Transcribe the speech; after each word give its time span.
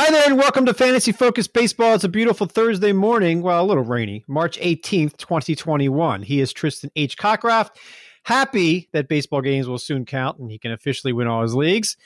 Hi 0.00 0.12
there, 0.12 0.28
and 0.28 0.38
welcome 0.38 0.64
to 0.66 0.74
Fantasy 0.74 1.10
Focus 1.10 1.48
Baseball. 1.48 1.96
It's 1.96 2.04
a 2.04 2.08
beautiful 2.08 2.46
Thursday 2.46 2.92
morning, 2.92 3.42
well, 3.42 3.64
a 3.64 3.66
little 3.66 3.82
rainy, 3.82 4.24
March 4.28 4.56
18th, 4.60 5.16
2021. 5.16 6.22
He 6.22 6.38
is 6.38 6.52
Tristan 6.52 6.92
H. 6.94 7.18
Cockcroft. 7.18 7.70
Happy 8.22 8.88
that 8.92 9.08
baseball 9.08 9.40
games 9.40 9.66
will 9.66 9.80
soon 9.80 10.04
count 10.06 10.38
and 10.38 10.52
he 10.52 10.58
can 10.60 10.70
officially 10.70 11.12
win 11.12 11.26
all 11.26 11.42
his 11.42 11.56
leagues. 11.56 11.96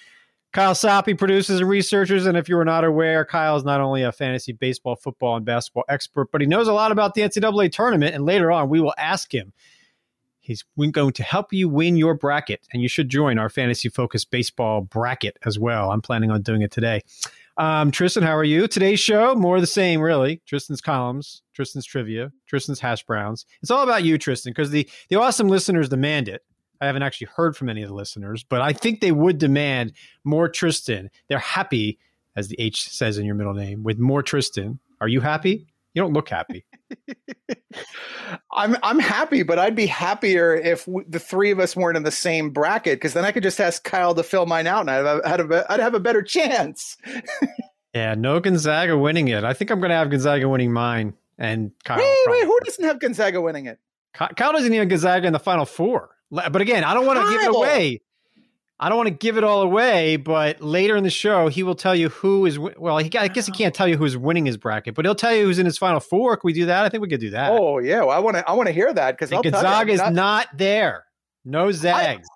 Kyle 0.54 0.72
Soppe 0.72 1.18
produces 1.18 1.60
and 1.60 1.68
researchers, 1.68 2.24
and 2.24 2.38
if 2.38 2.48
you 2.48 2.56
were 2.56 2.64
not 2.64 2.82
aware, 2.82 3.26
Kyle 3.26 3.56
is 3.56 3.64
not 3.64 3.82
only 3.82 4.02
a 4.04 4.10
fantasy 4.10 4.52
baseball, 4.52 4.96
football, 4.96 5.36
and 5.36 5.44
basketball 5.44 5.84
expert, 5.86 6.32
but 6.32 6.40
he 6.40 6.46
knows 6.46 6.68
a 6.68 6.72
lot 6.72 6.92
about 6.92 7.12
the 7.12 7.20
NCAA 7.20 7.70
tournament. 7.70 8.14
And 8.14 8.24
later 8.24 8.50
on, 8.50 8.70
we 8.70 8.80
will 8.80 8.94
ask 8.96 9.34
him. 9.34 9.52
He's 10.40 10.64
going 10.92 11.12
to 11.12 11.22
help 11.22 11.52
you 11.52 11.68
win 11.68 11.96
your 11.98 12.14
bracket, 12.14 12.66
and 12.72 12.82
you 12.82 12.88
should 12.88 13.10
join 13.10 13.38
our 13.38 13.50
fantasy 13.50 13.90
focused 13.90 14.30
baseball 14.30 14.80
bracket 14.80 15.36
as 15.44 15.58
well. 15.58 15.90
I'm 15.92 16.00
planning 16.00 16.30
on 16.30 16.40
doing 16.40 16.62
it 16.62 16.70
today. 16.70 17.02
Um, 17.58 17.90
Tristan, 17.90 18.22
how 18.22 18.36
are 18.36 18.44
you? 18.44 18.66
Today's 18.66 19.00
show, 19.00 19.34
more 19.34 19.60
the 19.60 19.66
same, 19.66 20.00
really. 20.00 20.40
Tristan's 20.46 20.80
columns, 20.80 21.42
Tristan's 21.54 21.84
trivia, 21.84 22.32
Tristan's 22.46 22.80
hash 22.80 23.04
browns. 23.04 23.44
It's 23.60 23.70
all 23.70 23.82
about 23.82 24.04
you, 24.04 24.16
Tristan, 24.16 24.52
because 24.52 24.70
the, 24.70 24.88
the 25.10 25.16
awesome 25.16 25.48
listeners 25.48 25.88
demand 25.88 26.28
it. 26.28 26.42
I 26.80 26.86
haven't 26.86 27.02
actually 27.02 27.28
heard 27.36 27.56
from 27.56 27.68
any 27.68 27.82
of 27.82 27.88
the 27.88 27.94
listeners, 27.94 28.42
but 28.42 28.60
I 28.60 28.72
think 28.72 29.00
they 29.00 29.12
would 29.12 29.38
demand 29.38 29.92
more 30.24 30.48
Tristan. 30.48 31.10
They're 31.28 31.38
happy, 31.38 31.98
as 32.34 32.48
the 32.48 32.58
H 32.58 32.88
says 32.88 33.18
in 33.18 33.26
your 33.26 33.34
middle 33.34 33.54
name, 33.54 33.84
with 33.84 33.98
more 33.98 34.22
Tristan. 34.22 34.80
Are 35.00 35.08
you 35.08 35.20
happy? 35.20 35.66
You 35.94 36.02
don't 36.02 36.12
look 36.12 36.28
happy. 36.28 36.64
I'm 38.50 38.76
I'm 38.82 38.98
happy, 38.98 39.42
but 39.42 39.58
I'd 39.58 39.76
be 39.76 39.86
happier 39.86 40.54
if 40.54 40.86
w- 40.86 41.04
the 41.08 41.18
three 41.18 41.50
of 41.50 41.58
us 41.58 41.76
weren't 41.76 41.96
in 41.96 42.02
the 42.02 42.10
same 42.10 42.50
bracket 42.50 42.96
because 42.96 43.12
then 43.14 43.24
I 43.24 43.32
could 43.32 43.42
just 43.42 43.60
ask 43.60 43.82
Kyle 43.84 44.14
to 44.14 44.22
fill 44.22 44.46
mine 44.46 44.66
out, 44.66 44.80
and 44.80 44.90
I'd 44.90 45.06
have, 45.06 45.20
I'd 45.24 45.40
have, 45.40 45.50
a, 45.50 45.72
I'd 45.72 45.80
have 45.80 45.94
a 45.94 46.00
better 46.00 46.22
chance. 46.22 46.96
yeah, 47.94 48.14
no 48.14 48.40
Gonzaga 48.40 48.96
winning 48.96 49.28
it. 49.28 49.44
I 49.44 49.52
think 49.52 49.70
I'm 49.70 49.80
going 49.80 49.90
to 49.90 49.96
have 49.96 50.10
Gonzaga 50.10 50.48
winning 50.48 50.72
mine, 50.72 51.14
and 51.38 51.72
Kyle. 51.84 51.98
Wait, 51.98 52.16
wait, 52.26 52.44
who 52.44 52.58
doesn't 52.64 52.84
have 52.84 52.98
Gonzaga 52.98 53.40
winning 53.40 53.66
it? 53.66 53.78
Kyle 54.14 54.52
doesn't 54.52 54.72
even 54.72 54.88
Gonzaga 54.88 55.26
in 55.26 55.32
the 55.32 55.38
Final 55.38 55.64
Four. 55.64 56.10
But 56.30 56.60
again, 56.62 56.84
I 56.84 56.94
don't 56.94 57.06
want 57.06 57.18
to 57.20 57.30
give 57.30 57.42
it 57.42 57.54
away. 57.54 58.00
I 58.82 58.88
don't 58.88 58.96
want 58.96 59.06
to 59.06 59.14
give 59.14 59.38
it 59.38 59.44
all 59.44 59.62
away, 59.62 60.16
but 60.16 60.60
later 60.60 60.96
in 60.96 61.04
the 61.04 61.10
show, 61.10 61.46
he 61.46 61.62
will 61.62 61.76
tell 61.76 61.94
you 61.94 62.08
who 62.08 62.46
is. 62.46 62.58
Well, 62.58 62.98
he, 62.98 63.16
I 63.16 63.28
guess 63.28 63.46
he 63.46 63.52
can't 63.52 63.72
tell 63.72 63.86
you 63.86 63.96
who's 63.96 64.16
winning 64.16 64.44
his 64.44 64.56
bracket, 64.56 64.96
but 64.96 65.04
he'll 65.04 65.14
tell 65.14 65.32
you 65.32 65.44
who's 65.44 65.60
in 65.60 65.66
his 65.66 65.78
final 65.78 66.00
four. 66.00 66.36
Can 66.36 66.48
we 66.48 66.52
do 66.52 66.66
that? 66.66 66.84
I 66.84 66.88
think 66.88 67.00
we 67.00 67.08
could 67.08 67.20
do 67.20 67.30
that. 67.30 67.52
Oh 67.52 67.78
yeah, 67.78 68.00
well, 68.00 68.10
I 68.10 68.18
want 68.18 68.38
to. 68.38 68.48
I 68.48 68.54
want 68.54 68.66
to 68.66 68.72
hear 68.72 68.92
that 68.92 69.16
because 69.16 69.30
Gonzaga 69.30 69.92
is 69.92 70.00
not, 70.00 70.12
not, 70.12 70.48
there. 70.56 71.04
No 71.44 71.70
zags. 71.70 72.26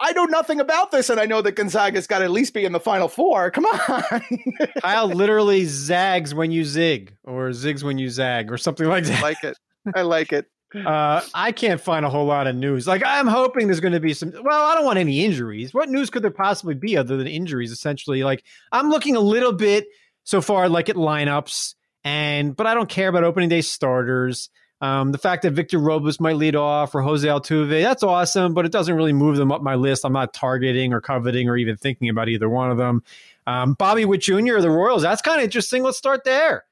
I, 0.00 0.08
I, 0.08 0.12
know 0.12 0.24
nothing 0.24 0.60
about 0.60 0.92
this, 0.92 1.10
and 1.10 1.20
I 1.20 1.26
know 1.26 1.42
that 1.42 1.56
Gonzaga's 1.56 2.06
got 2.06 2.20
to 2.20 2.24
at 2.24 2.30
least 2.30 2.54
be 2.54 2.64
in 2.64 2.72
the 2.72 2.80
final 2.80 3.08
four. 3.08 3.50
Come 3.50 3.66
on. 3.66 4.22
Kyle 4.80 5.08
literally 5.08 5.66
zags 5.66 6.34
when 6.34 6.50
you 6.52 6.64
zig, 6.64 7.14
or 7.22 7.50
zigs 7.50 7.82
when 7.82 7.98
you 7.98 8.08
zag, 8.08 8.50
or 8.50 8.56
something 8.56 8.88
like 8.88 9.04
that. 9.04 9.18
I 9.18 9.20
like 9.20 9.44
it. 9.44 9.58
I 9.94 10.02
like 10.02 10.32
it. 10.32 10.46
Uh, 10.74 11.20
I 11.34 11.52
can't 11.52 11.80
find 11.80 12.04
a 12.04 12.10
whole 12.10 12.26
lot 12.26 12.46
of 12.46 12.56
news. 12.56 12.86
Like 12.86 13.02
I'm 13.04 13.26
hoping 13.26 13.66
there's 13.66 13.80
going 13.80 13.92
to 13.92 14.00
be 14.00 14.14
some. 14.14 14.32
Well, 14.42 14.66
I 14.66 14.74
don't 14.74 14.84
want 14.84 14.98
any 14.98 15.24
injuries. 15.24 15.74
What 15.74 15.88
news 15.88 16.10
could 16.10 16.22
there 16.22 16.30
possibly 16.30 16.74
be 16.74 16.96
other 16.96 17.16
than 17.16 17.26
injuries? 17.26 17.72
Essentially, 17.72 18.24
like 18.24 18.44
I'm 18.70 18.90
looking 18.90 19.16
a 19.16 19.20
little 19.20 19.52
bit 19.52 19.86
so 20.24 20.40
far 20.40 20.68
like 20.68 20.88
at 20.88 20.96
lineups, 20.96 21.74
and 22.04 22.56
but 22.56 22.66
I 22.66 22.74
don't 22.74 22.88
care 22.88 23.08
about 23.08 23.24
opening 23.24 23.48
day 23.48 23.60
starters. 23.60 24.50
Um, 24.80 25.12
the 25.12 25.18
fact 25.18 25.42
that 25.42 25.52
Victor 25.52 25.78
Robles 25.78 26.18
might 26.18 26.36
lead 26.36 26.56
off 26.56 26.92
or 26.92 27.02
Jose 27.02 27.26
Altuve, 27.26 27.82
that's 27.82 28.02
awesome, 28.02 28.52
but 28.52 28.66
it 28.66 28.72
doesn't 28.72 28.96
really 28.96 29.12
move 29.12 29.36
them 29.36 29.52
up 29.52 29.62
my 29.62 29.76
list. 29.76 30.04
I'm 30.04 30.12
not 30.12 30.34
targeting 30.34 30.92
or 30.92 31.00
coveting 31.00 31.48
or 31.48 31.56
even 31.56 31.76
thinking 31.76 32.08
about 32.08 32.28
either 32.28 32.48
one 32.48 32.72
of 32.72 32.78
them. 32.78 33.04
Um, 33.46 33.74
Bobby 33.74 34.04
Witt 34.04 34.22
Jr. 34.22 34.56
or 34.56 34.60
the 34.60 34.70
Royals, 34.70 35.02
that's 35.02 35.22
kind 35.22 35.38
of 35.38 35.44
interesting. 35.44 35.84
Let's 35.84 35.98
start 35.98 36.24
there 36.24 36.64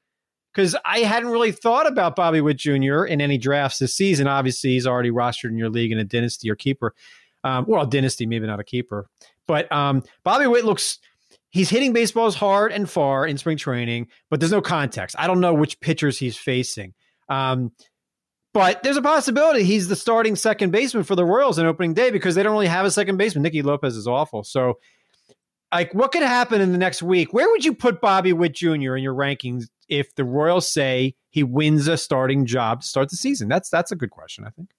because 0.53 0.75
I 0.85 0.99
hadn't 0.99 1.29
really 1.29 1.51
thought 1.51 1.87
about 1.87 2.15
Bobby 2.15 2.41
Witt 2.41 2.57
Jr. 2.57 3.03
in 3.05 3.21
any 3.21 3.37
drafts 3.37 3.79
this 3.79 3.93
season. 3.93 4.27
Obviously, 4.27 4.71
he's 4.71 4.87
already 4.87 5.11
rostered 5.11 5.49
in 5.49 5.57
your 5.57 5.69
league 5.69 5.91
in 5.91 5.99
a 5.99 6.03
dynasty 6.03 6.49
or 6.49 6.55
keeper. 6.55 6.93
Um, 7.43 7.65
well, 7.67 7.85
dynasty, 7.85 8.25
maybe 8.25 8.47
not 8.47 8.59
a 8.59 8.63
keeper, 8.63 9.07
but 9.47 9.71
um, 9.71 10.03
Bobby 10.23 10.47
Witt 10.47 10.65
looks. 10.65 10.99
He's 11.49 11.69
hitting 11.69 11.91
baseballs 11.91 12.35
hard 12.35 12.71
and 12.71 12.89
far 12.89 13.25
in 13.25 13.37
spring 13.37 13.57
training, 13.57 14.07
but 14.29 14.39
there's 14.39 14.51
no 14.53 14.61
context. 14.61 15.15
I 15.19 15.27
don't 15.27 15.41
know 15.41 15.53
which 15.53 15.79
pitchers 15.81 16.17
he's 16.17 16.37
facing. 16.37 16.93
Um, 17.27 17.71
but 18.53 18.83
there's 18.83 18.97
a 18.97 19.01
possibility 19.01 19.63
he's 19.63 19.87
the 19.87 19.95
starting 19.95 20.35
second 20.35 20.71
baseman 20.71 21.03
for 21.03 21.15
the 21.15 21.25
Royals 21.25 21.57
in 21.57 21.65
opening 21.65 21.93
day 21.93 22.11
because 22.11 22.35
they 22.35 22.43
don't 22.43 22.51
really 22.51 22.67
have 22.67 22.85
a 22.85 22.91
second 22.91 23.17
baseman. 23.17 23.43
Nicky 23.43 23.61
Lopez 23.61 23.95
is 23.95 24.07
awful. 24.07 24.43
So 24.43 24.77
like 25.71 25.93
what 25.93 26.11
could 26.11 26.23
happen 26.23 26.61
in 26.61 26.71
the 26.71 26.77
next 26.77 27.01
week? 27.01 27.33
Where 27.33 27.49
would 27.49 27.63
you 27.63 27.73
put 27.73 28.01
Bobby 28.01 28.33
Witt 28.33 28.53
Jr. 28.53 28.95
in 28.95 29.03
your 29.03 29.13
rankings 29.13 29.65
if 29.87 30.13
the 30.15 30.25
Royals 30.25 30.71
say 30.71 31.15
he 31.29 31.43
wins 31.43 31.87
a 31.87 31.97
starting 31.97 32.45
job 32.45 32.81
to 32.81 32.87
start 32.87 33.09
the 33.09 33.15
season? 33.15 33.47
That's 33.47 33.69
that's 33.69 33.91
a 33.91 33.95
good 33.95 34.11
question, 34.11 34.45
I 34.45 34.49
think. 34.49 34.69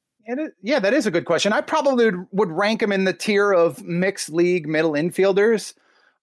yeah, 0.62 0.78
that 0.78 0.94
is 0.94 1.06
a 1.06 1.10
good 1.10 1.25
question. 1.25 1.53
I 1.53 1.62
probably 1.62 2.10
would, 2.30 2.50
rank 2.50 2.82
him 2.82 2.92
in 2.92 3.04
the 3.04 3.12
tier 3.12 3.53
of 3.53 3.82
mixed 3.82 4.30
league 4.30 4.69
middle 4.69 4.92
infielders. 4.92 5.75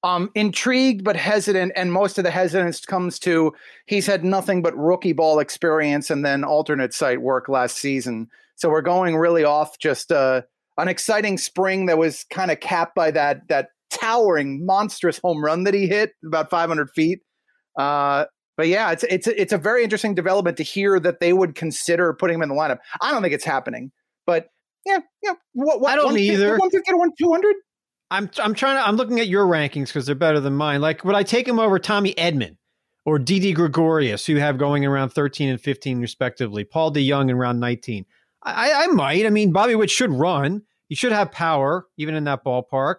Um, 0.02 0.32
intrigued 0.34 1.04
but 1.04 1.18
hesitant, 1.18 1.74
and 1.76 1.92
most 1.92 2.18
of 2.18 2.24
the 2.24 2.32
hesitance 2.32 2.86
comes 2.86 3.20
to 3.20 3.54
he's 3.86 4.06
had 4.06 4.24
nothing 4.24 4.62
but 4.62 4.78
rookie 4.78 5.12
ball 5.12 5.40
experience 5.40 6.10
and 6.10 6.24
then 6.24 6.46
alternate 6.46 6.94
site 6.94 7.22
work 7.22 7.50
last 7.50 7.76
season. 7.76 8.30
So 8.56 8.70
we're 8.70 8.82
going 8.82 9.18
really 9.18 9.44
off 9.44 9.78
just 9.78 10.14
uh, 10.14 10.44
an 10.78 10.88
exciting 10.88 11.38
spring 11.38 11.88
that 11.88 11.98
was 11.98 12.24
kind 12.30 12.50
of 12.50 12.62
capped 12.62 12.96
by 12.96 13.12
that 13.12 13.50
that 13.50 13.72
towering, 13.90 14.66
monstrous 14.66 15.20
home 15.20 15.44
run 15.44 15.64
that 15.64 15.74
he 15.74 15.88
hit 15.88 16.12
about 16.26 16.50
500 16.50 16.90
feet. 16.92 17.20
Uh, 17.78 18.26
but 18.58 18.68
yeah, 18.68 18.92
it's 18.92 19.04
it's 19.04 19.26
it's 19.26 19.54
a 19.54 19.58
very 19.58 19.86
interesting 19.86 20.14
development 20.14 20.58
to 20.58 20.64
hear 20.64 21.00
that 21.00 21.22
they 21.22 21.32
would 21.32 21.56
consider 21.56 22.14
putting 22.14 22.36
him 22.36 22.42
in 22.42 22.50
the 22.50 22.56
lineup. 22.56 22.80
I 23.02 23.12
don't 23.12 23.22
think 23.22 23.34
it's 23.34 23.46
happening, 23.46 23.90
but 24.26 24.50
yeah, 24.86 25.00
yeah. 25.24 25.36
What, 25.54 25.80
what, 25.80 25.94
I 25.94 25.96
don't 25.96 26.18
either. 26.18 26.58
One 26.58 26.70
fifty 26.70 26.92
to 26.92 26.98
one 26.98 27.12
two 27.18 27.32
hundred. 27.32 27.56
I'm 28.12 28.30
I'm 28.44 28.54
trying 28.54 28.76
to 28.76 28.86
I'm 28.86 28.98
looking 28.98 29.22
at 29.22 29.28
your 29.28 29.46
rankings 29.46 29.88
because 29.88 30.06
they're 30.06 30.14
better 30.14 30.42
than 30.42 30.56
mine. 30.56 30.82
Like, 30.82 31.06
would 31.06 31.16
I 31.16 31.24
take 31.24 31.48
him 31.48 31.58
over 31.58 31.80
Tommy 31.80 32.14
Edman 32.16 32.58
or 33.06 33.18
Didi 33.18 33.54
Gregorius, 33.54 34.26
who 34.26 34.36
have 34.36 34.58
going 34.58 34.86
around 34.86 35.12
13 35.12 35.48
and 35.48 35.62
15 35.62 36.02
respectively? 36.02 36.66
Paul 36.66 36.92
DeJong 36.92 37.30
in 37.30 37.38
round 37.38 37.62
19. 37.62 38.06
I, 38.44 38.74
I 38.74 38.88
might. 38.88 39.26
I 39.26 39.30
mean, 39.30 39.54
Bobby 39.54 39.76
Witt 39.76 39.90
should 39.90 40.12
run. 40.12 40.64
He 40.90 40.96
should 40.96 41.14
have 41.14 41.32
power, 41.32 41.86
even 41.98 42.14
in 42.14 42.26
that 42.26 42.44
ballpark 42.44 42.96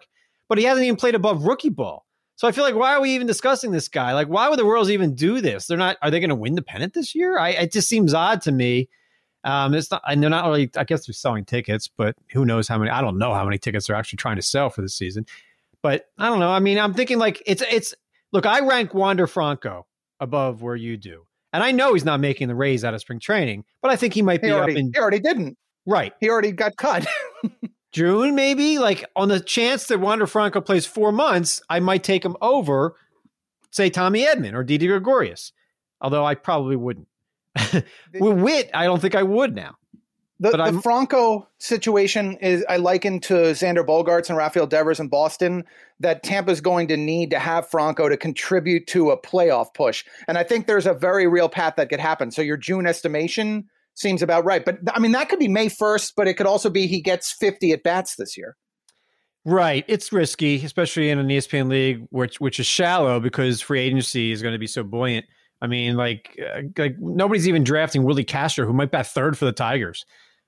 but 0.51 0.57
he 0.57 0.65
hasn't 0.65 0.83
even 0.83 0.97
played 0.97 1.15
above 1.15 1.45
rookie 1.45 1.69
ball. 1.69 2.05
So 2.35 2.45
I 2.45 2.51
feel 2.51 2.65
like 2.65 2.75
why 2.75 2.93
are 2.93 2.99
we 2.99 3.11
even 3.11 3.25
discussing 3.25 3.71
this 3.71 3.87
guy? 3.87 4.11
Like, 4.11 4.27
why 4.27 4.49
would 4.49 4.59
the 4.59 4.65
Royals 4.65 4.89
even 4.89 5.15
do 5.15 5.39
this? 5.39 5.65
They're 5.65 5.77
not. 5.77 5.95
Are 6.01 6.11
they 6.11 6.19
going 6.19 6.27
to 6.27 6.35
win 6.35 6.55
the 6.55 6.61
pennant 6.61 6.93
this 6.93 7.15
year? 7.15 7.39
I 7.39 7.51
it 7.51 7.71
just 7.71 7.87
seems 7.87 8.13
odd 8.13 8.41
to 8.41 8.51
me. 8.51 8.89
Um, 9.45 9.73
it's 9.73 9.89
not, 9.89 10.01
and 10.05 10.21
they're 10.21 10.29
not 10.29 10.43
really. 10.43 10.69
I 10.75 10.83
guess 10.83 11.07
they're 11.07 11.13
selling 11.13 11.45
tickets, 11.45 11.87
but 11.87 12.17
who 12.33 12.43
knows 12.43 12.67
how 12.67 12.77
many? 12.77 12.91
I 12.91 12.99
don't 12.99 13.17
know 13.17 13.33
how 13.33 13.45
many 13.45 13.59
tickets 13.59 13.87
they're 13.87 13.95
actually 13.95 14.17
trying 14.17 14.35
to 14.35 14.41
sell 14.41 14.69
for 14.69 14.81
the 14.81 14.89
season. 14.89 15.25
But 15.81 16.07
I 16.17 16.27
don't 16.27 16.39
know. 16.39 16.51
I 16.51 16.59
mean, 16.59 16.79
I'm 16.79 16.93
thinking 16.93 17.17
like 17.17 17.41
it's 17.45 17.63
it's. 17.71 17.95
Look, 18.33 18.45
I 18.45 18.59
rank 18.59 18.93
Wander 18.93 19.27
Franco 19.27 19.87
above 20.19 20.61
where 20.61 20.75
you 20.75 20.97
do, 20.97 21.27
and 21.53 21.63
I 21.63 21.71
know 21.71 21.93
he's 21.93 22.03
not 22.03 22.19
making 22.19 22.49
the 22.49 22.55
Rays 22.55 22.83
out 22.83 22.93
of 22.93 22.99
spring 22.99 23.21
training, 23.21 23.63
but 23.81 23.89
I 23.89 23.95
think 23.95 24.13
he 24.13 24.21
might 24.21 24.41
he 24.41 24.47
be 24.47 24.51
already, 24.51 24.73
up 24.73 24.79
in. 24.79 24.91
He 24.93 24.99
already 24.99 25.19
didn't. 25.21 25.57
Right. 25.85 26.11
He 26.19 26.27
already 26.27 26.51
got 26.51 26.75
cut. 26.75 27.07
June, 27.91 28.35
maybe 28.35 28.79
like 28.79 29.05
on 29.15 29.27
the 29.27 29.39
chance 29.39 29.87
that 29.87 29.99
Wander 29.99 30.27
Franco 30.27 30.61
plays 30.61 30.85
four 30.85 31.11
months, 31.11 31.61
I 31.69 31.79
might 31.79 32.03
take 32.03 32.23
him 32.23 32.37
over, 32.41 32.95
say 33.69 33.89
Tommy 33.89 34.25
Edman 34.25 34.53
or 34.53 34.63
Didi 34.63 34.87
Gregorius. 34.87 35.51
Although 35.99 36.25
I 36.25 36.35
probably 36.35 36.75
wouldn't. 36.75 37.07
With 37.73 38.39
Witt, 38.39 38.71
I 38.73 38.85
don't 38.85 39.01
think 39.01 39.15
I 39.15 39.23
would 39.23 39.55
now. 39.55 39.75
The, 40.39 40.57
the 40.57 40.81
Franco 40.81 41.47
situation 41.59 42.35
is 42.37 42.65
I 42.67 42.77
liken 42.77 43.19
to 43.21 43.33
Xander 43.33 43.85
Bogaerts 43.85 44.29
and 44.29 44.37
Rafael 44.37 44.65
Devers 44.65 44.99
in 44.99 45.07
Boston 45.07 45.63
that 45.99 46.23
Tampa's 46.23 46.61
going 46.61 46.87
to 46.87 46.97
need 46.97 47.29
to 47.29 47.37
have 47.37 47.69
Franco 47.69 48.09
to 48.09 48.17
contribute 48.17 48.87
to 48.87 49.11
a 49.11 49.21
playoff 49.21 49.71
push. 49.75 50.03
And 50.27 50.39
I 50.39 50.43
think 50.43 50.65
there's 50.65 50.87
a 50.87 50.95
very 50.95 51.27
real 51.27 51.47
path 51.47 51.75
that 51.77 51.89
could 51.89 51.99
happen. 51.99 52.31
So 52.31 52.41
your 52.41 52.57
June 52.57 52.87
estimation 52.87 53.69
seems 53.95 54.21
about 54.21 54.45
right. 54.45 54.63
But 54.63 54.79
I 54.93 54.99
mean, 54.99 55.11
that 55.13 55.29
could 55.29 55.39
be 55.39 55.47
May 55.47 55.67
1st, 55.67 56.13
but 56.15 56.27
it 56.27 56.35
could 56.35 56.47
also 56.47 56.69
be 56.69 56.87
he 56.87 57.01
gets 57.01 57.31
50 57.31 57.71
at 57.71 57.83
bats 57.83 58.15
this 58.15 58.37
year. 58.37 58.55
Right. 59.43 59.83
It's 59.87 60.13
risky, 60.13 60.63
especially 60.63 61.09
in 61.09 61.17
an 61.17 61.27
ESPN 61.27 61.69
league, 61.69 62.05
which 62.11 62.39
which 62.39 62.59
is 62.59 62.67
shallow 62.67 63.19
because 63.19 63.59
free 63.59 63.81
agency 63.81 64.31
is 64.31 64.41
going 64.41 64.53
to 64.53 64.59
be 64.59 64.67
so 64.67 64.83
buoyant. 64.83 65.25
I 65.61 65.67
mean, 65.67 65.95
like 65.95 66.39
uh, 66.39 66.61
like 66.77 66.95
nobody's 66.99 67.47
even 67.47 67.63
drafting 67.63 68.03
Willi 68.03 68.23
Castro, 68.23 68.65
who 68.65 68.73
might 68.73 68.91
bat 68.91 69.07
third 69.07 69.37
for 69.37 69.45
the 69.45 69.51
Tigers. 69.51 70.05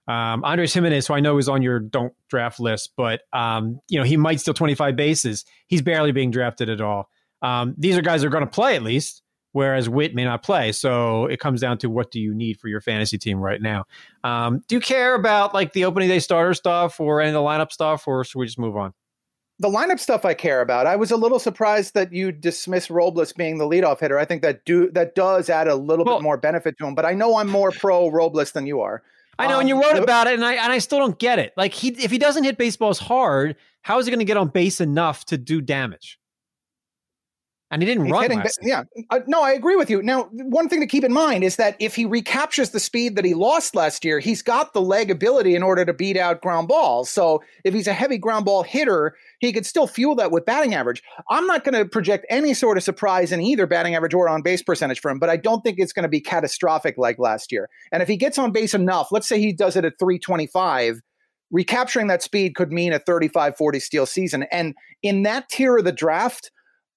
Um, 0.07 0.44
Andres 0.44 0.74
Gimenez, 0.74 1.07
who 1.07 1.13
I 1.13 1.22
know 1.22 1.38
is 1.38 1.48
on 1.50 1.62
your 1.62 1.80
don't 1.80 2.13
draft 2.30 2.60
list, 2.60 2.92
but 2.96 3.22
um, 3.31 3.80
you 3.89 3.98
know 3.98 4.06
he 4.06 4.18
might 4.18 4.42
steal 4.42 4.54
25 4.54 4.96
bases. 4.96 5.44
He's 5.68 5.81
barely 5.81 6.12
being 6.12 6.30
drafted 6.30 6.69
at 6.69 6.81
all. 6.81 7.10
Um, 7.42 7.74
these 7.78 7.98
are 7.98 8.01
guys 8.01 8.22
that 8.22 8.28
are 8.28 8.31
going 8.31 8.46
to 8.46 8.50
play 8.50 8.75
at 8.75 8.84
least 8.84 9.23
whereas 9.54 9.88
Witt 9.88 10.14
may 10.14 10.26
not 10.26 10.44
play. 10.44 10.72
So 10.74 11.26
it 11.28 11.40
comes 11.40 11.62
down 11.62 11.78
to 11.80 11.90
what 11.90 12.12
do 12.12 12.20
you 12.20 12.34
need 12.34 12.60
for 12.60 12.68
your 12.68 12.82
fantasy 12.82 13.18
team 13.18 13.40
right 13.40 13.62
now. 13.62 13.86
Um, 14.24 14.62
do 14.68 14.76
you 14.76 14.82
care 14.82 15.16
about 15.16 15.54
like 15.54 15.74
the 15.74 15.86
opening 15.86 16.10
day 16.10 16.20
starter 16.20 16.54
stuff 16.54 17.00
or 17.00 17.22
any 17.22 17.30
of 17.30 17.34
the 17.34 17.40
lineup 17.40 17.72
stuff, 17.72 18.08
or 18.08 18.24
should 18.26 18.40
we 18.40 18.46
just 18.46 18.60
move 18.60 18.76
on? 18.76 18.94
the 19.60 19.70
lineup 19.70 20.00
stuff 20.00 20.26
I 20.26 20.34
care 20.34 20.62
about. 20.62 20.88
I 20.88 20.96
was 20.96 21.12
a 21.12 21.16
little 21.16 21.40
surprised 21.40 21.94
that 21.94 22.12
you 22.12 22.32
dismiss 22.32 22.90
Robles 22.90 23.34
being 23.34 23.58
the 23.58 23.66
leadoff 23.66 24.00
hitter. 24.00 24.20
I 24.20 24.26
think 24.26 24.42
that 24.42 24.66
do 24.66 24.90
that 24.92 25.16
does 25.16 25.50
add 25.50 25.68
a 25.68 25.76
little 25.76 26.06
well, 26.06 26.18
bit 26.18 26.24
more 26.24 26.38
benefit 26.38 26.78
to 26.80 26.86
him. 26.86 26.96
But 26.96 27.06
I 27.06 27.14
know 27.14 27.38
I'm 27.38 27.50
more 27.50 27.72
pro 27.72 28.10
Robles 28.10 28.52
than 28.52 28.66
you 28.66 28.82
are. 28.82 29.04
I 29.40 29.48
know, 29.48 29.56
um, 29.56 29.62
and 29.62 29.70
you 29.70 29.82
wrote 29.82 29.98
about 29.98 30.28
it, 30.28 30.34
and 30.34 30.46
I 30.46 30.54
and 30.54 30.72
I 30.72 30.80
still 30.80 31.00
don't 31.00 31.18
get 31.18 31.40
it. 31.40 31.54
Like 31.58 31.74
he, 31.74 31.90
if 31.90 32.12
he 32.12 32.18
doesn't 32.18 32.44
hit 32.44 32.58
baseballs 32.58 33.00
hard, 33.00 33.56
how 33.82 34.00
is 34.00 34.06
he 34.06 34.12
going 34.12 34.20
to 34.20 34.26
get 34.26 34.38
on 34.38 34.50
base 34.50 34.82
enough 34.82 35.26
to 35.26 35.38
do 35.38 35.62
damage? 35.62 36.20
And 37.74 37.81
he 37.81 37.88
didn't 37.88 38.06
He's 38.06 38.12
run. 38.12 38.22
Hitting, 38.22 38.44
yeah, 38.62 38.84
uh, 39.10 39.22
no, 39.25 39.42
I 39.42 39.54
agree 39.54 39.75
with 39.75 39.90
you. 39.90 40.04
Now, 40.04 40.30
one 40.31 40.70
thing 40.70 40.80
to 40.80 40.86
keep 40.86 41.04
in 41.04 41.12
mind 41.12 41.44
is 41.44 41.56
that 41.56 41.75
if 41.80 41.96
he 41.96 42.06
recaptures 42.06 42.70
the 42.70 42.80
speed 42.80 43.16
that 43.16 43.25
he 43.25 43.34
lost 43.34 43.75
last 43.75 44.06
year, 44.06 44.20
he's 44.20 44.44
got 44.44 44.74
the 44.74 44.81
leg 44.81 45.10
ability 45.10 45.56
in 45.56 45.64
order 45.64 45.84
to 45.84 45.92
beat 45.92 46.16
out 46.16 46.40
ground 46.42 46.68
balls. 46.68 47.10
So 47.10 47.42
if 47.64 47.74
he's 47.74 47.88
a 47.88 47.94
heavy 47.94 48.20
ground 48.20 48.46
ball 48.46 48.62
hitter, 48.62 49.16
he 49.40 49.52
could 49.52 49.66
still 49.66 49.88
fuel 49.88 50.14
that 50.16 50.30
with 50.30 50.46
batting 50.46 50.75
average. 50.75 51.02
I'm 51.31 51.48
not 51.48 51.64
going 51.64 51.74
to 51.74 51.90
project 51.90 52.28
any 52.30 52.54
sort 52.54 52.78
of 52.78 52.84
surprise 52.84 53.31
in 53.31 53.42
either 53.42 53.66
batting 53.66 53.96
average 53.96 54.14
or 54.14 54.30
on 54.30 54.44
base 54.44 54.62
percentage 54.62 55.00
for 55.00 55.10
him, 55.10 55.18
but 55.18 55.31
I 55.31 55.38
don't 55.38 55.64
think 55.64 55.80
it's 55.80 55.94
going 55.94 56.04
to 56.04 56.10
be 56.10 56.22
catastrophic 56.22 57.00
like 57.00 57.18
last 57.18 57.52
year. 57.52 57.70
And 57.92 58.04
if 58.04 58.08
he 58.08 58.18
gets 58.18 58.38
on 58.38 58.52
base 58.52 58.75
enough, 58.75 59.08
let's 59.12 59.28
say 59.28 59.40
he 59.40 59.52
does 59.52 59.75
it 59.75 59.84
at 59.84 59.94
325 59.98 61.02
recapturing 61.50 62.08
that 62.08 62.24
speed 62.24 62.56
could 62.56 62.72
mean 62.72 62.94
a 62.94 63.00
35 63.00 63.56
40 63.58 63.80
steal 63.80 64.06
season. 64.06 64.44
And 64.52 64.75
in 65.02 65.24
that 65.24 65.50
tier 65.50 65.78
of 65.78 65.86
the 65.86 65.92
draft, 65.92 66.52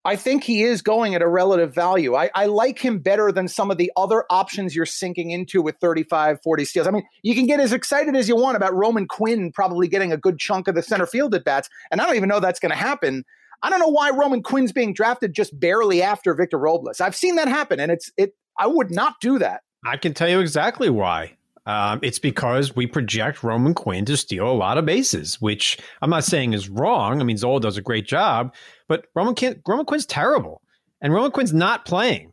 I 0.06 0.14
think 0.14 0.44
he 0.44 0.62
is 0.62 0.82
going 0.82 1.16
at 1.16 1.22
a 1.22 1.26
relative 1.26 1.74
value. 1.74 2.14
I, 2.14 2.30
I, 2.32 2.46
like 2.46 2.78
him 2.78 3.00
better 3.00 3.32
than 3.32 3.48
some 3.48 3.72
of 3.72 3.76
the 3.76 3.90
other 3.96 4.24
options 4.30 4.76
you're 4.76 4.86
sinking 4.86 5.32
into 5.32 5.60
with 5.60 5.78
35, 5.80 6.40
40 6.44 6.64
steals. 6.64 6.86
I 6.86 6.92
mean, 6.92 7.02
you 7.22 7.34
can 7.34 7.46
get 7.46 7.58
as 7.58 7.72
excited 7.72 8.14
as 8.14 8.28
you 8.28 8.36
want 8.36 8.56
about 8.56 8.72
Roman 8.72 9.08
Quinn 9.08 9.50
probably 9.50 9.88
getting 9.88 10.12
a 10.12 10.16
good 10.16 10.38
chunk 10.38 10.68
of 10.68 10.76
the 10.76 10.82
center 10.82 11.06
field 11.06 11.34
at 11.34 11.42
bats, 11.42 11.68
and 11.90 12.00
I 12.00 12.06
don't 12.06 12.14
even 12.14 12.28
know 12.28 12.38
that's 12.38 12.60
going 12.60 12.70
to 12.70 12.76
happen. 12.76 13.24
I 13.64 13.70
don't 13.70 13.80
know 13.80 13.88
why 13.88 14.10
Roman 14.10 14.44
Quinn's 14.44 14.70
being 14.70 14.94
drafted 14.94 15.34
just 15.34 15.58
barely 15.58 16.02
after 16.02 16.34
Victor 16.34 16.58
Robles. 16.58 17.00
I've 17.00 17.16
seen 17.16 17.34
that 17.34 17.48
happen, 17.48 17.80
and 17.80 17.90
it's 17.90 18.12
it. 18.16 18.34
I 18.56 18.68
would 18.68 18.92
not 18.92 19.14
do 19.20 19.40
that. 19.40 19.62
I 19.84 19.96
can 19.96 20.14
tell 20.14 20.28
you 20.28 20.38
exactly 20.38 20.88
why. 20.88 21.35
Um, 21.66 21.98
it's 22.02 22.20
because 22.20 22.76
we 22.76 22.86
project 22.86 23.42
Roman 23.42 23.74
Quinn 23.74 24.04
to 24.04 24.16
steal 24.16 24.48
a 24.48 24.54
lot 24.54 24.78
of 24.78 24.86
bases, 24.86 25.40
which 25.40 25.78
I'm 26.00 26.10
not 26.10 26.24
saying 26.24 26.52
is 26.52 26.68
wrong. 26.68 27.20
I 27.20 27.24
mean, 27.24 27.36
Zola 27.36 27.60
does 27.60 27.76
a 27.76 27.82
great 27.82 28.06
job, 28.06 28.54
but 28.88 29.06
Roman, 29.14 29.34
Quinn, 29.34 29.60
Roman 29.66 29.84
Quinn's 29.84 30.06
terrible. 30.06 30.62
And 31.00 31.12
Roman 31.12 31.32
Quinn's 31.32 31.52
not 31.52 31.84
playing. 31.84 32.32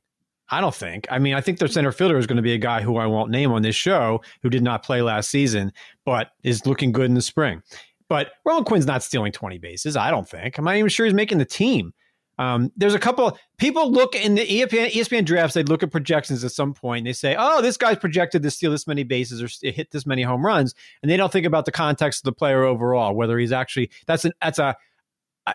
I 0.49 0.61
don't 0.61 0.75
think. 0.75 1.07
I 1.09 1.17
mean, 1.17 1.33
I 1.33 1.41
think 1.41 1.57
their 1.57 1.67
center 1.67 1.91
fielder 1.91 2.17
is 2.17 2.27
going 2.27 2.37
to 2.37 2.43
be 2.43 2.53
a 2.53 2.59
guy 2.59 2.81
who 2.81 2.97
I 2.97 3.07
won't 3.07 3.31
name 3.31 3.51
on 3.51 3.63
this 3.63 3.75
show 3.75 4.21
who 4.43 4.49
did 4.49 4.61
not 4.61 4.83
play 4.83 5.01
last 5.01 5.31
season, 5.31 5.73
but 6.05 6.29
is 6.43 6.65
looking 6.65 6.91
good 6.91 7.05
in 7.05 7.15
the 7.15 7.21
spring. 7.21 7.63
But 8.09 8.33
Roman 8.45 8.63
Quinn's 8.63 8.85
not 8.85 9.01
stealing 9.01 9.31
20 9.31 9.57
bases. 9.57 9.97
I 9.97 10.11
don't 10.11 10.29
think. 10.29 10.57
I'm 10.57 10.65
not 10.65 10.75
even 10.75 10.89
sure 10.89 11.05
he's 11.05 11.15
making 11.15 11.39
the 11.39 11.45
team. 11.45 11.93
Um, 12.39 12.71
there's 12.75 12.95
a 12.95 12.99
couple 12.99 13.37
people 13.57 13.91
look 13.91 14.15
in 14.15 14.35
the 14.35 14.45
ESPN, 14.45 14.91
ESPN 14.91 15.25
drafts. 15.25 15.53
They 15.53 15.63
look 15.63 15.83
at 15.83 15.91
projections 15.91 16.43
at 16.43 16.51
some 16.51 16.73
point. 16.73 17.05
They 17.05 17.13
say, 17.13 17.35
"Oh, 17.37 17.61
this 17.61 17.77
guy's 17.77 17.97
projected 17.97 18.41
to 18.43 18.51
steal 18.51 18.71
this 18.71 18.87
many 18.87 19.03
bases 19.03 19.41
or 19.41 19.69
hit 19.69 19.91
this 19.91 20.05
many 20.05 20.23
home 20.23 20.45
runs," 20.45 20.73
and 21.01 21.11
they 21.11 21.17
don't 21.17 21.31
think 21.31 21.45
about 21.45 21.65
the 21.65 21.71
context 21.71 22.21
of 22.21 22.23
the 22.25 22.31
player 22.33 22.63
overall. 22.63 23.13
Whether 23.13 23.37
he's 23.37 23.51
actually 23.51 23.91
that's 24.07 24.25
an 24.25 24.31
that's 24.41 24.59
a 24.59 24.75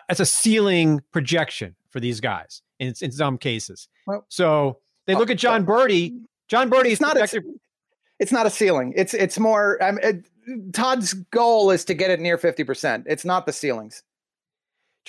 that's 0.07 0.19
a 0.19 0.25
ceiling 0.25 1.01
projection 1.11 1.75
for 1.89 1.99
these 1.99 2.21
guys 2.21 2.61
in 2.79 2.93
in 3.01 3.11
some 3.11 3.37
cases. 3.37 3.89
Well, 4.07 4.25
so 4.29 4.79
they 5.05 5.15
look 5.15 5.29
at 5.29 5.37
Jon 5.37 5.65
Berti. 5.65 6.17
Jon 6.47 6.69
Berti 6.69 6.87
is 6.87 7.01
not 7.01 7.17
a, 7.17 7.41
it's 8.19 8.31
not 8.31 8.45
a 8.45 8.49
ceiling. 8.49 8.93
It's 8.95 9.13
it's 9.13 9.37
more. 9.37 9.77
it, 9.81 10.25
Todd's 10.73 11.13
goal 11.13 11.71
is 11.71 11.85
to 11.85 11.93
get 11.93 12.09
it 12.09 12.19
near 12.19 12.37
fifty 12.37 12.63
percent. 12.63 13.05
It's 13.07 13.25
not 13.25 13.45
the 13.45 13.53
ceilings. 13.53 14.03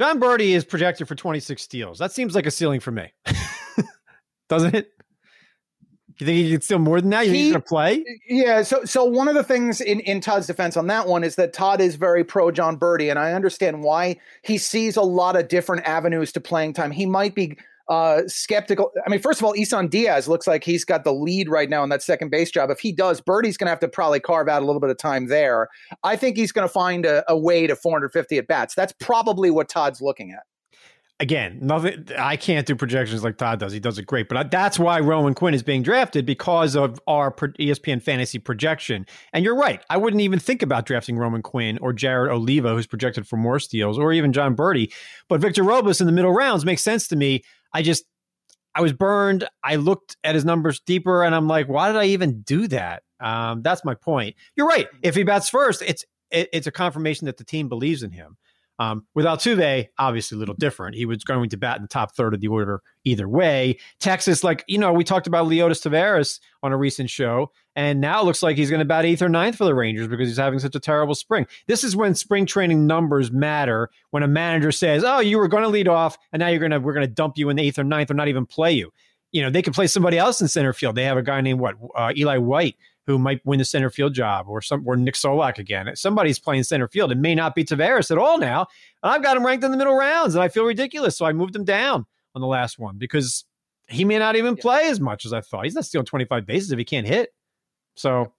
Jon 0.01 0.19
Berti 0.19 0.57
is 0.57 0.65
projected 0.65 1.07
for 1.07 1.15
26 1.15 1.61
steals. 1.61 1.99
That 1.99 2.11
seems 2.11 2.35
like 2.35 2.47
a 2.47 2.51
ceiling 2.51 2.81
for 2.81 2.91
me. 2.91 3.13
Doesn't 4.49 4.75
it? 4.75 4.93
You 6.19 6.25
think 6.25 6.39
he 6.39 6.51
can 6.53 6.63
steal 6.63 6.79
more 6.79 7.03
than 7.03 7.11
that? 7.11 7.27
You 7.27 7.33
he, 7.33 7.37
think 7.37 7.45
he's 7.45 7.53
going 7.53 7.63
to 7.63 7.69
play? 7.69 8.05
Yeah. 8.27 8.63
So, 8.63 8.87
so 8.87 9.05
one 9.05 9.29
of 9.29 9.35
the 9.35 9.45
things 9.45 9.83
in, 9.83 10.01
in 10.01 10.23
Todd's 10.23 10.47
defense 10.47 10.79
on 10.79 10.87
that 10.87 11.07
one 11.07 11.23
is 11.23 11.37
that 11.37 11.53
Todd 11.53 11.83
is 11.83 11.97
very 11.97 12.25
pro 12.25 12.51
Jon 12.51 12.79
Berti, 12.79 13.11
and 13.11 13.19
I 13.19 13.35
understand 13.35 13.83
why 13.83 14.17
he 14.43 14.57
sees 14.57 14.97
a 14.97 15.03
lot 15.03 15.37
of 15.37 15.49
different 15.49 15.87
avenues 15.87 16.33
to 16.33 16.41
playing 16.41 16.73
time. 16.73 16.93
He 16.93 17.05
might 17.05 17.35
be 17.35 17.59
uh, 17.91 18.23
skeptical. 18.29 18.93
I 19.05 19.11
mean, 19.11 19.21
first 19.21 19.41
of 19.41 19.45
all, 19.45 19.53
Isan 19.55 19.89
Diaz 19.89 20.29
looks 20.29 20.47
like 20.47 20.63
he's 20.63 20.85
got 20.85 21.03
the 21.03 21.13
lead 21.13 21.49
right 21.49 21.69
now 21.69 21.83
in 21.83 21.91
that 21.91 22.03
second 22.03 22.31
base 22.31 22.51
job. 22.51 22.71
If 22.71 22.79
he 22.79 22.93
does, 22.93 23.21
Berti's 23.21 23.57
going 23.57 23.67
to 23.67 23.71
have 23.71 23.81
to 23.81 23.89
probably 23.89 24.21
carve 24.21 24.49
out 24.49 24.63
a 24.63 24.65
little 24.65 24.81
bit 24.81 24.91
of 24.91 24.97
time 24.97 25.27
there. 25.27 25.69
I 26.05 26.15
think 26.15 26.37
he's 26.37 26.53
going 26.53 26.67
to 26.67 26.73
find 26.73 27.05
a, 27.05 27.25
a 27.29 27.37
way 27.37 27.67
to 27.67 27.75
450 27.75 28.39
at 28.39 28.47
bats. 28.47 28.77
That's 28.77 28.95
probably 29.01 29.51
what 29.51 29.69
Todd's 29.69 30.01
looking 30.01 30.31
at 30.31 30.45
again, 31.21 31.59
nothing. 31.61 32.09
I 32.19 32.37
can't 32.37 32.67
do 32.67 32.75
projections 32.75 33.23
like 33.23 33.37
Todd 33.37 33.61
does. 33.61 33.73
He 33.73 33.79
does 33.79 33.99
it 33.99 34.07
great, 34.07 34.29
but 34.29 34.51
that's 34.51 34.79
why 34.79 34.99
Roman 34.99 35.35
Quinn 35.35 35.55
is 35.55 35.63
being 35.63 35.83
drafted 35.83 36.27
because 36.27 36.75
of 36.75 36.99
our 37.07 37.31
ESPN 37.31 38.03
fantasy 38.03 38.39
projection. 38.39 39.07
And 39.33 39.45
you're 39.45 39.55
right. 39.55 39.85
I 39.91 39.99
wouldn't 39.99 40.23
even 40.23 40.39
think 40.39 40.63
about 40.63 40.87
drafting 40.87 41.19
Roman 41.19 41.43
Quinn 41.43 41.79
or 41.81 41.93
Jared 41.93 42.33
Oliva, 42.33 42.71
who's 42.71 42.87
projected 42.87 43.29
for 43.29 43.37
more 43.37 43.61
steals, 43.61 43.99
or 43.99 44.13
even 44.13 44.33
Jon 44.33 44.57
Berti. 44.57 44.93
But 45.29 45.41
Victor 45.41 45.63
Robles 45.63 46.01
in 46.01 46.07
the 46.07 46.13
middle 46.13 46.33
rounds 46.33 46.65
makes 46.65 46.83
sense 46.83 47.07
to 47.09 47.17
me. 47.17 47.43
I 47.73 47.83
just, 47.83 48.05
I 48.75 48.81
was 48.81 48.93
burned. 48.93 49.49
I 49.65 49.77
looked 49.77 50.17
at 50.23 50.35
his 50.35 50.45
numbers 50.45 50.81
deeper, 50.81 51.25
and 51.25 51.35
I'm 51.35 51.49
like, 51.49 51.69
why 51.69 51.89
did 51.89 51.97
I 51.97 52.07
even 52.07 52.43
do 52.43 52.69
that? 52.69 53.03
Um, 53.21 53.63
that's 53.63 53.85
my 53.85 53.95
point. 53.95 54.37
You're 54.57 54.67
right. 54.67 54.89
If 55.03 55.15
he 55.15 55.25
bats 55.25 55.49
first, 55.49 55.83
it's 55.83 56.05
it, 56.31 56.49
it's 56.53 56.67
a 56.67 56.73
confirmation 56.73 57.27
that 57.27 57.37
the 57.37 57.45
team 57.45 57.69
believes 57.69 58.03
in 58.03 58.13
him. 58.13 58.37
Um, 58.81 59.05
with 59.15 59.27
Altuve, 59.27 59.89
obviously 59.99 60.37
a 60.37 60.39
little 60.39 60.55
different. 60.55 60.97
He 60.97 61.05
was 61.05 61.23
going 61.23 61.51
to 61.51 61.59
bat 61.59 61.77
in 61.77 61.83
the 61.83 61.89
top 61.89 62.17
third 62.17 62.33
of 62.33 62.41
the 62.41 62.49
order 62.49 62.81
either 63.05 63.29
way. 63.29 63.79
Texas, 64.01 64.43
like, 64.43 64.65
you 64.69 64.79
know, 64.79 64.91
we 64.91 65.05
talked 65.05 65.27
about 65.27 65.49
Leody 65.49 65.73
Taveras 65.73 66.41
on 66.63 66.73
a 66.73 66.79
recent 66.79 67.11
show, 67.11 67.53
and 67.77 68.01
now 68.01 68.23
it 68.23 68.25
looks 68.25 68.43
like 68.43 68.57
he's 68.57 68.71
going 68.71 68.79
to 68.79 68.87
bat 68.87 69.05
eighth 69.05 69.21
or 69.21 69.29
ninth 69.29 69.57
for 69.57 69.67
the 69.67 69.75
Rangers 69.75 70.09
because 70.09 70.29
he's 70.29 70.39
having 70.39 70.59
such 70.59 70.75
a 70.75 70.81
terrible 70.81 71.15
spring. 71.15 71.47
This 71.67 71.85
is 71.85 71.95
when 71.95 72.15
spring 72.15 72.47
training 72.47 72.87
numbers 72.87 73.31
matter. 73.31 73.91
When 74.13 74.23
a 74.23 74.29
manager 74.29 74.73
says, 74.73 75.05
"Oh, 75.05 75.21
you 75.21 75.37
were 75.37 75.49
going 75.49 75.65
to 75.65 75.69
lead 75.69 75.87
off, 75.87 76.17
and 76.33 76.41
now 76.41 76.49
you're 76.49 76.59
going 76.59 76.71
to 76.73 76.81
we're 76.81 76.95
going 76.95 77.07
to 77.07 77.13
dump 77.13 77.37
you 77.37 77.51
in 77.51 77.57
the 77.57 77.63
eighth 77.63 77.79
or 77.79 77.85
ninth, 77.85 78.11
or 78.11 78.15
not 78.15 78.29
even 78.29 78.47
play 78.47 78.73
you." 78.73 78.91
You 79.31 79.43
know, 79.43 79.51
they 79.51 79.61
could 79.61 79.75
play 79.75 79.89
somebody 79.89 80.17
else 80.17 80.41
in 80.41 80.49
center 80.49 80.73
field. 80.73 80.95
They 80.95 81.05
have 81.05 81.19
a 81.19 81.23
guy 81.23 81.43
named 81.43 81.61
what 81.61 81.75
uh, 81.95 82.15
Eli 82.17 82.39
White 82.39 82.77
who 83.11 83.19
might 83.19 83.45
win 83.45 83.59
the 83.59 83.65
center 83.65 83.91
field 83.91 84.15
job, 84.15 84.47
or 84.49 84.63
some 84.63 84.87
or 84.87 84.97
Nick 84.97 85.15
Solak 85.15 85.59
again. 85.59 85.91
Somebody's 85.95 86.39
playing 86.39 86.63
center 86.65 86.89
field. 86.89 87.13
It 87.13 87.19
may 87.19 87.35
not 87.35 87.55
be 87.55 87.65
Taveras 87.65 88.11
at 88.11 88.19
all 88.19 88.39
now. 88.39 88.67
And 89.03 89.13
I've 89.13 89.23
got 89.23 89.37
him 89.37 89.45
ranked 89.45 89.65
in 89.65 89.71
the 89.71 89.77
middle 89.77 89.97
rounds, 89.97 90.35
and 90.35 90.43
I 90.43 90.49
feel 90.49 90.65
ridiculous. 90.65 91.17
So 91.17 91.27
I 91.27 91.33
moved 91.33 91.55
him 91.55 91.65
down 91.65 92.07
on 92.35 92.41
the 92.41 92.47
last 92.47 92.79
one 92.79 92.97
because 92.97 93.45
he 93.89 94.05
may 94.05 94.19
not 94.19 94.37
even 94.37 94.57
play 94.57 94.89
as 94.89 95.01
much 95.01 95.25
as 95.27 95.33
I 95.33 95.41
thought. 95.41 95.65
He's 95.65 95.75
not 95.75 95.85
stealing 95.85 96.07
25 96.07 96.47
bases 96.47 96.73
if 96.73 96.79
he 96.79 96.85
can't 96.85 97.07
hit. 97.07 97.35
So 97.97 98.33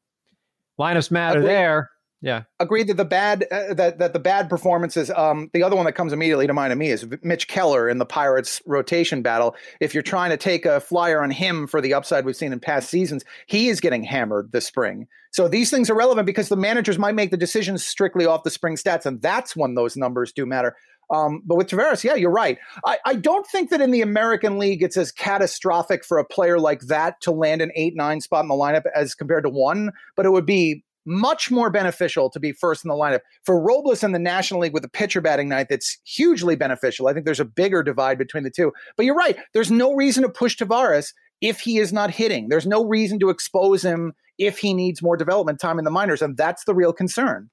lineups 0.80 1.12
matter 1.12 1.42
there. 1.42 1.90
Yeah, 2.24 2.44
agreed 2.60 2.88
that 2.88 2.98
the 2.98 3.06
bad 3.06 3.46
uh, 3.52 3.74
that 3.74 3.98
that 3.98 4.14
the 4.14 4.20
bad 4.20 4.48
performances. 4.48 5.10
Um, 5.10 5.50
the 5.54 5.64
other 5.64 5.76
one 5.76 5.86
that 5.86 5.94
comes 5.94 6.14
immediately 6.14 6.46
to 6.46 6.54
mind 6.54 6.70
to 6.72 6.76
me 6.76 6.90
is 6.90 7.06
Mitch 7.24 7.48
Keller 7.48 7.90
in 7.90 7.98
the 7.98 8.06
Pirates 8.06 8.62
rotation 8.68 9.24
battle. 9.24 9.56
If 9.80 9.96
you're 9.96 10.04
trying 10.04 10.30
to 10.30 10.38
take 10.38 10.66
a 10.66 10.80
flyer 10.80 11.24
on 11.24 11.32
him 11.32 11.66
for 11.66 11.82
the 11.82 11.96
upside 11.96 12.26
we've 12.26 12.36
seen 12.36 12.54
in 12.54 12.60
past 12.60 12.90
seasons, 12.90 13.26
he 13.48 13.70
is 13.70 13.80
getting 13.80 14.04
hammered 14.04 14.52
this 14.52 14.68
spring. 14.68 15.08
So 15.32 15.48
these 15.48 15.72
things 15.72 15.90
are 15.90 15.96
relevant 15.96 16.28
because 16.28 16.50
the 16.50 16.56
managers 16.58 17.00
might 17.00 17.16
make 17.16 17.32
the 17.32 17.38
decisions 17.38 17.86
strictly 17.86 18.28
off 18.28 18.44
the 18.44 18.52
spring 18.52 18.76
stats, 18.76 19.08
and 19.08 19.20
that's 19.20 19.56
when 19.56 19.74
those 19.74 19.98
numbers 19.98 20.32
do 20.32 20.46
matter. 20.46 20.76
Um, 21.10 21.42
but 21.46 21.56
with 21.56 21.68
Taveras, 21.68 22.04
yeah, 22.04 22.16
you're 22.16 22.32
right. 22.32 22.58
I, 22.86 22.98
I, 23.06 23.16
don't 23.16 23.46
think 23.46 23.70
that 23.70 23.82
in 23.82 23.92
the 23.92 24.02
American 24.02 24.58
League 24.58 24.82
it's 24.82 24.96
as 24.96 25.12
catastrophic 25.12 26.06
for 26.06 26.18
a 26.18 26.26
player 26.26 26.58
like 26.58 26.82
that 26.82 27.20
to 27.22 27.32
land 27.32 27.62
an 27.62 27.72
eight 27.76 27.98
nine 27.98 28.22
spot 28.22 28.46
in 28.46 28.48
the 28.48 28.56
lineup 28.56 28.84
as 28.96 29.14
compared 29.14 29.44
to 29.44 29.50
one, 29.50 29.92
but 30.16 30.26
it 30.26 30.30
would 30.30 30.46
be 30.46 30.86
much 31.06 31.52
more 31.52 31.70
beneficial 31.70 32.30
to 32.30 32.40
be 32.40 32.52
first 32.52 32.86
in 32.86 32.90
the 32.90 32.96
lineup. 32.96 33.22
For 33.44 33.62
Robles 33.62 34.04
in 34.04 34.12
the 34.12 34.20
National 34.20 34.62
League 34.62 34.74
with 34.74 34.86
a 34.86 34.90
pitcher 34.90 35.22
batting 35.22 35.50
ninth, 35.50 35.72
it's 35.72 35.98
hugely 36.04 36.56
beneficial. 36.56 37.08
I 37.08 37.14
think 37.14 37.26
there's 37.26 37.40
a 37.40 37.46
bigger 37.46 37.84
divide 37.84 38.18
between 38.18 38.44
the 38.44 38.52
two. 38.52 38.72
But 38.98 39.06
you're 39.06 39.16
right. 39.16 39.38
There's 39.54 39.72
no 39.72 39.94
reason 39.94 40.24
to 40.24 40.30
push 40.30 40.58
Taveras 40.58 41.14
if 41.42 41.60
he 41.60 41.78
is 41.78 41.92
not 41.92 42.12
hitting. 42.12 42.50
There's 42.50 42.68
no 42.68 42.86
reason 42.86 43.20
to 43.20 43.30
expose 43.30 43.84
him 43.84 44.14
if 44.38 44.60
he 44.60 44.74
needs 44.74 45.02
more 45.02 45.18
development 45.18 45.60
time 45.60 45.80
in 45.80 45.86
the 45.86 45.92
minors. 45.92 46.22
And 46.22 46.38
that's 46.38 46.66
the 46.66 46.76
real 46.76 46.94
concern. 46.94 47.50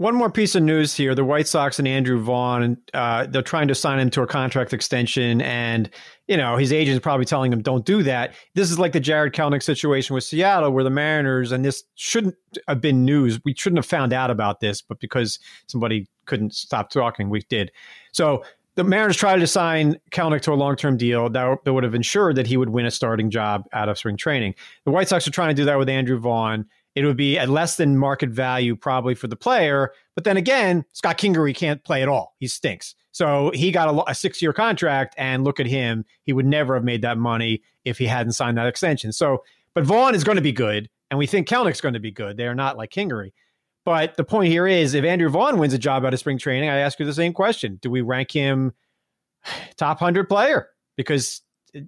One 0.00 0.14
more 0.14 0.30
piece 0.30 0.54
of 0.54 0.62
news 0.62 0.94
here: 0.94 1.14
the 1.14 1.26
White 1.26 1.46
Sox 1.46 1.78
and 1.78 1.86
Andrew 1.86 2.18
Vaughn, 2.18 2.78
uh, 2.94 3.26
they're 3.26 3.42
trying 3.42 3.68
to 3.68 3.74
sign 3.74 3.98
him 3.98 4.08
to 4.12 4.22
a 4.22 4.26
contract 4.26 4.72
extension, 4.72 5.42
and 5.42 5.90
you 6.26 6.38
know 6.38 6.56
his 6.56 6.72
agent 6.72 6.94
is 6.94 7.00
probably 7.00 7.26
telling 7.26 7.52
him, 7.52 7.60
"Don't 7.60 7.84
do 7.84 8.02
that." 8.04 8.32
This 8.54 8.70
is 8.70 8.78
like 8.78 8.92
the 8.92 9.00
Jarred 9.00 9.34
Kelenic 9.34 9.62
situation 9.62 10.14
with 10.14 10.24
Seattle, 10.24 10.70
where 10.70 10.84
the 10.84 10.88
Mariners, 10.88 11.52
and 11.52 11.62
this 11.62 11.84
shouldn't 11.96 12.34
have 12.66 12.80
been 12.80 13.04
news. 13.04 13.40
We 13.44 13.54
shouldn't 13.54 13.76
have 13.76 13.84
found 13.84 14.14
out 14.14 14.30
about 14.30 14.60
this, 14.60 14.80
but 14.80 15.00
because 15.00 15.38
somebody 15.66 16.08
couldn't 16.24 16.54
stop 16.54 16.88
talking, 16.88 17.28
we 17.28 17.40
did. 17.50 17.70
So 18.12 18.42
the 18.76 18.84
Mariners 18.84 19.18
tried 19.18 19.40
to 19.40 19.46
sign 19.46 20.00
Kelenic 20.12 20.40
to 20.42 20.52
a 20.52 20.54
long-term 20.54 20.96
deal 20.96 21.28
that, 21.28 21.58
would 21.66 21.84
have 21.84 21.94
ensured 21.94 22.36
that 22.36 22.46
he 22.46 22.56
would 22.56 22.70
win 22.70 22.86
a 22.86 22.90
starting 22.90 23.28
job 23.28 23.64
out 23.74 23.90
of 23.90 23.98
spring 23.98 24.16
training. 24.16 24.54
The 24.86 24.92
White 24.92 25.08
Sox 25.08 25.28
are 25.28 25.30
trying 25.30 25.50
to 25.50 25.54
do 25.54 25.66
that 25.66 25.78
with 25.78 25.90
Andrew 25.90 26.18
Vaughn, 26.18 26.64
it 26.94 27.04
would 27.04 27.16
be 27.16 27.38
at 27.38 27.48
less 27.48 27.76
than 27.76 27.96
market 27.96 28.30
value 28.30 28.74
probably 28.74 29.14
for 29.14 29.28
the 29.28 29.36
player. 29.36 29.92
But 30.14 30.24
then 30.24 30.36
again, 30.36 30.84
Scott 30.92 31.18
Kingery 31.18 31.54
can't 31.54 31.82
play 31.84 32.02
at 32.02 32.08
all. 32.08 32.34
He 32.38 32.48
stinks. 32.48 32.94
So 33.12 33.50
he 33.54 33.70
got 33.70 33.94
a, 33.94 34.10
a 34.10 34.14
six 34.14 34.40
year 34.40 34.52
contract, 34.52 35.14
and 35.18 35.44
look 35.44 35.60
at 35.60 35.66
him. 35.66 36.04
He 36.24 36.32
would 36.32 36.46
never 36.46 36.74
have 36.74 36.84
made 36.84 37.02
that 37.02 37.18
money 37.18 37.62
if 37.84 37.98
he 37.98 38.06
hadn't 38.06 38.32
signed 38.32 38.58
that 38.58 38.66
extension. 38.66 39.12
So, 39.12 39.42
but 39.74 39.84
Vaughn 39.84 40.14
is 40.14 40.24
going 40.24 40.36
to 40.36 40.42
be 40.42 40.52
good, 40.52 40.88
and 41.10 41.18
we 41.18 41.26
think 41.26 41.48
Kelenic's 41.48 41.80
going 41.80 41.94
to 41.94 42.00
be 42.00 42.12
good. 42.12 42.36
They 42.36 42.46
are 42.46 42.54
not 42.54 42.76
like 42.76 42.90
Kingery. 42.90 43.32
But 43.84 44.16
the 44.16 44.24
point 44.24 44.48
here 44.48 44.66
is 44.66 44.94
if 44.94 45.04
Andrew 45.04 45.28
Vaughn 45.28 45.58
wins 45.58 45.72
a 45.72 45.78
job 45.78 46.04
out 46.04 46.12
of 46.12 46.20
spring 46.20 46.38
training, 46.38 46.68
I 46.68 46.78
ask 46.78 46.98
you 46.98 47.06
the 47.06 47.14
same 47.14 47.32
question. 47.32 47.78
Do 47.80 47.90
we 47.90 48.02
rank 48.02 48.30
him 48.30 48.72
top 49.76 50.00
100 50.00 50.28
player? 50.28 50.68
Because, 50.96 51.40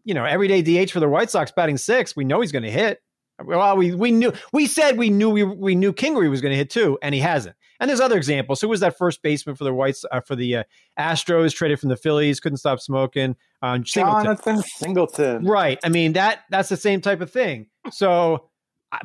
you 0.04 0.14
know, 0.14 0.24
everyday 0.24 0.62
DH 0.62 0.90
for 0.90 1.00
the 1.00 1.08
White 1.08 1.30
Sox 1.30 1.52
batting 1.52 1.76
six, 1.76 2.16
we 2.16 2.24
know 2.24 2.40
he's 2.40 2.52
going 2.52 2.62
to 2.62 2.70
hit. 2.70 3.02
Well, 3.44 3.76
we 3.76 3.94
we 3.94 4.10
knew 4.10 4.32
we 4.52 4.66
said 4.66 4.98
we 4.98 5.10
knew 5.10 5.30
we 5.30 5.42
we 5.42 5.74
knew 5.74 5.92
Kingery 5.92 6.30
was 6.30 6.40
going 6.40 6.52
to 6.52 6.56
hit 6.56 6.70
too, 6.70 6.98
and 7.02 7.14
he 7.14 7.20
hasn't. 7.20 7.56
And 7.80 7.88
there's 7.88 8.00
other 8.00 8.16
examples. 8.16 8.60
Who 8.60 8.68
was 8.68 8.80
that 8.80 8.96
first 8.96 9.22
baseman 9.22 9.56
for 9.56 9.64
the 9.64 9.74
Whites 9.74 10.04
uh, 10.12 10.20
for 10.20 10.36
the 10.36 10.56
uh, 10.56 10.64
Astros? 10.98 11.52
Traded 11.52 11.80
from 11.80 11.88
the 11.88 11.96
Phillies, 11.96 12.38
couldn't 12.38 12.58
stop 12.58 12.80
smoking. 12.80 13.34
Um, 13.60 13.84
Singleton. 13.84 14.24
Jonathan 14.24 14.62
Singleton. 14.62 15.44
Right. 15.44 15.78
I 15.82 15.88
mean 15.88 16.12
that 16.12 16.40
that's 16.50 16.68
the 16.68 16.76
same 16.76 17.00
type 17.00 17.20
of 17.20 17.30
thing. 17.30 17.66
So, 17.90 18.50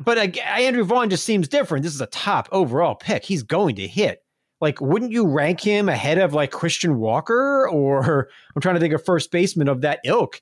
but 0.00 0.18
uh, 0.18 0.40
Andrew 0.42 0.84
Vaughn 0.84 1.10
just 1.10 1.24
seems 1.24 1.48
different. 1.48 1.82
This 1.82 1.94
is 1.94 2.00
a 2.00 2.06
top 2.06 2.48
overall 2.52 2.94
pick. 2.94 3.24
He's 3.24 3.42
going 3.42 3.76
to 3.76 3.88
hit. 3.88 4.22
Like, 4.60 4.80
wouldn't 4.80 5.12
you 5.12 5.26
rank 5.26 5.60
him 5.60 5.88
ahead 5.88 6.18
of 6.18 6.34
like 6.34 6.50
Christian 6.50 6.98
Walker 6.98 7.68
or 7.68 8.28
I'm 8.54 8.62
trying 8.62 8.74
to 8.74 8.80
think 8.80 8.94
of 8.94 9.04
first 9.04 9.30
baseman 9.30 9.68
of 9.68 9.80
that 9.82 10.00
ilk? 10.04 10.40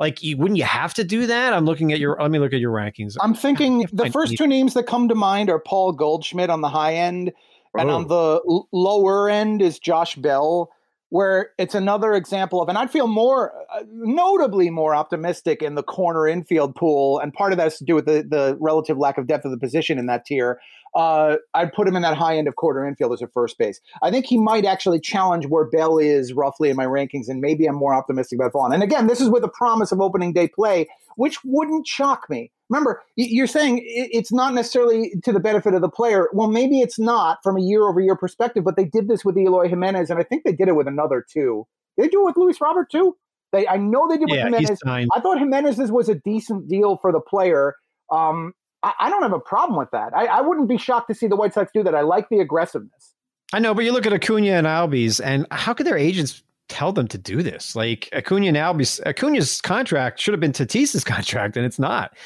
Like, 0.00 0.22
you, 0.22 0.36
wouldn't 0.36 0.58
you 0.58 0.64
have 0.64 0.94
to 0.94 1.04
do 1.04 1.26
that? 1.26 1.52
I'm 1.52 1.64
looking 1.64 1.92
at 1.92 1.98
your. 1.98 2.16
Let 2.20 2.30
me 2.30 2.38
look 2.38 2.52
at 2.52 2.60
your 2.60 2.72
rankings. 2.72 3.16
I'm 3.20 3.34
thinking 3.34 3.88
the 3.92 4.10
first 4.10 4.36
two 4.36 4.46
names 4.46 4.74
that 4.74 4.84
come 4.84 5.08
to 5.08 5.14
mind 5.14 5.50
are 5.50 5.58
Paul 5.58 5.92
Goldschmidt 5.92 6.50
on 6.50 6.60
the 6.60 6.68
high 6.68 6.94
end, 6.94 7.32
and 7.76 7.90
oh. 7.90 7.94
on 7.94 8.06
the 8.06 8.40
l- 8.48 8.68
lower 8.70 9.28
end 9.28 9.60
is 9.60 9.78
Josh 9.78 10.14
Bell 10.16 10.70
where 11.10 11.50
it's 11.58 11.74
another 11.74 12.12
example 12.12 12.60
of, 12.60 12.68
and 12.68 12.76
I'd 12.76 12.90
feel 12.90 13.06
more, 13.06 13.52
uh, 13.72 13.82
notably 13.90 14.68
more 14.68 14.94
optimistic 14.94 15.62
in 15.62 15.74
the 15.74 15.82
corner 15.82 16.28
infield 16.28 16.74
pool. 16.74 17.18
And 17.18 17.32
part 17.32 17.52
of 17.52 17.58
that 17.58 17.64
has 17.64 17.78
to 17.78 17.84
do 17.84 17.94
with 17.94 18.04
the, 18.04 18.26
the 18.28 18.58
relative 18.60 18.98
lack 18.98 19.16
of 19.16 19.26
depth 19.26 19.44
of 19.44 19.50
the 19.50 19.58
position 19.58 19.98
in 19.98 20.06
that 20.06 20.26
tier. 20.26 20.60
Uh, 20.94 21.36
I'd 21.54 21.72
put 21.72 21.86
him 21.86 21.96
in 21.96 22.02
that 22.02 22.16
high 22.16 22.36
end 22.36 22.48
of 22.48 22.56
corner 22.56 22.86
infield 22.86 23.12
as 23.12 23.22
a 23.22 23.28
first 23.28 23.58
base. 23.58 23.80
I 24.02 24.10
think 24.10 24.26
he 24.26 24.38
might 24.38 24.64
actually 24.64 25.00
challenge 25.00 25.46
where 25.46 25.64
Bell 25.64 25.98
is 25.98 26.32
roughly 26.32 26.70
in 26.70 26.76
my 26.76 26.86
rankings, 26.86 27.28
and 27.28 27.40
maybe 27.40 27.66
I'm 27.66 27.76
more 27.76 27.94
optimistic 27.94 28.38
about 28.38 28.52
Vaughn. 28.52 28.72
And 28.72 28.82
again, 28.82 29.06
this 29.06 29.20
is 29.20 29.28
with 29.28 29.44
a 29.44 29.48
promise 29.48 29.92
of 29.92 30.00
opening 30.00 30.32
day 30.32 30.48
play, 30.48 30.88
which 31.16 31.38
wouldn't 31.44 31.86
shock 31.86 32.28
me 32.28 32.50
remember 32.68 33.02
you're 33.16 33.46
saying 33.46 33.80
it's 33.84 34.32
not 34.32 34.54
necessarily 34.54 35.12
to 35.22 35.32
the 35.32 35.40
benefit 35.40 35.74
of 35.74 35.80
the 35.80 35.88
player. 35.88 36.28
Well 36.32 36.48
maybe 36.48 36.80
it's 36.80 36.98
not 36.98 37.38
from 37.42 37.56
a 37.56 37.60
year 37.60 37.88
over 37.88 38.00
year 38.00 38.16
perspective 38.16 38.64
but 38.64 38.76
they 38.76 38.84
did 38.84 39.08
this 39.08 39.24
with 39.24 39.36
eloy 39.36 39.68
jimenez 39.68 40.10
and 40.10 40.18
i 40.18 40.22
think 40.22 40.44
they 40.44 40.52
did 40.52 40.68
it 40.68 40.76
with 40.76 40.88
another 40.88 41.24
too. 41.28 41.66
Did 41.96 42.04
they 42.04 42.08
do 42.08 42.22
it 42.22 42.24
with 42.24 42.36
luis 42.36 42.60
robert 42.60 42.90
too. 42.90 43.16
They 43.52 43.66
i 43.68 43.76
know 43.76 44.08
they 44.08 44.18
did 44.18 44.28
yeah, 44.28 44.44
with 44.44 44.54
jimenez. 44.54 45.08
i 45.14 45.20
thought 45.20 45.38
jimenez's 45.38 45.90
was 45.90 46.08
a 46.08 46.14
decent 46.14 46.68
deal 46.68 46.98
for 46.98 47.12
the 47.12 47.20
player. 47.20 47.74
Um, 48.10 48.54
I, 48.82 48.92
I, 49.00 49.10
don't 49.10 49.22
have 49.22 49.34
a 49.34 49.40
problem 49.40 49.78
with 49.78 49.90
that. 49.90 50.16
I, 50.16 50.26
I 50.26 50.40
wouldn't 50.40 50.66
be 50.66 50.78
shocked 50.78 51.08
to 51.08 51.14
see 51.14 51.26
the 51.26 51.36
white 51.36 51.52
sox 51.52 51.70
do 51.74 51.82
that. 51.82 51.94
I 51.94 52.00
like 52.00 52.30
the 52.30 52.38
aggressiveness. 52.38 53.14
I 53.52 53.58
know 53.58 53.74
but 53.74 53.84
you 53.84 53.92
look 53.92 54.06
at 54.06 54.14
acuna 54.14 54.52
and 54.52 54.66
albies 54.66 55.20
and 55.22 55.46
how 55.50 55.74
could 55.74 55.86
their 55.86 55.98
agents 55.98 56.42
tell 56.68 56.92
them 56.92 57.08
to 57.08 57.18
do 57.18 57.42
this. 57.42 57.74
Like 57.74 58.08
Acuna 58.12 58.46
and 58.46 58.56
Albies, 58.56 59.00
Acuna's 59.04 59.60
contract 59.60 60.20
should 60.20 60.32
have 60.32 60.40
been 60.40 60.52
Tatis's 60.52 61.04
contract, 61.04 61.56
and 61.56 61.66
it's 61.66 61.78
not 61.78 62.16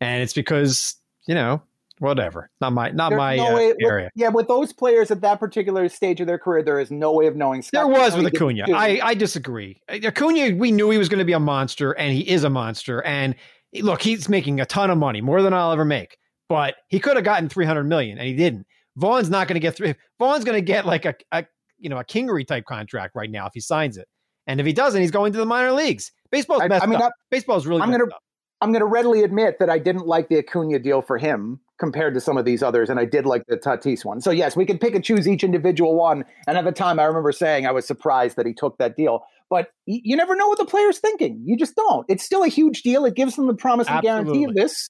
and 0.00 0.22
it's 0.22 0.32
because 0.32 0.96
you 1.26 1.34
know 1.34 1.62
whatever. 1.98 2.50
Not 2.60 2.72
my 2.72 2.90
not 2.90 3.10
There's 3.10 3.18
my 3.18 3.36
no 3.36 3.48
uh, 3.48 3.54
way, 3.54 3.74
area. 3.80 4.04
with, 4.06 4.12
yeah 4.14 4.28
with 4.28 4.48
those 4.48 4.72
players 4.72 5.10
at 5.10 5.20
that 5.22 5.40
particular 5.40 5.88
stage 5.88 6.20
of 6.20 6.26
their 6.26 6.38
career 6.38 6.62
there 6.62 6.78
is 6.78 6.90
no 6.90 7.12
way 7.12 7.26
of 7.26 7.36
knowing 7.36 7.62
Scott 7.62 7.86
there 7.86 7.88
was 7.88 8.16
with 8.16 8.26
acuna. 8.26 8.64
I 8.72 9.00
i 9.02 9.14
disagree. 9.14 9.80
Acuna 9.88 10.54
we 10.56 10.70
knew 10.72 10.90
he 10.90 10.98
was 10.98 11.08
going 11.08 11.18
to 11.18 11.24
be 11.24 11.32
a 11.32 11.40
monster 11.40 11.92
and 11.92 12.12
he 12.12 12.28
is 12.28 12.44
a 12.44 12.50
monster 12.50 13.02
and 13.02 13.34
look 13.80 14.02
he's 14.02 14.28
making 14.28 14.60
a 14.60 14.66
ton 14.66 14.90
of 14.90 14.98
money 14.98 15.20
more 15.20 15.42
than 15.42 15.52
i'll 15.52 15.72
ever 15.72 15.84
make. 15.84 16.18
But 16.48 16.76
he 16.88 17.00
could 17.00 17.16
have 17.16 17.24
gotten 17.24 17.48
300 17.48 17.84
million 17.84 18.18
and 18.18 18.26
he 18.26 18.34
didn't. 18.34 18.66
Vaughn's 18.96 19.28
not 19.28 19.48
going 19.48 19.54
to 19.54 19.60
get 19.60 19.74
three 19.76 19.94
vaughn's 20.18 20.44
going 20.44 20.56
to 20.56 20.64
get 20.64 20.86
like 20.86 21.04
a, 21.04 21.14
a 21.32 21.44
you 21.78 21.88
know 21.88 21.98
a 21.98 22.04
kingery 22.04 22.46
type 22.46 22.64
contract 22.64 23.14
right 23.14 23.30
now 23.30 23.46
if 23.46 23.52
he 23.54 23.60
signs 23.60 23.96
it. 23.96 24.08
And 24.48 24.60
if 24.60 24.66
he 24.66 24.72
doesn't 24.72 25.00
he's 25.00 25.10
going 25.10 25.32
to 25.32 25.38
the 25.38 25.46
minor 25.46 25.72
leagues. 25.72 26.12
Baseball's 26.30 26.62
messed 26.68 26.82
I 26.82 26.86
mean, 26.86 27.00
up. 27.00 27.12
baseball's 27.30 27.66
really 27.66 27.82
i'm 27.82 27.88
going 27.90 28.00
to 28.00 28.14
I'm 28.60 28.72
going 28.72 28.80
to 28.80 28.86
readily 28.86 29.22
admit 29.22 29.58
that 29.58 29.68
I 29.68 29.78
didn't 29.78 30.06
like 30.06 30.28
the 30.28 30.38
Acuna 30.38 30.78
deal 30.78 31.02
for 31.02 31.18
him 31.18 31.60
compared 31.78 32.14
to 32.14 32.20
some 32.20 32.38
of 32.38 32.46
these 32.46 32.62
others, 32.62 32.88
and 32.88 32.98
I 32.98 33.04
did 33.04 33.26
like 33.26 33.42
the 33.48 33.56
Tatis 33.56 34.04
one. 34.04 34.20
So 34.20 34.30
yes, 34.30 34.56
we 34.56 34.64
could 34.64 34.80
pick 34.80 34.94
and 34.94 35.04
choose 35.04 35.28
each 35.28 35.44
individual 35.44 35.94
one. 35.94 36.24
And 36.46 36.56
at 36.56 36.64
the 36.64 36.72
time, 36.72 36.98
I 36.98 37.04
remember 37.04 37.32
saying 37.32 37.66
I 37.66 37.72
was 37.72 37.86
surprised 37.86 38.36
that 38.36 38.46
he 38.46 38.54
took 38.54 38.78
that 38.78 38.96
deal. 38.96 39.24
But 39.48 39.68
you 39.84 40.16
never 40.16 40.34
know 40.34 40.48
what 40.48 40.58
the 40.58 40.64
player's 40.64 40.98
thinking. 40.98 41.42
You 41.44 41.56
just 41.56 41.76
don't. 41.76 42.04
It's 42.08 42.24
still 42.24 42.42
a 42.42 42.48
huge 42.48 42.82
deal. 42.82 43.04
It 43.04 43.14
gives 43.14 43.36
them 43.36 43.46
the 43.46 43.54
promise 43.54 43.86
and 43.88 44.02
guarantee 44.02 44.44
of 44.44 44.54
this. 44.54 44.88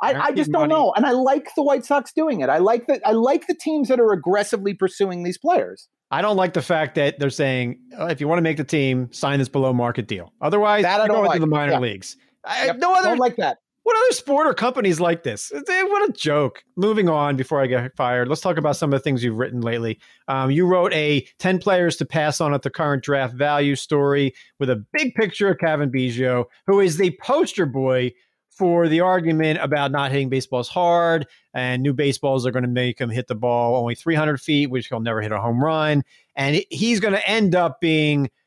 I, 0.00 0.12
I, 0.12 0.32
just 0.32 0.52
don't 0.52 0.68
money. 0.68 0.74
know, 0.74 0.92
and 0.94 1.06
I 1.06 1.12
like 1.12 1.48
the 1.56 1.62
White 1.62 1.86
Sox 1.86 2.12
doing 2.12 2.42
it. 2.42 2.50
I 2.50 2.58
like 2.58 2.86
that. 2.86 3.00
I 3.04 3.12
like 3.12 3.46
the 3.46 3.54
teams 3.54 3.88
that 3.88 3.98
are 3.98 4.12
aggressively 4.12 4.74
pursuing 4.74 5.22
these 5.22 5.38
players. 5.38 5.88
I 6.10 6.20
don't 6.20 6.36
like 6.36 6.52
the 6.52 6.62
fact 6.62 6.96
that 6.96 7.18
they're 7.18 7.30
saying 7.30 7.80
oh, 7.98 8.06
if 8.06 8.20
you 8.20 8.28
want 8.28 8.38
to 8.38 8.42
make 8.42 8.58
the 8.58 8.64
team, 8.64 9.10
sign 9.10 9.38
this 9.38 9.48
below 9.48 9.72
market 9.72 10.06
deal. 10.06 10.32
Otherwise, 10.40 10.82
that 10.82 11.00
I 11.00 11.06
don't 11.06 11.24
like. 11.24 11.36
to 11.36 11.40
the 11.40 11.46
minor 11.46 11.72
yeah. 11.72 11.78
leagues. 11.78 12.16
I, 12.46 12.66
yep. 12.66 12.78
No 12.78 12.94
other 12.94 13.08
don't 13.08 13.18
like 13.18 13.36
that. 13.36 13.58
What 13.82 13.96
other 13.96 14.14
sport 14.14 14.48
or 14.48 14.54
companies 14.54 14.98
like 14.98 15.22
this? 15.22 15.52
What 15.54 16.10
a 16.10 16.12
joke. 16.12 16.64
Moving 16.74 17.08
on 17.08 17.36
before 17.36 17.62
I 17.62 17.68
get 17.68 17.94
fired, 17.94 18.26
let's 18.26 18.40
talk 18.40 18.56
about 18.56 18.76
some 18.76 18.92
of 18.92 18.98
the 18.98 19.02
things 19.02 19.22
you've 19.22 19.38
written 19.38 19.60
lately. 19.60 20.00
Um, 20.26 20.50
you 20.50 20.66
wrote 20.66 20.92
a 20.92 21.24
10 21.38 21.60
players 21.60 21.94
to 21.98 22.04
pass 22.04 22.40
on 22.40 22.52
at 22.52 22.62
the 22.62 22.70
current 22.70 23.04
draft 23.04 23.34
value 23.34 23.76
story 23.76 24.34
with 24.58 24.70
a 24.70 24.84
big 24.92 25.14
picture 25.14 25.50
of 25.50 25.58
Cavan 25.58 25.92
Biggio, 25.92 26.46
who 26.66 26.80
is 26.80 26.96
the 26.96 27.16
poster 27.22 27.64
boy 27.64 28.12
for 28.50 28.88
the 28.88 28.98
argument 29.02 29.60
about 29.62 29.92
not 29.92 30.10
hitting 30.10 30.30
baseballs 30.30 30.68
hard 30.68 31.24
and 31.54 31.80
new 31.80 31.92
baseballs 31.92 32.44
are 32.44 32.50
going 32.50 32.64
to 32.64 32.68
make 32.68 33.00
him 33.00 33.10
hit 33.10 33.28
the 33.28 33.36
ball 33.36 33.76
only 33.76 33.94
300 33.94 34.40
feet, 34.40 34.68
which 34.68 34.88
he'll 34.88 34.98
never 34.98 35.22
hit 35.22 35.30
a 35.30 35.38
home 35.38 35.62
run. 35.62 36.02
And 36.34 36.60
he's 36.70 36.98
going 36.98 37.14
to 37.14 37.28
end 37.28 37.54
up 37.54 37.80
being– 37.80 38.30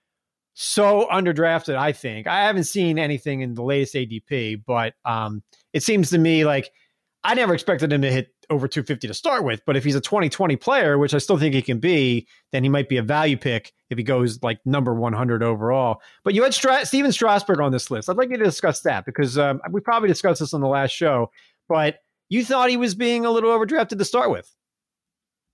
so 0.62 1.08
underdrafted. 1.10 1.78
I 1.78 1.94
think 1.94 2.28
I 2.28 2.44
haven't 2.44 2.66
seen 2.66 3.00
anything 3.00 3.40
in 3.40 3.54
the 3.54 3.64
latest 3.64 3.96
ADP, 3.96 4.64
but 4.68 4.94
um, 5.06 5.42
it 5.72 5.84
seems 5.84 6.10
to 6.10 6.18
me 6.18 6.44
like 6.44 6.70
I 7.24 7.34
never 7.34 7.54
expected 7.54 7.94
him 7.94 8.02
to 8.02 8.12
hit 8.12 8.34
over 8.50 8.68
250 8.68 9.08
to 9.08 9.14
start 9.14 9.46
with. 9.46 9.62
But 9.66 9.78
if 9.78 9.86
he's 9.86 9.96
a 9.96 10.02
2020 10.02 10.58
player, 10.58 10.98
which 10.98 11.14
I 11.14 11.20
still 11.20 11.38
think 11.38 11.56
he 11.56 11.62
can 11.62 11.80
be, 11.80 12.28
then 12.52 12.64
he 12.64 12.70
might 12.70 12.90
be 12.90 12.98
a 12.98 13.02
value 13.02 13.38
pick 13.38 13.72
if 13.90 13.98
he 13.98 14.04
goes 14.04 14.44
like 14.44 14.60
number 14.66 14.94
100 14.94 15.42
overall. 15.42 16.02
But 16.26 16.34
you 16.34 16.44
had 16.44 16.54
Stra- 16.54 16.86
Stephen 16.86 17.14
Strasburg 17.14 17.62
on 17.62 17.72
this 17.72 17.90
list. 17.90 18.10
I'd 18.10 18.18
like 18.18 18.30
you 18.30 18.38
to 18.38 18.44
discuss 18.44 18.82
that 18.82 19.06
because 19.06 19.38
um, 19.38 19.62
we 19.72 19.80
probably 19.80 20.10
discussed 20.10 20.42
this 20.42 20.54
on 20.54 20.60
the 20.60 20.68
last 20.68 20.92
show, 20.92 21.32
but 21.70 22.00
you 22.28 22.44
thought 22.44 22.70
he 22.70 22.76
was 22.76 22.96
being 22.96 23.26
a 23.26 23.32
little 23.32 23.58
overdrafted 23.58 23.98
to 23.98 24.06
start 24.06 24.30
with. 24.30 24.54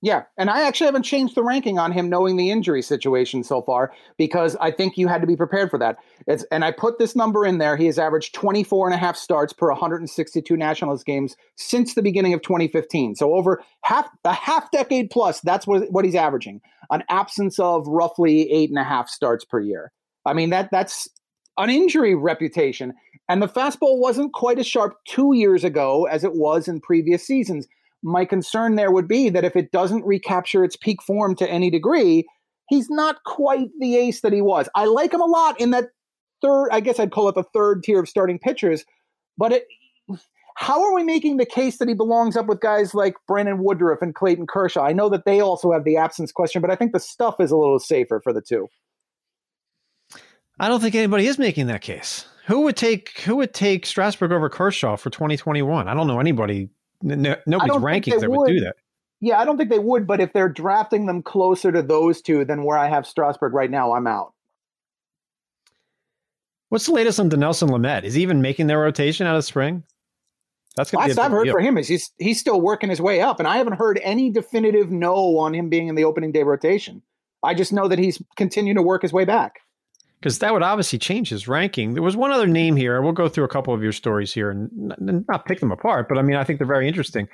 Yeah, 0.06 0.26
and 0.38 0.52
I 0.52 0.68
actually 0.68 0.86
haven't 0.86 1.02
changed 1.02 1.34
the 1.34 1.42
ranking 1.42 1.80
on 1.80 1.92
him 1.92 2.10
knowing 2.10 2.38
the 2.38 2.52
injury 2.52 2.84
situation 2.84 3.44
so 3.44 3.64
far 3.64 3.92
because 4.20 4.56
I 4.58 4.70
think 4.70 5.00
you 5.00 5.08
had 5.08 5.20
to 5.22 5.26
be 5.26 5.36
prepared 5.36 5.72
for 5.72 5.80
that. 5.80 5.98
It's, 6.28 6.46
and 6.52 6.64
I 6.64 6.74
put 6.74 7.00
this 7.00 7.16
number 7.16 7.44
in 7.44 7.58
there. 7.58 7.76
He 7.76 7.88
has 7.88 7.98
averaged 7.98 8.36
24 8.36 8.86
and 8.86 8.94
a 8.94 9.00
half 9.00 9.18
starts 9.18 9.52
per 9.52 9.68
162 9.70 10.56
Nationals 10.56 11.04
games 11.04 11.36
since 11.56 11.96
the 11.96 12.04
beginning 12.04 12.36
of 12.36 12.44
2015. 12.44 13.16
So 13.16 13.34
over 13.34 13.64
half 13.82 14.08
a 14.24 14.34
half 14.34 14.70
decade 14.70 15.10
plus, 15.10 15.42
that's 15.42 15.66
what, 15.66 15.92
what 15.92 16.06
he's 16.06 16.14
averaging. 16.14 16.62
An 16.92 17.04
absence 17.10 17.58
of 17.58 17.88
roughly 17.88 18.48
eight 18.52 18.70
and 18.70 18.78
a 18.78 18.84
half 18.84 19.10
starts 19.10 19.44
per 19.44 19.60
year. 19.60 19.92
I 20.24 20.34
mean, 20.34 20.52
that 20.52 20.70
that's 20.72 21.10
an 21.58 21.72
injury 21.72 22.14
reputation. 22.14 22.94
And 23.28 23.42
the 23.42 23.48
fastball 23.48 23.98
wasn't 23.98 24.34
quite 24.34 24.60
as 24.60 24.68
sharp 24.68 24.98
two 25.08 25.34
years 25.34 25.64
ago 25.64 26.06
as 26.06 26.24
it 26.24 26.36
was 26.36 26.68
in 26.68 26.80
previous 26.80 27.26
seasons 27.26 27.66
my 28.06 28.24
concern 28.24 28.76
there 28.76 28.92
would 28.92 29.08
be 29.08 29.30
that 29.30 29.44
if 29.44 29.56
it 29.56 29.72
doesn't 29.72 30.06
recapture 30.06 30.64
its 30.64 30.76
peak 30.76 31.02
form 31.02 31.36
to 31.36 31.50
any 31.50 31.72
degree, 31.72 32.24
he's 32.70 32.90
not 32.90 33.24
quite 33.26 33.70
the 33.80 33.98
ace 33.98 34.22
that 34.22 34.32
he 34.32 34.42
was. 34.42 34.70
I 34.76 34.86
like 34.86 35.12
him 35.12 35.22
a 35.22 35.26
lot 35.26 35.60
in 35.60 35.72
that 35.72 35.86
third, 36.42 36.70
I 36.72 36.80
guess 36.80 37.00
I'd 37.00 37.12
call 37.12 37.28
it 37.30 37.36
the 37.36 37.44
third 37.54 37.84
tier 37.84 38.00
of 38.00 38.08
starting 38.08 38.38
pitchers, 38.38 38.86
but 39.38 39.52
it, 39.52 39.66
how 40.56 40.84
are 40.84 40.94
we 40.94 41.04
making 41.04 41.38
the 41.38 41.48
case 41.48 41.80
that 41.80 41.88
he 41.88 41.96
belongs 41.96 42.38
up 42.38 42.46
with 42.46 42.62
guys 42.62 42.94
like 42.94 43.16
Brandon 43.28 43.58
Woodruff 43.58 44.02
and 44.02 44.14
Clayton 44.14 44.46
Kershaw? 44.48 44.84
I 44.84 44.94
know 44.94 45.10
that 45.10 45.26
they 45.26 45.42
also 45.42 45.72
have 45.72 45.84
the 45.84 45.98
absence 45.98 46.32
question, 46.32 46.62
but 46.62 46.70
I 46.70 46.76
think 46.76 46.94
the 46.94 47.00
stuff 47.00 47.40
is 47.40 47.52
a 47.52 47.58
little 47.58 47.80
safer 47.80 48.22
for 48.24 48.32
the 48.32 48.42
two. 48.42 48.68
I 50.60 50.70
don't 50.70 50.80
think 50.80 50.96
anybody 50.96 51.26
is 51.26 51.38
making 51.40 51.68
that 51.68 51.82
case. 51.82 52.26
Who 52.46 52.62
would 52.62 52.78
take 52.78 53.20
who 53.22 53.36
would 53.38 53.54
take 53.54 53.86
Strasburg 53.86 54.32
over 54.32 54.48
Kershaw 54.48 54.96
for 54.96 55.10
2021? 55.10 55.88
I 55.88 55.94
don't 55.94 56.08
know 56.08 56.20
anybody 56.20 56.70
no, 57.02 57.36
nobody's 57.46 57.76
rankings 57.76 58.22
that 58.22 58.30
would. 58.30 58.40
would 58.40 58.48
do 58.48 58.60
that. 58.62 58.76
Yeah, 59.22 59.40
I 59.40 59.46
don't 59.46 59.58
think 59.58 59.70
they 59.70 59.80
would, 59.80 60.06
but 60.06 60.20
if 60.20 60.34
they're 60.34 60.50
drafting 60.50 61.06
them 61.06 61.24
closer 61.24 61.72
to 61.72 61.82
those 61.82 62.22
two 62.22 62.46
than 62.46 62.64
where 62.64 62.78
I 62.78 62.88
have 62.88 63.08
Strasburg 63.08 63.54
right 63.54 63.72
now, 63.72 63.94
I'm 63.94 64.08
out. 64.08 64.34
What's 66.70 66.86
the 66.86 66.94
latest 66.94 67.20
on 67.20 67.30
Dinelson 67.30 67.70
Lamet? 67.70 68.04
Is 68.04 68.16
he 68.16 68.22
even 68.22 68.42
making 68.42 68.68
their 68.68 68.80
rotation 68.80 69.26
out 69.26 69.38
of 69.38 69.46
spring? 69.46 69.84
That's 70.76 70.92
gonna 70.92 71.08
last 71.08 71.18
I've 71.18 71.32
heard 71.32 71.46
deal. 71.46 71.54
for 71.54 71.62
him 71.62 71.78
is 71.78 71.88
he's 71.88 72.12
he's 72.18 72.40
still 72.40 72.60
working 72.60 72.90
his 72.90 73.00
way 73.00 73.22
up, 73.22 73.40
and 73.40 73.48
I 73.48 73.58
haven't 73.58 73.78
heard 73.78 74.00
any 74.04 74.30
definitive 74.30 74.92
no 74.92 75.38
on 75.38 75.54
him 75.54 75.70
being 75.70 75.88
in 75.88 75.96
the 75.96 76.04
opening 76.04 76.34
day 76.34 76.44
rotation. 76.44 77.02
I 77.44 77.54
just 77.54 77.72
know 77.72 77.88
that 77.88 78.00
he's 78.00 78.22
continuing 78.36 78.76
to 78.76 78.82
work 78.82 79.04
his 79.04 79.14
way 79.14 79.24
back 79.24 79.62
because 80.20 80.40
that 80.40 80.54
would 80.54 80.64
obviously 80.64 80.98
change 80.98 81.30
his 81.30 81.48
ranking. 81.48 81.94
There 81.94 82.02
was 82.02 82.16
one 82.16 82.32
other 82.32 82.48
name 82.48 82.76
here. 82.76 83.02
We'll 83.02 83.12
go 83.12 83.28
through 83.28 83.44
a 83.44 83.50
couple 83.50 83.74
of 83.74 83.84
your 83.84 83.92
stories 83.92 84.34
here 84.34 84.50
and 84.50 84.72
not 85.28 85.46
pick 85.46 85.60
them 85.60 85.72
apart, 85.72 86.08
but 86.10 86.18
I 86.18 86.22
mean, 86.22 86.36
I 86.36 86.44
think 86.44 86.60
they're 86.60 86.68
very 86.68 86.88
interesting. 86.88 87.28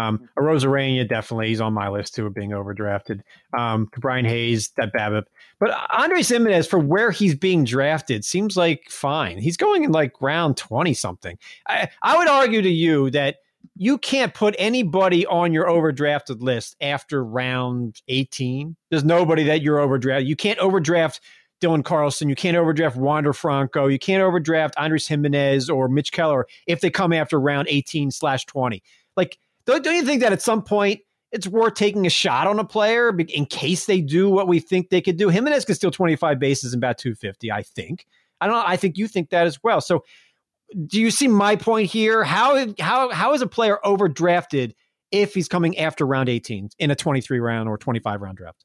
Um, 0.00 0.28
Arozarena, 0.38 1.08
definitely, 1.08 1.48
he's 1.48 1.60
on 1.60 1.74
my 1.74 1.88
list 1.88 2.14
too 2.14 2.26
of 2.26 2.34
being 2.34 2.50
overdrafted. 2.50 3.20
Um, 3.58 3.90
Brian 3.98 4.24
Hayes, 4.24 4.70
that 4.76 4.92
BABIP. 4.94 5.24
But 5.58 5.76
Andres 5.90 6.28
Gimenez, 6.28 6.66
for 6.66 6.78
where 6.78 7.10
he's 7.10 7.34
being 7.34 7.64
drafted, 7.64 8.24
seems 8.24 8.56
like 8.56 8.84
fine. 8.88 9.38
He's 9.38 9.56
going 9.56 9.84
in 9.84 9.92
like 9.92 10.12
round 10.22 10.56
20 10.56 10.94
something. 10.94 11.36
I, 11.68 11.88
I 12.02 12.16
would 12.16 12.28
argue 12.28 12.62
to 12.62 12.70
you 12.70 13.10
that 13.10 13.36
you 13.76 13.96
can't 13.96 14.34
put 14.34 14.56
anybody 14.58 15.24
on 15.26 15.52
your 15.52 15.66
overdrafted 15.66 16.40
list 16.40 16.76
after 16.80 17.24
round 17.24 18.02
18. 18.08 18.76
There's 18.90 19.04
nobody 19.04 19.44
that 19.44 19.62
you're 19.62 19.78
overdrafted. 19.78 20.26
You 20.26 20.36
can't 20.36 20.58
overdraft 20.58 21.20
Dylan 21.60 21.84
Carlson. 21.84 22.28
You 22.28 22.34
can't 22.34 22.56
overdraft 22.56 22.96
Wander 22.96 23.32
Franco. 23.32 23.86
You 23.86 23.98
can't 23.98 24.22
overdraft 24.22 24.74
Andres 24.76 25.06
Gimenez 25.06 25.68
or 25.68 25.88
Mitch 25.88 26.12
Keller 26.12 26.46
if 26.66 26.80
they 26.80 26.90
come 26.90 27.12
after 27.12 27.40
round 27.40 27.68
18 27.68 28.10
slash 28.10 28.44
20. 28.46 28.82
Like, 29.16 29.38
don't, 29.64 29.82
don't 29.82 29.96
you 29.96 30.04
think 30.04 30.20
that 30.20 30.32
at 30.32 30.42
some 30.42 30.62
point 30.62 31.00
it's 31.32 31.46
worth 31.46 31.74
taking 31.74 32.06
a 32.06 32.10
shot 32.10 32.46
on 32.46 32.58
a 32.58 32.64
player 32.64 33.16
in 33.18 33.46
case 33.46 33.86
they 33.86 34.00
do 34.00 34.30
what 34.30 34.48
we 34.48 34.60
think 34.60 34.90
they 34.90 35.00
could 35.00 35.16
do? 35.16 35.28
Gimenez 35.28 35.64
could 35.64 35.76
steal 35.76 35.90
25 35.90 36.38
bases 36.38 36.72
in 36.72 36.78
about 36.78 36.98
250, 36.98 37.50
I 37.52 37.62
think. 37.62 38.06
I 38.40 38.46
don't 38.46 38.56
know. 38.56 38.64
I 38.64 38.76
think 38.76 38.96
you 38.96 39.08
think 39.08 39.30
that 39.30 39.46
as 39.46 39.62
well. 39.62 39.80
So, 39.80 40.04
do 40.86 41.00
you 41.00 41.10
see 41.10 41.28
my 41.28 41.56
point 41.56 41.90
here? 41.90 42.24
How 42.24 42.66
how 42.78 43.10
how 43.10 43.32
is 43.32 43.40
a 43.40 43.46
player 43.46 43.78
overdrafted 43.84 44.74
if 45.10 45.34
he's 45.34 45.48
coming 45.48 45.78
after 45.78 46.06
round 46.06 46.28
18 46.28 46.68
in 46.78 46.90
a 46.90 46.94
23 46.94 47.40
round 47.40 47.68
or 47.68 47.78
25 47.78 48.20
round 48.20 48.36
draft? 48.36 48.64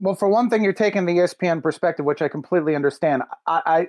Well, 0.00 0.14
for 0.14 0.28
one 0.28 0.50
thing, 0.50 0.62
you're 0.62 0.72
taking 0.72 1.06
the 1.06 1.18
ESPN 1.18 1.62
perspective, 1.62 2.04
which 2.04 2.22
I 2.22 2.28
completely 2.28 2.74
understand. 2.74 3.22
I, 3.46 3.62
I 3.66 3.88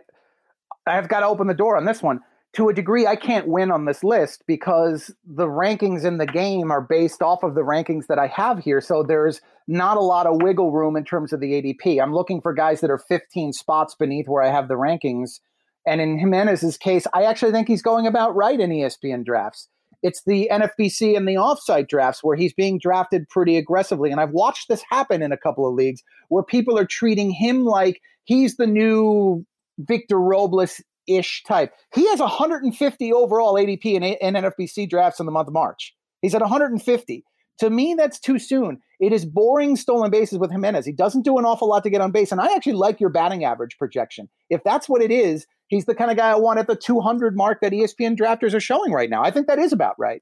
I've 0.88 1.10
got 1.10 1.22
to 1.22 1.28
open 1.28 1.48
the 1.48 1.54
door 1.54 1.78
on 1.78 1.86
this 1.86 2.02
one. 2.02 2.22
To 2.54 2.70
a 2.70 2.74
degree, 2.74 3.06
I 3.06 3.18
can't 3.18 3.48
win 3.48 3.70
on 3.70 3.84
this 3.84 4.02
list 4.02 4.44
because 4.48 5.14
the 5.26 5.48
rankings 5.48 6.06
in 6.06 6.20
the 6.20 6.26
game 6.26 6.72
are 6.72 6.80
based 6.80 7.22
off 7.22 7.44
of 7.44 7.54
the 7.54 7.62
rankings 7.62 8.08
that 8.08 8.18
I 8.18 8.28
have 8.28 8.60
here. 8.60 8.80
So 8.80 9.04
there's 9.04 9.42
not 9.68 9.98
a 9.98 10.02
lot 10.02 10.26
of 10.26 10.42
wiggle 10.42 10.72
room 10.72 10.96
in 10.96 11.04
terms 11.04 11.34
of 11.34 11.42
the 11.42 11.52
ADP. 11.52 12.02
I'm 12.02 12.14
looking 12.14 12.40
for 12.40 12.54
guys 12.54 12.80
that 12.80 12.90
are 12.90 12.98
15 12.98 13.52
spots 13.52 13.96
beneath 13.96 14.28
where 14.28 14.42
I 14.42 14.52
have 14.52 14.70
the 14.70 14.76
rankings. 14.76 15.42
And 15.86 16.00
in 16.00 16.18
Gimenez's 16.18 16.78
case, 16.78 17.06
I 17.14 17.24
actually 17.24 17.52
think 17.52 17.68
he's 17.68 17.82
going 17.82 18.08
about 18.08 18.36
right 18.36 18.60
in 18.60 18.70
ESPN 18.70 19.26
drafts. 19.26 19.68
It's 20.06 20.22
the 20.28 20.48
NFBC 20.52 21.18
and 21.18 21.28
the 21.28 21.34
offsite 21.34 21.88
drafts 21.88 22.24
where 22.24 22.38
he's 22.38 22.54
being 22.54 22.78
drafted 22.78 23.28
pretty 23.28 23.58
aggressively. 23.58 24.12
And 24.12 24.22
I've 24.22 24.34
watched 24.34 24.68
this 24.68 24.84
happen 24.88 25.24
in 25.24 25.32
a 25.32 25.38
couple 25.38 25.68
of 25.68 25.74
leagues 25.74 26.04
where 26.30 26.44
people 26.44 26.78
are 26.78 26.86
treating 26.86 27.32
him 27.32 27.66
like 27.66 28.00
he's 28.26 28.58
the 28.58 28.68
new 28.68 29.44
Victor 29.80 30.20
Robles 30.20 30.80
ish 31.08 31.42
type. 31.48 31.74
He 31.96 32.08
has 32.10 32.20
150 32.20 33.14
overall 33.14 33.56
ADP 33.56 33.84
in, 33.96 34.04
in 34.04 34.36
NFBC 34.36 34.88
drafts 34.88 35.20
in 35.20 35.26
the 35.26 35.32
month 35.32 35.48
of 35.48 35.56
March. 35.56 35.96
He's 36.22 36.36
at 36.36 36.42
150. 36.42 37.24
To 37.60 37.70
me, 37.70 37.96
that's 37.98 38.20
too 38.20 38.38
soon. 38.40 38.80
It 39.00 39.14
is 39.14 39.26
boring 39.26 39.76
stolen 39.76 40.12
bases 40.12 40.40
with 40.40 40.52
Gimenez. 40.52 40.86
He 40.86 40.92
doesn't 40.92 41.24
do 41.24 41.38
an 41.38 41.46
awful 41.46 41.70
lot 41.70 41.84
to 41.84 41.90
get 41.90 42.02
on 42.02 42.12
base. 42.12 42.32
And 42.32 42.42
I 42.42 42.54
actually 42.54 42.74
like 42.74 43.00
your 43.00 43.10
batting 43.10 43.44
average 43.44 43.78
projection. 43.78 44.30
If 44.50 44.64
that's 44.64 44.90
what 44.90 45.02
it 45.02 45.12
is, 45.12 45.46
he's 45.68 45.86
the 45.86 45.96
kind 45.96 46.12
of 46.12 46.18
guy 46.18 46.32
I 46.32 46.36
want 46.36 46.60
at 46.60 46.68
the 46.68 46.76
200 46.76 47.36
mark 47.36 47.62
that 47.62 47.72
ESPN 47.72 48.18
drafters 48.18 48.54
are 48.54 48.60
showing 48.60 48.92
right 48.92 49.10
now. 49.10 49.24
I 49.24 49.32
think 49.32 49.48
that 49.48 49.60
is 49.60 49.74
about 49.74 49.96
right. 49.98 50.22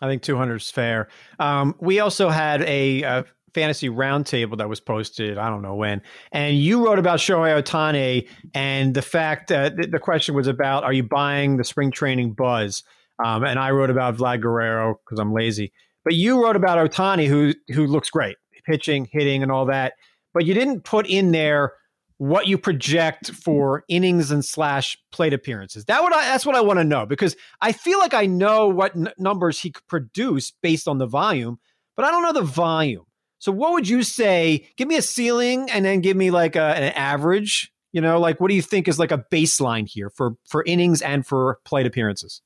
I 0.00 0.08
think 0.08 0.22
200 0.22 0.56
is 0.56 0.70
fair. 0.70 1.08
Um, 1.38 1.74
we 1.80 2.00
also 2.00 2.28
had 2.28 2.62
a, 2.62 3.02
a 3.02 3.24
fantasy 3.54 3.88
roundtable 3.88 4.58
that 4.58 4.68
was 4.68 4.80
posted. 4.80 5.38
I 5.38 5.48
don't 5.48 5.62
know 5.62 5.76
when, 5.76 6.02
and 6.32 6.56
you 6.56 6.84
wrote 6.84 6.98
about 6.98 7.20
Shohei 7.20 7.62
Ohtani 7.62 8.28
and 8.54 8.92
the 8.92 9.02
fact 9.02 9.48
that 9.48 9.76
the 9.76 10.00
question 10.00 10.34
was 10.34 10.48
about: 10.48 10.82
Are 10.82 10.92
you 10.92 11.04
buying 11.04 11.56
the 11.56 11.64
spring 11.64 11.90
training 11.92 12.32
buzz? 12.32 12.82
Um, 13.24 13.44
and 13.44 13.58
I 13.58 13.70
wrote 13.70 13.90
about 13.90 14.16
Vlad 14.16 14.42
Guerrero 14.42 14.98
because 15.04 15.20
I'm 15.20 15.32
lazy. 15.32 15.72
But 16.04 16.14
you 16.14 16.42
wrote 16.42 16.56
about 16.56 16.78
Ohtani, 16.78 17.26
who 17.26 17.54
who 17.72 17.86
looks 17.86 18.10
great, 18.10 18.36
pitching, 18.64 19.08
hitting, 19.10 19.42
and 19.42 19.50
all 19.50 19.66
that. 19.66 19.94
But 20.32 20.44
you 20.44 20.54
didn't 20.54 20.82
put 20.82 21.06
in 21.06 21.32
there 21.32 21.72
what 22.18 22.46
you 22.46 22.56
project 22.56 23.30
for 23.32 23.84
innings 23.88 24.30
and 24.30 24.44
slash 24.44 24.96
plate 25.10 25.32
appearances. 25.32 25.84
That 25.86 26.02
what 26.02 26.12
I, 26.12 26.24
that's 26.26 26.46
what 26.46 26.54
I 26.54 26.60
want 26.60 26.78
to 26.78 26.84
know 26.84 27.06
because 27.06 27.36
I 27.60 27.72
feel 27.72 27.98
like 27.98 28.14
I 28.14 28.26
know 28.26 28.68
what 28.68 28.94
n- 28.94 29.12
numbers 29.18 29.60
he 29.60 29.70
could 29.70 29.86
produce 29.88 30.52
based 30.62 30.86
on 30.86 30.98
the 30.98 31.06
volume, 31.06 31.58
but 31.96 32.04
I 32.04 32.10
don't 32.10 32.22
know 32.22 32.32
the 32.32 32.42
volume. 32.42 33.04
So 33.38 33.52
what 33.52 33.72
would 33.72 33.88
you 33.88 34.02
say? 34.02 34.68
Give 34.76 34.88
me 34.88 34.96
a 34.96 35.02
ceiling 35.02 35.68
and 35.70 35.84
then 35.84 36.00
give 36.00 36.16
me 36.16 36.30
like 36.30 36.56
a, 36.56 36.62
an 36.62 36.92
average. 36.94 37.72
You 37.92 38.00
know, 38.00 38.18
like 38.18 38.40
what 38.40 38.48
do 38.48 38.54
you 38.54 38.62
think 38.62 38.88
is 38.88 38.98
like 38.98 39.12
a 39.12 39.24
baseline 39.30 39.88
here 39.88 40.10
for 40.10 40.36
for 40.48 40.64
innings 40.64 41.02
and 41.02 41.26
for 41.26 41.58
plate 41.64 41.86
appearances? 41.86 42.42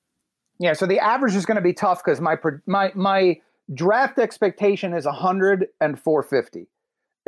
Yeah, 0.58 0.72
so 0.72 0.86
the 0.86 0.98
average 0.98 1.36
is 1.36 1.46
going 1.46 1.56
to 1.56 1.62
be 1.62 1.72
tough 1.72 2.02
because 2.04 2.20
my 2.20 2.36
my 2.66 2.90
my 2.94 3.40
draft 3.74 4.18
expectation 4.18 4.94
is 4.94 5.04
100 5.04 5.66
and 5.80 6.00
450 6.00 6.68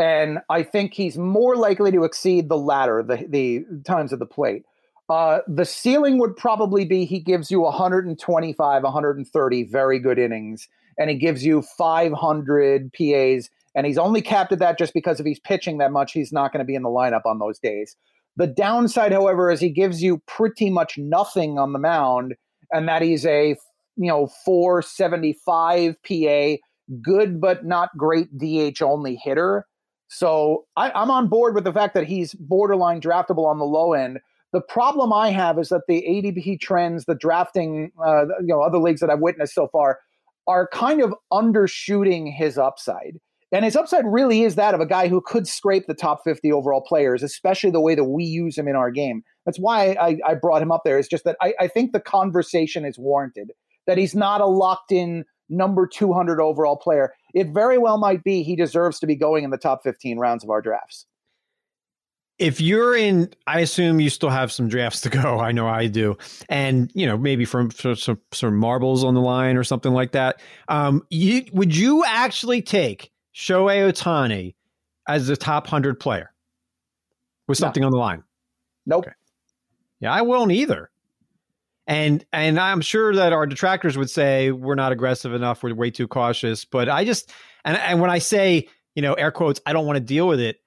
and 0.01 0.39
I 0.49 0.63
think 0.63 0.95
he's 0.95 1.19
more 1.19 1.57
likely 1.57 1.93
to 1.93 2.05
exceed 2.05 2.49
the 2.49 2.57
latter, 2.57 3.03
the 3.03 3.27
the 3.29 3.65
times 3.85 4.13
of 4.13 4.19
the 4.19 4.27
plate. 4.27 4.65
Uh, 5.09 5.41
the 5.49 5.65
ceiling 5.65 6.19
would 6.19 6.37
probably 6.37 6.85
be 6.85 7.05
he 7.05 7.21
gives 7.21 7.51
you 7.51 7.61
125, 7.61 8.83
130 8.83 9.65
very 9.65 9.99
good 9.99 10.19
innings, 10.19 10.69
and 10.99 11.11
he 11.11 11.17
gives 11.17 11.45
you 11.45 11.63
500 11.63 12.93
PAs, 12.93 13.51
and 13.75 13.87
he's 13.87 13.99
only 13.99 14.23
capped 14.23 14.53
at 14.53 14.61
that 14.61 14.79
just 14.79 14.95
because 14.95 15.21
if 15.21 15.27
he's 15.27 15.41
pitching 15.41 15.79
that 15.79 15.93
much, 15.93 16.13
he's 16.13 16.33
not 16.33 16.53
going 16.53 16.61
to 16.61 16.65
be 16.65 16.77
in 16.77 16.83
the 16.83 16.89
lineup 16.89 17.27
on 17.27 17.39
those 17.39 17.59
days. 17.59 17.97
The 18.37 18.47
downside, 18.47 19.13
however, 19.13 19.51
is 19.51 19.61
he 19.61 19.71
gives 19.71 20.03
you 20.03 20.23
pretty 20.27 20.71
much 20.71 20.97
nothing 20.97 21.59
on 21.59 21.73
the 21.73 21.79
mound, 21.79 22.37
and 22.71 22.89
that 22.89 23.03
he's 23.03 23.27
a 23.27 23.57
you 24.01 24.09
know 24.09 24.29
475 24.45 25.97
PA, 26.03 26.57
good 27.03 27.41
but 27.41 27.65
not 27.65 27.91
great 27.97 28.29
DH 28.37 28.83
only 28.83 29.17
hitter. 29.23 29.67
So 30.09 30.65
I, 30.77 30.91
I'm 30.91 31.11
on 31.11 31.29
board 31.29 31.55
with 31.55 31.65
the 31.65 31.73
fact 31.73 31.95
that 31.95 32.07
he's 32.07 32.35
borderline 32.35 33.01
draftable 33.01 33.47
on 33.47 33.59
the 33.59 33.65
low 33.65 33.93
end. 33.93 34.19
The 34.53 34.61
problem 34.61 35.13
I 35.13 35.31
have 35.31 35.59
is 35.59 35.69
that 35.69 35.83
the 35.87 36.03
ADP 36.03 36.61
trends, 36.61 37.05
the 37.05 37.15
drafting, 37.15 37.93
uh, 38.05 38.25
you 38.41 38.49
know, 38.49 38.63
other 38.63 38.79
leagues 38.79 39.01
that 39.03 39.11
I've 39.11 39.21
witnessed 39.21 39.55
so 39.55 39.69
far 39.69 40.01
are 40.49 40.67
kind 40.73 41.01
of 41.01 41.15
undershooting 41.33 42.33
his 42.35 42.59
upside. 42.59 43.19
And 43.53 43.65
his 43.65 43.77
upside 43.77 44.05
really 44.07 44.43
is 44.43 44.55
that 44.57 44.75
of 44.75 44.81
a 44.81 44.87
guy 44.87 45.09
who 45.09 45.21
could 45.21 45.47
scrape 45.47 45.87
the 45.87 45.95
top 45.95 46.23
50 46.25 46.51
overall 46.53 46.81
players, 46.81 47.23
especially 47.23 47.71
the 47.71 47.81
way 47.81 47.95
that 47.95 48.05
we 48.05 48.25
use 48.25 48.57
him 48.57 48.67
in 48.67 48.77
our 48.77 48.91
game. 48.91 49.23
That's 49.45 49.59
why 49.59 49.97
I, 50.01 50.19
I 50.27 50.35
brought 50.35 50.63
him 50.63 50.71
up 50.73 50.83
there. 50.85 50.99
It's 50.99 51.09
just 51.09 51.25
that 51.25 51.37
I, 51.41 51.55
I 51.61 51.67
think 51.67 51.93
the 51.93 52.01
conversation 52.01 52.85
is 52.85 52.99
warranted, 52.99 53.53
that 53.87 53.99
he's 53.99 54.15
not 54.15 54.41
a 54.41 54.47
locked 54.47 54.93
in 54.93 55.25
number 55.51 55.87
200 55.87 56.41
overall 56.41 56.77
player. 56.77 57.13
It 57.35 57.49
very 57.49 57.79
well 57.79 57.99
might 57.99 58.25
be 58.25 58.43
he 58.43 58.57
deserves 58.57 58.99
to 59.01 59.07
be 59.07 59.17
going 59.17 59.45
in 59.45 59.51
the 59.51 59.59
top 59.59 59.83
15 59.83 60.19
rounds 60.19 60.45
of 60.45 60.51
our 60.51 60.63
drafts. 60.63 61.07
If 62.39 62.59
you're 62.59 62.97
in, 62.97 63.31
I 63.47 63.61
assume 63.61 64.01
you 64.01 64.09
still 64.09 64.31
have 64.31 64.51
some 64.51 64.69
drafts 64.69 65.03
to 65.03 65.11
go. 65.11 65.41
I 65.41 65.53
know 65.53 65.69
I 65.69 65.89
do, 65.89 66.17
and 66.49 66.91
you 66.95 67.07
know 67.07 67.19
maybe 67.19 67.45
from 67.45 67.71
some 67.71 68.19
some 68.33 68.57
marbles 68.57 69.05
on 69.05 69.13
the 69.13 69.21
line 69.21 69.59
or 69.59 69.65
something 69.65 69.93
like 69.93 70.13
that. 70.13 70.41
Um, 70.69 71.05
you 71.11 71.45
would 71.53 71.77
you 71.77 72.03
actually 72.07 72.63
take 72.63 73.13
Shohei 73.35 73.93
Ohtani 73.93 74.55
as 75.07 75.27
the 75.27 75.37
top 75.37 75.67
hundred 75.67 76.01
player 76.01 76.33
with 77.47 77.59
something 77.59 77.83
no. 77.83 77.89
on 77.89 77.93
the 77.93 77.99
line? 77.99 78.23
Nope. 78.87 79.05
Okay. 79.05 79.15
Yeah, 80.01 80.15
I 80.15 80.23
won't 80.23 80.51
either. 80.51 80.90
And 81.91 82.25
and 82.33 82.61
I'm 82.61 82.83
sure 82.83 83.13
that 83.17 83.33
our 83.33 83.47
detractors 83.47 83.99
would 83.99 84.09
say 84.09 84.53
we're 84.53 84.77
not 84.77 84.93
aggressive 84.93 85.35
enough, 85.35 85.65
we're 85.65 85.75
way 85.75 85.91
too 85.91 86.07
cautious. 86.07 86.65
But 86.65 86.89
I 86.89 87.05
just 87.05 87.33
and 87.65 87.77
and 87.77 88.01
when 88.01 88.11
I 88.11 88.21
say 88.21 88.69
you 88.95 89.03
know 89.03 89.15
air 89.15 89.33
quotes, 89.33 89.61
I 89.67 89.73
don't 89.73 89.87
want 89.87 89.97
to 89.97 90.01
deal 90.01 90.29
with 90.29 90.39
it. 90.39 90.61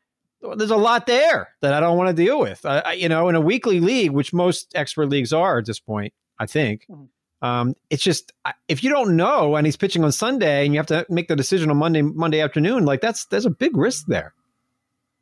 There's 0.58 0.70
a 0.70 0.76
lot 0.76 1.08
there 1.08 1.54
that 1.62 1.74
I 1.74 1.80
don't 1.80 1.98
want 1.98 2.10
to 2.10 2.14
deal 2.14 2.42
with. 2.42 2.66
I, 2.66 2.80
I, 2.80 2.92
you 2.94 3.08
know, 3.08 3.30
in 3.30 3.36
a 3.36 3.42
weekly 3.42 3.80
league, 3.80 4.12
which 4.12 4.34
most 4.34 4.74
expert 4.76 5.08
leagues 5.08 5.32
are 5.32 5.60
at 5.60 5.66
this 5.66 5.80
point, 5.80 6.14
I 6.38 6.46
think. 6.46 6.86
Mm-hmm. 6.92 7.48
Um, 7.48 7.76
it's 7.90 8.04
just 8.04 8.34
if 8.68 8.84
you 8.84 8.90
don't 8.90 9.16
know 9.16 9.56
and 9.56 9.66
he's 9.66 9.78
pitching 9.78 10.04
on 10.04 10.12
Sunday 10.12 10.66
and 10.66 10.74
you 10.74 10.80
have 10.80 10.88
to 10.88 11.06
make 11.08 11.30
the 11.30 11.38
decision 11.38 11.70
on 11.70 11.78
Monday 11.78 12.02
Monday 12.02 12.42
afternoon, 12.42 12.84
like 12.84 13.00
that's 13.00 13.28
there's 13.28 13.46
a 13.46 13.50
big 13.50 13.78
risk 13.78 14.08
there. 14.08 14.34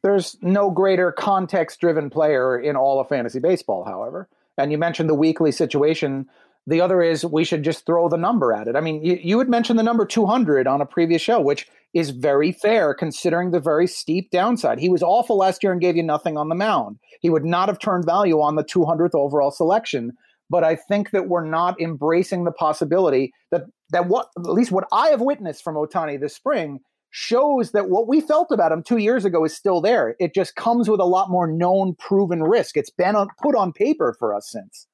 There's 0.01 0.35
no 0.41 0.71
greater 0.71 1.11
context 1.11 1.79
driven 1.79 2.09
player 2.09 2.59
in 2.59 2.75
all 2.75 2.99
of 2.99 3.07
fantasy 3.07 3.37
baseball, 3.37 3.85
however. 3.85 4.27
And 4.61 4.71
you 4.71 4.77
mentioned 4.77 5.09
the 5.09 5.15
weekly 5.15 5.51
situation. 5.51 6.27
The 6.67 6.81
other 6.81 7.01
is 7.01 7.25
we 7.25 7.43
should 7.43 7.63
just 7.63 7.85
throw 7.85 8.07
the 8.07 8.17
number 8.17 8.53
at 8.53 8.67
it. 8.67 8.75
I 8.75 8.81
mean, 8.81 9.03
you, 9.03 9.17
you 9.21 9.39
had 9.39 9.49
mentioned 9.49 9.79
the 9.79 9.83
number 9.83 10.05
200 10.05 10.67
on 10.67 10.81
a 10.81 10.85
previous 10.85 11.21
show, 11.21 11.41
which 11.41 11.67
is 11.93 12.11
very 12.11 12.51
fair 12.51 12.93
considering 12.93 13.51
the 13.51 13.59
very 13.59 13.87
steep 13.87 14.29
downside. 14.31 14.79
He 14.79 14.87
was 14.87 15.03
awful 15.03 15.37
last 15.37 15.63
year 15.63 15.71
and 15.71 15.81
gave 15.81 15.97
you 15.97 16.03
nothing 16.03 16.37
on 16.37 16.49
the 16.49 16.55
mound. 16.55 16.99
He 17.19 17.29
would 17.29 17.43
not 17.43 17.67
have 17.67 17.79
turned 17.79 18.05
value 18.05 18.39
on 18.39 18.55
the 18.55 18.63
200th 18.63 19.15
overall 19.15 19.51
selection. 19.51 20.13
but 20.51 20.65
I 20.65 20.75
think 20.75 21.11
that 21.11 21.29
we're 21.29 21.45
not 21.45 21.79
embracing 21.79 22.43
the 22.43 22.51
possibility 22.51 23.33
that 23.51 23.63
that 23.91 24.07
what 24.07 24.27
at 24.37 24.45
least 24.45 24.71
what 24.71 24.87
I 24.91 25.07
have 25.07 25.21
witnessed 25.21 25.63
from 25.63 25.75
Ohtani 25.75 26.19
this 26.19 26.35
spring 26.35 26.81
shows 27.11 27.71
that 27.71 27.89
what 27.89 28.07
we 28.07 28.21
felt 28.21 28.51
about 28.51 28.71
him 28.71 28.81
two 28.81 28.97
years 28.97 29.25
ago 29.25 29.43
is 29.45 29.55
still 29.55 29.81
there. 29.81 30.15
It 30.19 30.33
just 30.33 30.55
comes 30.55 30.89
with 30.89 30.99
a 30.99 31.05
lot 31.05 31.29
more 31.29 31.45
known, 31.45 31.95
proven 31.95 32.41
risk. 32.41 32.77
It's 32.77 32.89
been 32.89 33.15
on, 33.15 33.27
put 33.41 33.55
on 33.55 33.73
paper 33.73 34.15
for 34.17 34.33
us 34.33 34.49
since. 34.49 34.87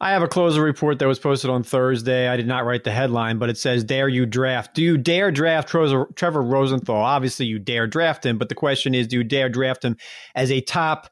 I 0.00 0.10
have 0.10 0.22
a 0.22 0.28
closer 0.28 0.60
report 0.60 0.98
that 0.98 1.06
was 1.06 1.18
posted 1.18 1.48
on 1.50 1.62
Thursday. 1.62 2.28
I 2.28 2.36
did 2.36 2.46
not 2.46 2.66
write 2.66 2.84
the 2.84 2.90
headline, 2.90 3.38
but 3.38 3.48
it 3.48 3.56
says, 3.56 3.84
Dare 3.84 4.08
you 4.08 4.26
draft? 4.26 4.74
Do 4.74 4.82
you 4.82 4.98
dare 4.98 5.30
draft 5.30 5.68
Trevor 5.68 6.42
Rosenthal? 6.42 6.96
Obviously, 6.96 7.46
you 7.46 7.58
dare 7.58 7.86
draft 7.86 8.26
him, 8.26 8.36
but 8.36 8.50
the 8.50 8.54
question 8.54 8.94
is, 8.94 9.06
do 9.06 9.18
you 9.18 9.24
dare 9.24 9.48
draft 9.48 9.84
him 9.84 9.96
as 10.34 10.50
a 10.50 10.60
top, 10.60 11.08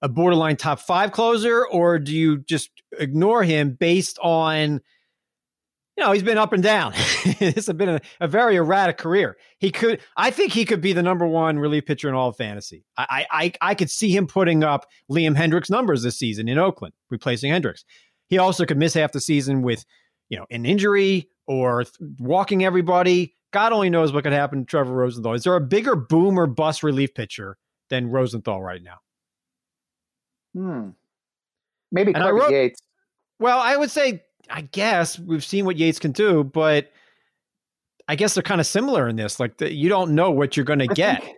a 0.00 0.08
borderline 0.08 0.56
top 0.56 0.78
five 0.78 1.10
closer, 1.10 1.66
or 1.66 1.98
do 1.98 2.14
you 2.14 2.38
just 2.38 2.70
ignore 3.00 3.42
him 3.42 3.72
based 3.72 4.18
on, 4.22 4.80
you 5.96 6.04
know, 6.04 6.12
he's 6.12 6.22
been 6.22 6.38
up 6.38 6.52
and 6.52 6.62
down. 6.62 6.92
it's 6.96 7.72
been 7.72 7.88
a, 7.88 8.00
a, 8.20 8.28
very 8.28 8.56
erratic 8.56 8.98
career. 8.98 9.36
He 9.58 9.70
could, 9.70 10.00
I 10.16 10.30
think 10.30 10.52
he 10.52 10.66
could 10.66 10.82
be 10.82 10.92
the 10.92 11.02
number 11.02 11.26
one 11.26 11.58
relief 11.58 11.86
pitcher 11.86 12.08
in 12.08 12.14
all 12.14 12.28
of 12.28 12.36
fantasy. 12.36 12.84
I, 12.98 13.26
I, 13.30 13.52
I 13.62 13.74
could 13.74 13.90
see 13.90 14.14
him 14.14 14.26
putting 14.26 14.62
up 14.62 14.86
Liam 15.10 15.36
Hendriks 15.36 15.70
numbers 15.70 16.02
this 16.02 16.18
season 16.18 16.48
in 16.48 16.58
Oakland, 16.58 16.92
replacing 17.10 17.50
Hendriks. 17.50 17.84
He 18.28 18.36
also 18.36 18.66
could 18.66 18.76
miss 18.76 18.92
half 18.94 19.12
the 19.12 19.20
season 19.20 19.62
with, 19.62 19.84
you 20.28 20.36
know, 20.36 20.44
an 20.50 20.66
injury 20.66 21.30
or 21.46 21.84
th- 21.84 21.94
walking 22.18 22.64
everybody. 22.64 23.34
God 23.52 23.72
only 23.72 23.88
knows 23.88 24.12
what 24.12 24.24
could 24.24 24.34
happen 24.34 24.60
to 24.60 24.64
Trevor 24.66 24.92
Rosenthal. 24.92 25.32
Is 25.32 25.44
there 25.44 25.56
a 25.56 25.60
bigger 25.60 25.96
boom 25.96 26.38
or 26.38 26.46
bust 26.46 26.82
relief 26.82 27.14
pitcher 27.14 27.56
than 27.88 28.10
Rosenthal 28.10 28.60
right 28.60 28.82
now? 28.82 28.98
Hmm. 30.54 30.90
Maybe 31.90 32.12
Kirby 32.12 32.32
wrote, 32.32 32.50
Yates. 32.50 32.80
Well, 33.38 33.58
I 33.58 33.76
would 33.76 33.90
say, 33.90 34.24
I 34.50 34.62
guess 34.62 35.18
we've 35.18 35.44
seen 35.44 35.64
what 35.64 35.76
Yates 35.76 35.98
can 35.98 36.12
do, 36.12 36.44
but 36.44 36.90
I 38.08 38.16
guess 38.16 38.34
they're 38.34 38.42
kind 38.42 38.60
of 38.60 38.66
similar 38.66 39.08
in 39.08 39.16
this. 39.16 39.40
Like 39.40 39.58
the, 39.58 39.72
you 39.72 39.88
don't 39.88 40.14
know 40.14 40.30
what 40.30 40.56
you're 40.56 40.64
going 40.64 40.78
to 40.80 40.86
get. 40.86 41.22
Think, 41.22 41.36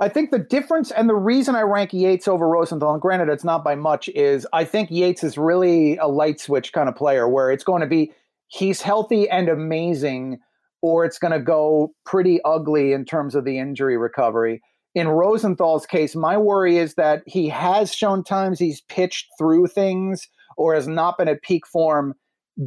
I 0.00 0.08
think 0.08 0.30
the 0.30 0.38
difference 0.38 0.90
and 0.90 1.08
the 1.08 1.14
reason 1.14 1.54
I 1.54 1.62
rank 1.62 1.92
Yates 1.92 2.26
over 2.26 2.48
Rosenthal, 2.48 2.92
and 2.92 3.00
granted 3.00 3.28
it's 3.28 3.44
not 3.44 3.62
by 3.62 3.74
much, 3.74 4.08
is 4.10 4.46
I 4.52 4.64
think 4.64 4.90
Yates 4.90 5.22
is 5.22 5.38
really 5.38 5.96
a 5.98 6.06
light 6.06 6.40
switch 6.40 6.72
kind 6.72 6.88
of 6.88 6.96
player 6.96 7.28
where 7.28 7.50
it's 7.50 7.64
going 7.64 7.80
to 7.80 7.86
be 7.86 8.12
he's 8.48 8.80
healthy 8.80 9.28
and 9.28 9.48
amazing, 9.48 10.38
or 10.82 11.04
it's 11.04 11.18
going 11.18 11.32
to 11.32 11.40
go 11.40 11.94
pretty 12.04 12.40
ugly 12.44 12.92
in 12.92 13.04
terms 13.04 13.34
of 13.34 13.44
the 13.44 13.58
injury 13.58 13.96
recovery. 13.96 14.62
In 14.94 15.08
Rosenthal's 15.08 15.86
case, 15.86 16.14
my 16.14 16.36
worry 16.36 16.76
is 16.76 16.94
that 16.94 17.22
he 17.26 17.48
has 17.48 17.92
shown 17.92 18.22
times 18.22 18.58
he's 18.58 18.80
pitched 18.82 19.26
through 19.38 19.66
things 19.66 20.28
or 20.56 20.74
has 20.74 20.86
not 20.86 21.18
been 21.18 21.28
at 21.28 21.42
peak 21.42 21.66
form. 21.66 22.14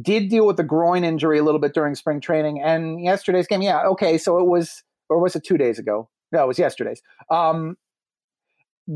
Did 0.02 0.28
deal 0.28 0.46
with 0.46 0.56
the 0.56 0.64
groin 0.64 1.04
injury 1.04 1.38
a 1.38 1.42
little 1.42 1.60
bit 1.60 1.74
during 1.74 1.94
spring 1.94 2.20
training, 2.20 2.60
and 2.62 3.02
yesterday's 3.02 3.46
game, 3.46 3.62
yeah, 3.62 3.82
okay, 3.86 4.18
so 4.18 4.38
it 4.38 4.46
was, 4.46 4.82
or 5.08 5.18
was 5.18 5.34
it 5.34 5.44
two 5.44 5.56
days 5.56 5.78
ago? 5.78 6.10
No, 6.30 6.44
it 6.44 6.46
was 6.46 6.58
yesterday's. 6.58 7.00
Um, 7.30 7.76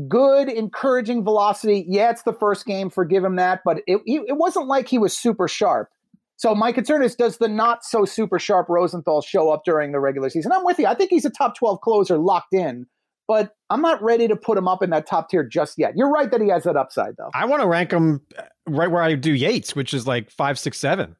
good, 0.07 0.49
encouraging 0.49 1.23
velocity. 1.23 1.85
Yeah, 1.87 2.11
it's 2.11 2.23
the 2.23 2.33
first 2.33 2.65
game. 2.65 2.89
Forgive 2.89 3.23
him 3.23 3.37
that, 3.37 3.61
but 3.65 3.79
it 3.87 4.01
it 4.05 4.37
wasn't 4.37 4.67
like 4.67 4.87
he 4.87 4.99
was 4.99 5.17
super 5.17 5.47
sharp. 5.47 5.89
So 6.35 6.53
my 6.55 6.71
concern 6.71 7.03
is, 7.03 7.15
does 7.15 7.37
the 7.37 7.47
not 7.47 7.85
so 7.85 8.05
super 8.05 8.39
sharp 8.39 8.67
Rosenthal 8.67 9.21
show 9.21 9.49
up 9.49 9.63
during 9.63 9.91
the 9.91 9.99
regular 9.99 10.29
season? 10.29 10.51
I'm 10.51 10.65
with 10.65 10.79
you. 10.79 10.87
I 10.87 10.95
think 10.95 11.09
he's 11.09 11.25
a 11.25 11.29
top 11.29 11.55
12 11.55 11.81
closer 11.81 12.17
locked 12.17 12.53
in, 12.53 12.85
but 13.27 13.55
I'm 13.69 13.81
not 13.81 14.01
ready 14.01 14.27
to 14.27 14.35
put 14.35 14.57
him 14.57 14.67
up 14.67 14.83
in 14.83 14.89
that 14.91 15.07
top 15.07 15.29
tier 15.29 15.43
just 15.43 15.77
yet. 15.77 15.93
You're 15.95 16.09
right 16.09 16.29
that 16.29 16.41
he 16.41 16.49
has 16.49 16.63
that 16.63 16.75
upside, 16.75 17.15
though. 17.17 17.29
I 17.33 17.45
want 17.45 17.61
to 17.61 17.67
rank 17.67 17.91
him 17.91 18.21
uh, 18.37 18.43
right 18.67 18.91
where 18.91 19.01
I 19.01 19.15
do 19.15 19.33
Yates, 19.33 19.75
which 19.75 19.93
is 19.93 20.05
like 20.05 20.29
five, 20.29 20.59
six, 20.59 20.77
seven, 20.79 21.15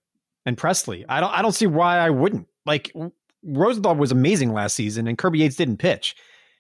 and 0.45 0.57
Pressly. 0.57 1.05
I 1.09 1.19
don't, 1.19 1.31
I 1.31 1.41
don't 1.41 1.53
see 1.53 1.67
why 1.67 1.97
I 1.97 2.09
wouldn't. 2.09 2.47
Like 2.65 2.93
Rosenthal 3.43 3.95
was 3.95 4.11
amazing 4.11 4.53
last 4.53 4.75
season, 4.75 5.07
and 5.07 5.17
Kirby 5.17 5.39
Yates 5.39 5.55
didn't 5.55 5.77
pitch. 5.77 6.15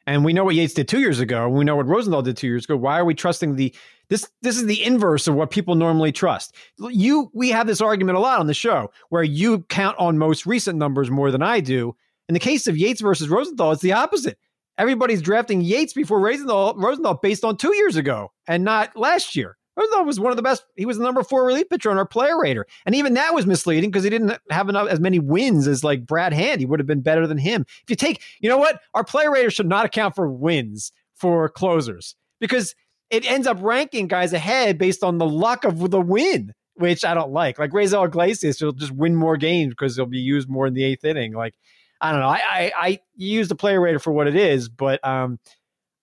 And 0.05 0.25
we 0.25 0.33
know 0.33 0.43
what 0.43 0.55
Yates 0.55 0.73
did 0.73 0.87
two 0.87 0.99
years 0.99 1.19
ago. 1.19 1.45
And 1.45 1.53
we 1.53 1.63
know 1.63 1.77
what 1.77 1.87
Rosenthal 1.87 2.21
did 2.21 2.35
two 2.35 2.47
years 2.47 2.65
ago. 2.65 2.75
Why 2.75 2.99
are 2.99 3.05
we 3.05 3.15
trusting 3.15 3.55
the 3.55 3.73
this? 4.09 4.27
This 4.41 4.57
is 4.57 4.65
the 4.65 4.83
inverse 4.83 5.27
of 5.27 5.35
what 5.35 5.49
people 5.49 5.75
normally 5.75 6.11
trust. 6.11 6.55
You, 6.77 7.31
we 7.33 7.49
have 7.51 7.67
this 7.67 7.79
argument 7.79 8.17
a 8.17 8.21
lot 8.21 8.39
on 8.39 8.47
the 8.47 8.53
show 8.53 8.91
where 9.09 9.23
you 9.23 9.61
count 9.69 9.97
on 9.97 10.17
most 10.17 10.45
recent 10.45 10.77
numbers 10.77 11.09
more 11.09 11.31
than 11.31 11.41
I 11.41 11.61
do. 11.61 11.95
In 12.27 12.33
the 12.33 12.39
case 12.39 12.67
of 12.67 12.77
Yates 12.77 13.01
versus 13.01 13.29
Rosenthal, 13.29 13.71
it's 13.71 13.81
the 13.81 13.93
opposite. 13.93 14.37
Everybody's 14.77 15.21
drafting 15.21 15.61
Yates 15.61 15.93
before 15.93 16.19
Rosenthal, 16.19 16.73
Rosenthal 16.75 17.15
based 17.15 17.43
on 17.43 17.57
two 17.57 17.75
years 17.75 17.95
ago 17.95 18.31
and 18.47 18.63
not 18.63 18.95
last 18.95 19.35
year. 19.35 19.57
Rosenthal 19.75 20.05
was 20.05 20.19
one 20.19 20.31
of 20.31 20.35
the 20.35 20.43
best. 20.43 20.65
He 20.75 20.85
was 20.85 20.97
the 20.97 21.03
number 21.03 21.23
four 21.23 21.45
relief 21.45 21.69
pitcher 21.69 21.89
on 21.89 21.97
our 21.97 22.05
player 22.05 22.39
rater, 22.39 22.65
and 22.85 22.93
even 22.93 23.15
that 23.15 23.33
was 23.33 23.47
misleading 23.47 23.89
because 23.89 24.03
he 24.03 24.09
didn't 24.09 24.37
have 24.51 24.69
enough 24.69 24.87
as 24.87 24.99
many 24.99 25.19
wins 25.19 25.67
as 25.67 25.83
like 25.83 26.05
Brad 26.05 26.31
Hand. 26.31 26.59
He 26.59 26.65
would 26.65 26.79
have 26.79 26.87
been 26.87 27.01
better 27.01 27.25
than 27.25 27.39
him. 27.39 27.65
If 27.67 27.89
you 27.89 27.95
take, 27.95 28.21
you 28.39 28.49
know 28.49 28.57
what, 28.57 28.81
our 28.93 29.03
player 29.03 29.31
rater 29.31 29.49
should 29.49 29.67
not 29.67 29.85
account 29.85 30.15
for 30.15 30.29
wins 30.29 30.91
for 31.15 31.49
closers 31.49 32.15
because 32.39 32.75
it 33.09 33.29
ends 33.29 33.47
up 33.47 33.57
ranking 33.61 34.07
guys 34.07 34.33
ahead 34.33 34.77
based 34.77 35.03
on 35.03 35.17
the 35.17 35.27
luck 35.27 35.63
of 35.65 35.89
the 35.89 36.01
win, 36.01 36.53
which 36.75 37.03
I 37.03 37.13
don't 37.13 37.31
like. 37.31 37.57
Like 37.57 37.71
Raisel 37.71 38.05
Iglesias, 38.05 38.59
he'll 38.59 38.73
just 38.73 38.91
win 38.91 39.15
more 39.15 39.37
games 39.37 39.73
because 39.73 39.95
he'll 39.95 40.05
be 40.05 40.19
used 40.19 40.49
more 40.49 40.67
in 40.67 40.73
the 40.73 40.83
eighth 40.83 41.05
inning. 41.05 41.33
Like 41.33 41.55
I 42.03 42.11
don't 42.11 42.19
know. 42.19 42.27
I 42.27 42.41
I, 42.45 42.71
I 42.75 42.99
use 43.15 43.47
the 43.47 43.55
player 43.55 43.81
rater 43.81 43.97
for 43.99 44.11
what 44.11 44.27
it 44.27 44.35
is, 44.35 44.69
but 44.69 45.03
um 45.07 45.39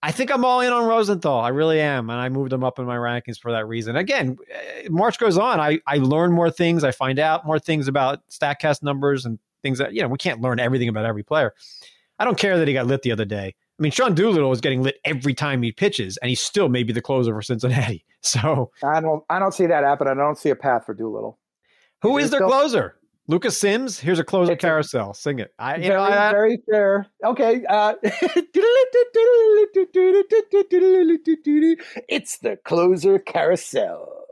I 0.03 0.11
think 0.11 0.31
I'm 0.31 0.43
all 0.43 0.61
in 0.61 0.73
on 0.73 0.87
Rosenthal. 0.87 1.39
I 1.41 1.49
really 1.49 1.79
am. 1.79 2.09
And 2.09 2.19
I 2.19 2.27
moved 2.29 2.51
him 2.51 2.63
up 2.63 2.79
in 2.79 2.85
my 2.85 2.95
rankings 2.95 3.39
for 3.39 3.51
that 3.51 3.67
reason. 3.67 3.95
Again, 3.95 4.35
eh, 4.51 4.87
March 4.89 5.19
goes 5.19 5.37
on. 5.37 5.59
I, 5.59 5.79
I 5.85 5.97
learn 5.97 6.31
more 6.31 6.49
things. 6.49 6.83
I 6.83 6.89
find 6.89 7.19
out 7.19 7.45
more 7.45 7.59
things 7.59 7.87
about 7.87 8.27
StatCast 8.31 8.81
numbers 8.81 9.27
and 9.27 9.37
things 9.61 9.77
that, 9.77 9.93
you 9.93 10.01
know, 10.01 10.07
we 10.07 10.17
can't 10.17 10.41
learn 10.41 10.59
everything 10.59 10.89
about 10.89 11.05
every 11.05 11.21
player. 11.21 11.53
I 12.17 12.25
don't 12.25 12.35
care 12.35 12.57
that 12.57 12.67
he 12.67 12.73
got 12.73 12.87
lit 12.87 13.03
the 13.03 13.11
other 13.11 13.25
day. 13.25 13.53
I 13.79 13.81
mean, 13.81 13.91
Sean 13.91 14.15
Doolittle 14.15 14.51
is 14.51 14.59
getting 14.59 14.81
lit 14.81 14.95
every 15.05 15.35
time 15.35 15.61
he 15.61 15.71
pitches, 15.71 16.17
and 16.17 16.29
he's 16.29 16.41
still 16.41 16.67
maybe 16.67 16.93
the 16.93 17.01
closer 17.01 17.33
for 17.33 17.41
Cincinnati. 17.41 18.03
So 18.23 18.69
I 18.83 19.01
don't 19.01 19.23
I 19.31 19.39
don't 19.39 19.51
see 19.51 19.65
that 19.65 19.83
happen. 19.83 20.07
I 20.07 20.13
don't 20.13 20.37
see 20.37 20.51
a 20.51 20.55
path 20.55 20.85
for 20.85 20.93
Doolittle. 20.93 21.39
Who 22.03 22.19
is, 22.19 22.25
is 22.25 22.29
their 22.31 22.37
still- 22.41 22.49
closer? 22.49 22.95
Lucas 23.27 23.57
Sims, 23.57 23.99
here's 23.99 24.19
a 24.19 24.23
closer 24.23 24.53
it's 24.53 24.61
carousel. 24.61 25.13
Sing 25.13 25.39
it. 25.39 25.53
I, 25.59 25.77
very, 25.77 25.89
know, 25.89 26.01
I, 26.01 26.31
very 26.31 26.57
fair. 26.69 27.07
Okay. 27.23 27.63
Uh, 27.65 27.93
it's 32.09 32.37
the 32.39 32.57
closer 32.65 33.19
carousel. 33.19 34.25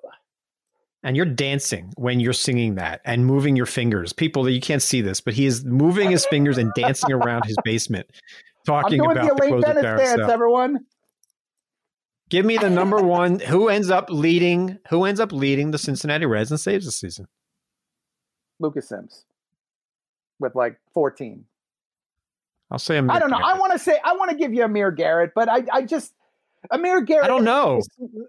And 1.02 1.16
you're 1.16 1.26
dancing 1.26 1.94
when 1.96 2.20
you're 2.20 2.34
singing 2.34 2.76
that 2.76 3.00
and 3.06 3.26
moving 3.26 3.56
your 3.56 3.66
fingers. 3.68 4.12
People 4.12 4.44
that 4.44 4.52
you 4.52 4.60
can't 4.60 4.82
see 4.82 5.02
this, 5.02 5.22
but 5.22 5.34
he 5.34 5.46
is 5.46 5.64
moving 5.64 6.12
his 6.12 6.26
fingers 6.26 6.58
and 6.58 6.74
dancing 6.74 7.14
around 7.14 7.46
his 7.46 7.56
basement, 7.64 8.08
talking 8.66 9.00
about 9.00 9.16
the, 9.16 9.34
the 9.34 9.48
closer 9.48 9.82
carousel. 9.82 10.18
Dance, 10.18 10.32
everyone. 10.32 10.80
Give 12.30 12.46
me 12.46 12.58
the 12.58 12.70
number 12.70 13.02
one. 13.02 13.40
Who 13.40 13.70
ends 13.70 13.90
up 13.90 14.10
leading? 14.10 14.78
Who 14.90 15.06
ends 15.06 15.20
up 15.20 15.32
leading 15.32 15.72
the 15.72 15.78
Cincinnati 15.78 16.26
Reds 16.26 16.52
and 16.52 16.60
saves 16.60 16.86
the 16.86 16.92
season? 16.92 17.28
Lucas 18.60 18.90
Sims 18.90 19.26
with 20.40 20.56
like 20.56 20.80
14. 20.94 21.46
I'll 22.72 22.80
say 22.80 22.98
Amir 22.98 23.16
I 23.16 23.20
don't 23.20 23.32
know. 23.32 23.38
Garrett. 23.38 23.56
I 23.56 23.60
want 23.60 23.74
to 23.74 23.80
say 23.80 24.00
I 24.04 24.14
want 24.16 24.32
to 24.32 24.38
give 24.38 24.54
you 24.54 24.64
Amir 24.64 24.92
Garrett, 24.92 25.32
but 25.34 25.50
I 25.50 25.64
I 25.72 25.82
just 25.82 26.14
Amir 26.72 27.02
Garrett. 27.02 27.26
I 27.26 27.28
don't 27.28 27.44
know. 27.44 27.82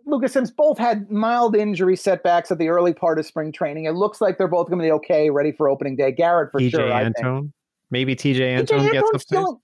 Lucas 0.06 0.32
Sims 0.32 0.50
both 0.50 0.78
had 0.78 1.10
mild 1.10 1.54
injury 1.56 1.96
setbacks 1.96 2.50
at 2.50 2.58
the 2.58 2.68
early 2.68 2.94
part 2.94 3.18
of 3.18 3.26
spring 3.26 3.52
training. 3.52 3.84
It 3.84 3.92
looks 3.92 4.20
like 4.20 4.38
they're 4.38 4.48
both 4.48 4.68
going 4.68 4.78
to 4.78 4.84
be 4.84 4.92
okay, 4.92 5.30
ready 5.30 5.52
for 5.52 5.68
opening 5.68 5.96
day. 5.96 6.12
Garrett 6.12 6.52
for 6.52 6.60
TJ 6.60 6.70
sure. 6.70 6.92
Antone. 6.92 7.52
Maybe 7.90 8.14
Tejay 8.14 8.56
Antone 8.56 8.92
gets 8.92 9.10
the 9.10 9.24
dealing, 9.28 9.58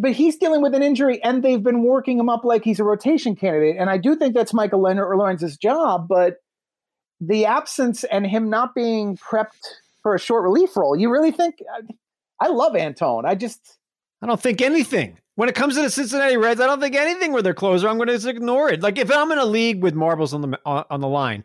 but 0.00 0.12
he's 0.12 0.36
dealing 0.36 0.60
with 0.60 0.74
an 0.74 0.82
injury, 0.82 1.22
and 1.24 1.42
they've 1.42 1.62
been 1.62 1.82
working 1.82 2.18
him 2.18 2.28
up 2.28 2.44
like 2.44 2.64
he's 2.64 2.78
a 2.78 2.84
rotation 2.84 3.34
candidate. 3.34 3.76
And 3.78 3.88
I 3.88 3.96
do 3.96 4.14
think 4.14 4.34
that's 4.34 4.52
Michael 4.52 4.82
Leonard 4.82 5.08
or 5.08 5.16
Lawrence's 5.16 5.56
job, 5.56 6.06
but 6.06 6.36
the 7.18 7.46
absence 7.46 8.04
and 8.04 8.26
him 8.26 8.50
not 8.50 8.74
being 8.74 9.16
prepped 9.16 9.64
for 10.02 10.14
a 10.14 10.18
short 10.18 10.42
relief 10.42 10.76
role. 10.76 10.96
You 10.96 11.10
really 11.10 11.30
think? 11.30 11.56
I 12.40 12.48
love 12.48 12.74
Antone. 12.76 13.24
I 13.24 13.34
just. 13.34 13.78
I 14.20 14.26
don't 14.26 14.40
think 14.40 14.60
anything. 14.60 15.18
When 15.34 15.48
it 15.48 15.54
comes 15.54 15.74
to 15.74 15.82
the 15.82 15.90
Cincinnati 15.90 16.36
Reds, 16.36 16.60
I 16.60 16.66
don't 16.66 16.80
think 16.80 16.94
anything 16.94 17.32
with 17.32 17.44
their 17.44 17.54
closer. 17.54 17.88
I'm 17.88 17.96
going 17.96 18.08
to 18.08 18.14
just 18.14 18.26
ignore 18.26 18.68
it. 18.70 18.82
Like 18.82 18.98
if 18.98 19.10
I'm 19.10 19.32
in 19.32 19.38
a 19.38 19.44
league 19.44 19.82
with 19.82 19.94
marbles 19.94 20.34
on 20.34 20.42
the 20.42 20.58
on, 20.64 20.84
on 20.90 21.00
the 21.00 21.08
line, 21.08 21.42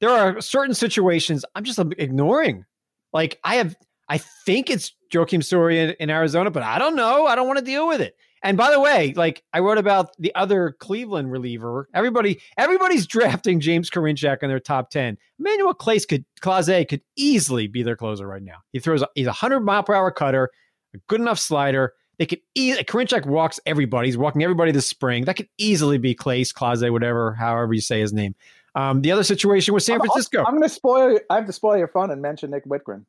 there 0.00 0.10
are 0.10 0.40
certain 0.40 0.74
situations 0.74 1.44
I'm 1.54 1.64
just 1.64 1.78
ignoring. 1.98 2.64
Like 3.12 3.40
I 3.42 3.56
have, 3.56 3.76
I 4.08 4.18
think 4.18 4.68
it's 4.70 4.92
Joakim 5.12 5.42
Soria 5.42 5.84
in, 5.84 5.90
in 6.00 6.10
Arizona, 6.10 6.50
but 6.50 6.62
I 6.62 6.78
don't 6.78 6.96
know. 6.96 7.26
I 7.26 7.34
don't 7.34 7.46
want 7.46 7.58
to 7.58 7.64
deal 7.64 7.88
with 7.88 8.00
it. 8.00 8.16
And 8.42 8.56
by 8.56 8.70
the 8.70 8.80
way, 8.80 9.12
like 9.14 9.42
I 9.52 9.60
wrote 9.60 9.78
about 9.78 10.10
the 10.18 10.34
other 10.34 10.76
Cleveland 10.80 11.30
reliever. 11.30 11.88
Everybody, 11.94 12.40
everybody's 12.56 13.06
drafting 13.08 13.60
James 13.60 13.90
Karinchak 13.90 14.42
in 14.42 14.48
their 14.48 14.60
top 14.60 14.90
ten. 14.90 15.16
Emmanuel 15.38 15.74
Clase 15.74 16.06
could 16.06 16.24
Clase 16.40 16.88
could 16.88 17.02
easily 17.16 17.68
be 17.68 17.82
their 17.82 17.96
closer 17.96 18.26
right 18.26 18.42
now. 18.42 18.56
He 18.72 18.80
throws. 18.80 19.02
A, 19.02 19.08
he's 19.14 19.26
a 19.26 19.32
hundred 19.32 19.60
mile 19.60 19.82
per 19.82 19.94
hour 19.94 20.10
cutter, 20.10 20.50
a 20.94 20.98
good 21.08 21.20
enough 21.20 21.38
slider. 21.38 21.92
They 22.18 22.26
could 22.26 22.40
easily 22.54 22.84
Karinchak 22.84 23.26
walks 23.26 23.60
everybody. 23.64 24.08
He's 24.08 24.18
walking 24.18 24.42
everybody 24.42 24.72
this 24.72 24.86
spring. 24.86 25.24
That 25.24 25.36
could 25.36 25.48
easily 25.58 25.98
be 25.98 26.14
Clase, 26.14 26.52
Clase, 26.52 26.90
whatever, 26.90 27.34
however 27.34 27.72
you 27.72 27.80
say 27.80 28.00
his 28.00 28.12
name. 28.12 28.34
Um, 28.74 29.02
the 29.02 29.12
other 29.12 29.24
situation 29.24 29.74
was 29.74 29.84
San 29.84 29.98
Francisco. 29.98 30.40
I'm, 30.40 30.46
I'm 30.46 30.52
going 30.54 30.62
to 30.62 30.68
spoil. 30.68 31.18
I 31.28 31.36
have 31.36 31.46
to 31.46 31.52
spoil 31.52 31.76
your 31.76 31.88
fun 31.88 32.10
and 32.10 32.22
mention 32.22 32.50
Nick 32.50 32.64
Wittgren. 32.64 33.04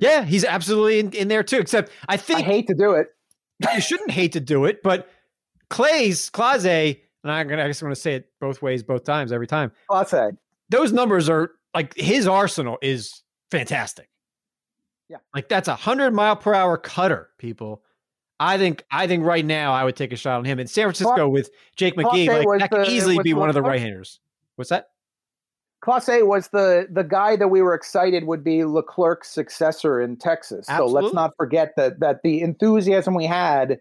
Yeah, 0.00 0.24
he's 0.24 0.44
absolutely 0.44 1.00
in, 1.00 1.12
in, 1.12 1.28
there 1.28 1.42
too. 1.42 1.58
Except 1.58 1.90
I 2.08 2.16
think 2.16 2.40
I 2.40 2.42
hate 2.42 2.66
to 2.68 2.74
do 2.74 2.92
it. 2.92 3.08
You 3.74 3.80
shouldn't 3.80 4.10
hate 4.10 4.32
to 4.32 4.40
do 4.40 4.64
it, 4.64 4.82
but 4.82 5.08
Clay's 5.70 6.30
Clase, 6.30 7.00
and 7.22 7.32
I'm 7.32 7.48
gonna 7.48 7.62
I 7.62 7.66
guess 7.66 7.80
I'm 7.82 7.86
gonna 7.86 7.96
say 7.96 8.14
it 8.14 8.28
both 8.40 8.62
ways, 8.62 8.82
both 8.82 9.04
times, 9.04 9.32
every 9.32 9.46
time. 9.46 9.72
Clase. 9.90 10.36
Those 10.68 10.92
numbers 10.92 11.28
are 11.28 11.52
like 11.74 11.96
his 11.96 12.26
arsenal 12.26 12.78
is 12.82 13.22
fantastic. 13.50 14.08
Yeah. 15.08 15.18
Like 15.34 15.48
that's 15.48 15.68
a 15.68 15.74
hundred 15.74 16.12
mile 16.12 16.36
per 16.36 16.54
hour 16.54 16.76
cutter, 16.76 17.30
people. 17.38 17.82
I 18.40 18.58
think 18.58 18.84
I 18.90 19.06
think 19.06 19.24
right 19.24 19.44
now 19.44 19.72
I 19.72 19.84
would 19.84 19.96
take 19.96 20.12
a 20.12 20.16
shot 20.16 20.38
on 20.38 20.44
him 20.44 20.58
in 20.58 20.66
San 20.66 20.84
Francisco 20.84 21.28
with 21.28 21.50
Jake 21.76 21.94
McGee. 21.96 22.28
Like 22.28 22.60
that 22.60 22.70
could 22.70 22.88
easily 22.88 23.18
be 23.22 23.34
one 23.34 23.48
of 23.48 23.54
the 23.54 23.62
right 23.62 23.80
handers. 23.80 24.20
What's 24.56 24.70
that? 24.70 24.88
Clase 25.82 26.24
was 26.26 26.48
the 26.48 26.86
the 26.90 27.02
guy 27.02 27.36
that 27.36 27.48
we 27.48 27.60
were 27.60 27.74
excited 27.74 28.24
would 28.24 28.44
be 28.44 28.64
Leclerc's 28.64 29.28
successor 29.28 30.00
in 30.00 30.16
Texas. 30.16 30.66
Absolutely. 30.68 30.92
So 30.92 31.04
let's 31.04 31.14
not 31.14 31.36
forget 31.36 31.72
that 31.76 32.00
that 32.00 32.20
the 32.22 32.40
enthusiasm 32.40 33.14
we 33.14 33.26
had 33.26 33.80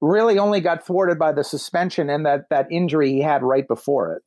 really 0.00 0.38
only 0.38 0.60
got 0.60 0.86
thwarted 0.86 1.18
by 1.18 1.32
the 1.32 1.42
suspension 1.42 2.08
and 2.08 2.24
that 2.26 2.48
that 2.50 2.70
injury 2.70 3.10
he 3.10 3.20
had 3.20 3.42
right 3.42 3.66
before 3.66 4.14
it. 4.14 4.22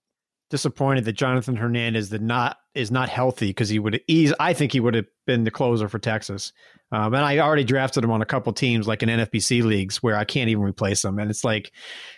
Disappointed 0.50 1.06
that 1.06 1.14
Jonathan 1.14 1.56
Hernandez 1.56 2.10
did 2.10 2.22
not 2.22 2.58
is 2.76 2.92
not 2.92 3.08
healthy 3.08 3.48
because 3.48 3.70
he 3.70 3.80
would 3.80 4.02
ease. 4.08 4.34
I 4.40 4.54
think 4.54 4.74
he 4.74 4.82
would 4.82 4.94
have 4.94 5.08
been 5.26 5.46
the 5.46 5.52
closer 5.52 5.88
for 5.88 6.00
Texas. 6.00 6.52
Um, 6.92 7.14
and 7.14 7.26
I 7.26 7.40
already 7.40 7.64
drafted 7.64 8.04
him 8.04 8.12
on 8.12 8.22
a 8.22 8.26
couple 8.26 8.52
teams 8.54 8.88
like 8.88 9.02
in 9.02 9.10
NFBC 9.10 9.64
leagues 9.64 10.04
where 10.04 10.16
I 10.16 10.24
can't 10.26 10.50
even 10.50 10.64
replace 10.64 11.04
him, 11.04 11.18
and 11.18 11.32
it's 11.32 11.44
like 11.44 11.72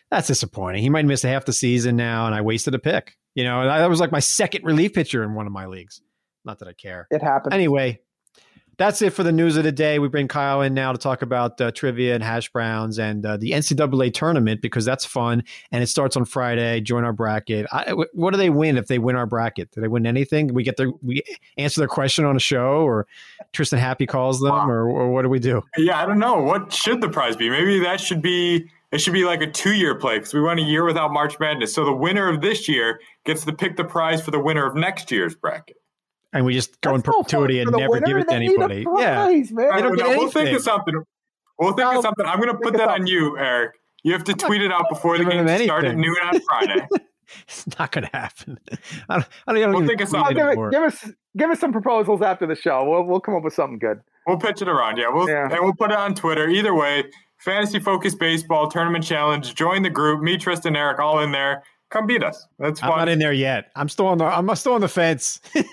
that's 0.10 0.28
disappointing. 0.28 0.82
He 0.82 0.90
might 0.90 1.06
miss 1.06 1.22
half 1.22 1.46
the 1.46 1.54
season 1.54 1.96
now, 1.96 2.26
and 2.26 2.34
I 2.34 2.42
wasted 2.42 2.74
a 2.74 2.80
pick. 2.80 3.16
You 3.38 3.44
know, 3.44 3.64
that 3.68 3.88
was 3.88 4.00
like 4.00 4.12
my 4.12 4.20
second 4.20 4.66
relief 4.66 4.94
pitcher 4.94 5.24
in 5.24 5.36
one 5.36 5.46
of 5.46 5.54
my 5.54 5.68
leagues. 5.68 6.02
Not 6.44 6.58
that 6.58 6.68
I 6.68 6.74
care. 6.74 7.08
It 7.12 7.22
happened. 7.22 7.54
Anyway, 7.54 8.00
that's 8.78 9.00
it 9.04 9.14
for 9.14 9.22
the 9.22 9.32
news 9.32 9.58
of 9.58 9.64
the 9.64 9.72
day. 9.72 10.00
We 10.00 10.08
bring 10.08 10.28
Kyle 10.28 10.64
in 10.64 10.74
now 10.74 10.92
to 10.92 10.98
talk 10.98 11.22
about 11.22 11.62
uh, 11.62 11.70
trivia 11.70 12.16
and 12.16 12.24
hash 12.24 12.52
browns 12.52 12.98
and 12.98 13.24
uh, 13.24 13.38
the 13.38 13.52
NCAA 13.52 14.12
tournament 14.12 14.64
because 14.64 14.86
that's 14.86 15.06
fun 15.06 15.44
and 15.72 15.84
it 15.84 15.88
starts 15.88 16.18
on 16.18 16.26
Friday. 16.26 16.82
Join 16.82 17.04
our 17.04 17.14
bracket. 17.14 17.68
I, 17.72 17.94
what 18.14 18.32
do 18.32 18.38
they 18.38 18.50
win 18.50 18.76
if 18.76 18.88
they 18.88 18.98
win 18.98 19.16
our 19.16 19.28
bracket? 19.28 19.70
Do 19.70 19.82
they 19.82 19.88
win 19.88 20.08
anything? 20.08 20.52
We 20.52 20.64
get 20.64 20.78
their 20.78 20.90
we 21.04 21.22
answer 21.60 21.80
their 21.80 21.88
question 21.88 22.26
on 22.26 22.36
a 22.36 22.40
show, 22.40 22.82
or 22.82 23.06
Tristan 23.54 23.78
Happy 23.78 24.08
calls 24.08 24.40
them, 24.40 24.50
wow. 24.50 24.68
or, 24.68 24.90
or 24.90 25.12
what 25.12 25.22
do 25.22 25.30
we 25.30 25.38
do? 25.38 25.62
Yeah, 25.78 26.02
I 26.02 26.08
don't 26.08 26.18
know. 26.18 26.42
What 26.42 26.74
should 26.74 27.02
the 27.02 27.10
prize 27.10 27.36
be? 27.36 27.52
Maybe 27.52 27.78
that 27.82 28.02
should 28.02 28.24
be 28.24 28.68
it 28.92 29.00
should 29.00 29.14
be 29.14 29.26
like 29.26 29.42
a 29.42 29.52
two 29.52 29.74
year 29.74 29.96
play 29.96 30.18
because 30.18 30.34
we 30.34 30.42
went 30.42 30.60
a 30.60 30.64
year 30.64 30.86
without 30.86 31.12
March 31.12 31.40
Madness. 31.40 31.74
So 31.74 31.84
the 31.84 31.94
winner 31.94 32.30
of 32.30 32.42
this 32.42 32.70
year 32.70 33.00
gets 33.28 33.46
to 33.46 33.54
pick 33.54 33.78
the 33.78 33.84
prize 33.84 34.22
for 34.22 34.32
the 34.32 34.40
winner 34.40 34.66
of 34.66 34.76
next 34.76 35.12
year's 35.12 35.36
bracket. 35.36 35.78
And 36.34 36.46
we 36.46 36.54
just 36.54 36.82
go 36.82 36.92
That's 36.92 37.08
in 37.08 37.14
perpetuity 37.14 37.60
and 37.60 37.72
never 37.72 37.92
winner. 37.92 38.08
give 38.08 38.18
it 38.18 38.28
to 38.30 38.34
anybody. 38.34 38.84
Prize, 38.84 39.52
yeah, 39.52 39.56
man. 39.56 39.92
we'll 39.92 40.32
think 40.32 40.56
of 40.56 40.64
something. 40.64 40.96
We'll 41.60 41.74
think 41.74 41.92
no, 41.92 41.98
of 41.98 42.02
something. 42.02 42.26
I'm 42.26 42.40
going 42.40 42.52
to 42.52 42.58
put 42.58 42.74
that 42.74 42.88
on 42.88 43.08
you, 43.08 43.38
Eric. 43.38 43.74
You 44.04 44.14
have 44.14 44.24
to 44.26 44.34
tweet 44.34 44.62
it 44.62 44.72
out 44.72 44.86
before 44.90 45.18
the 45.18 45.26
game 45.26 45.48
starts 45.66 45.88
at 45.88 45.96
noon 45.96 46.16
on 46.24 46.40
Friday. 46.48 46.88
it's 47.42 47.80
not 47.80 47.92
going 47.92 48.06
to 48.06 48.18
happen. 48.18 48.60
I 49.10 49.16
don't, 49.16 49.28
I 49.48 49.54
don't, 49.54 49.74
we'll 49.74 49.88
think 49.88 50.02
of 50.02 50.10
something. 50.10 50.36
Give, 50.36 50.48
it, 50.48 50.58
give, 50.72 50.84
us 50.84 51.12
give 51.36 51.50
us 51.50 51.60
some 51.60 51.72
proposals 51.72 52.22
after 52.22 52.46
the 52.46 52.56
show. 52.56 52.88
We'll 52.88 53.04
we'll 53.04 53.20
come 53.20 53.36
up 53.36 53.44
with 53.44 53.54
something 53.54 53.80
good. 53.80 54.00
We'll 54.28 54.38
pitch 54.38 54.62
it 54.62 54.68
around. 54.68 54.98
Yeah, 54.98 55.10
we'll 55.10 55.28
yeah. 55.28 55.50
and 55.50 55.62
we'll 55.62 55.76
put 55.76 55.92
it 55.92 55.98
on 55.98 56.14
Twitter. 56.14 56.48
Either 56.48 56.74
way, 56.74 57.06
Fantasy 57.40 57.80
Focus 57.80 58.16
Baseball 58.16 58.70
Tournament 58.70 59.04
Challenge. 59.04 59.56
Join 59.56 59.82
the 59.82 59.90
group. 59.90 60.22
Me, 60.22 60.38
Tristan, 60.38 60.76
Eric, 60.76 61.00
all 61.00 61.20
in 61.20 61.32
there. 61.32 61.64
Come 61.90 62.06
beat 62.06 62.24
us. 62.24 62.46
That's 62.60 62.82
fun. 62.82 62.92
I'm 62.92 62.98
not 62.98 63.10
in 63.10 63.20
there 63.20 63.32
yet. 63.32 63.72
I'm 63.76 63.88
still 63.88 64.08
on 64.08 64.18
the. 64.18 64.26
I'm 64.26 64.54
still 64.56 64.74
on 64.74 64.82
the 64.82 64.90
fence. 64.90 65.40
still 65.54 65.66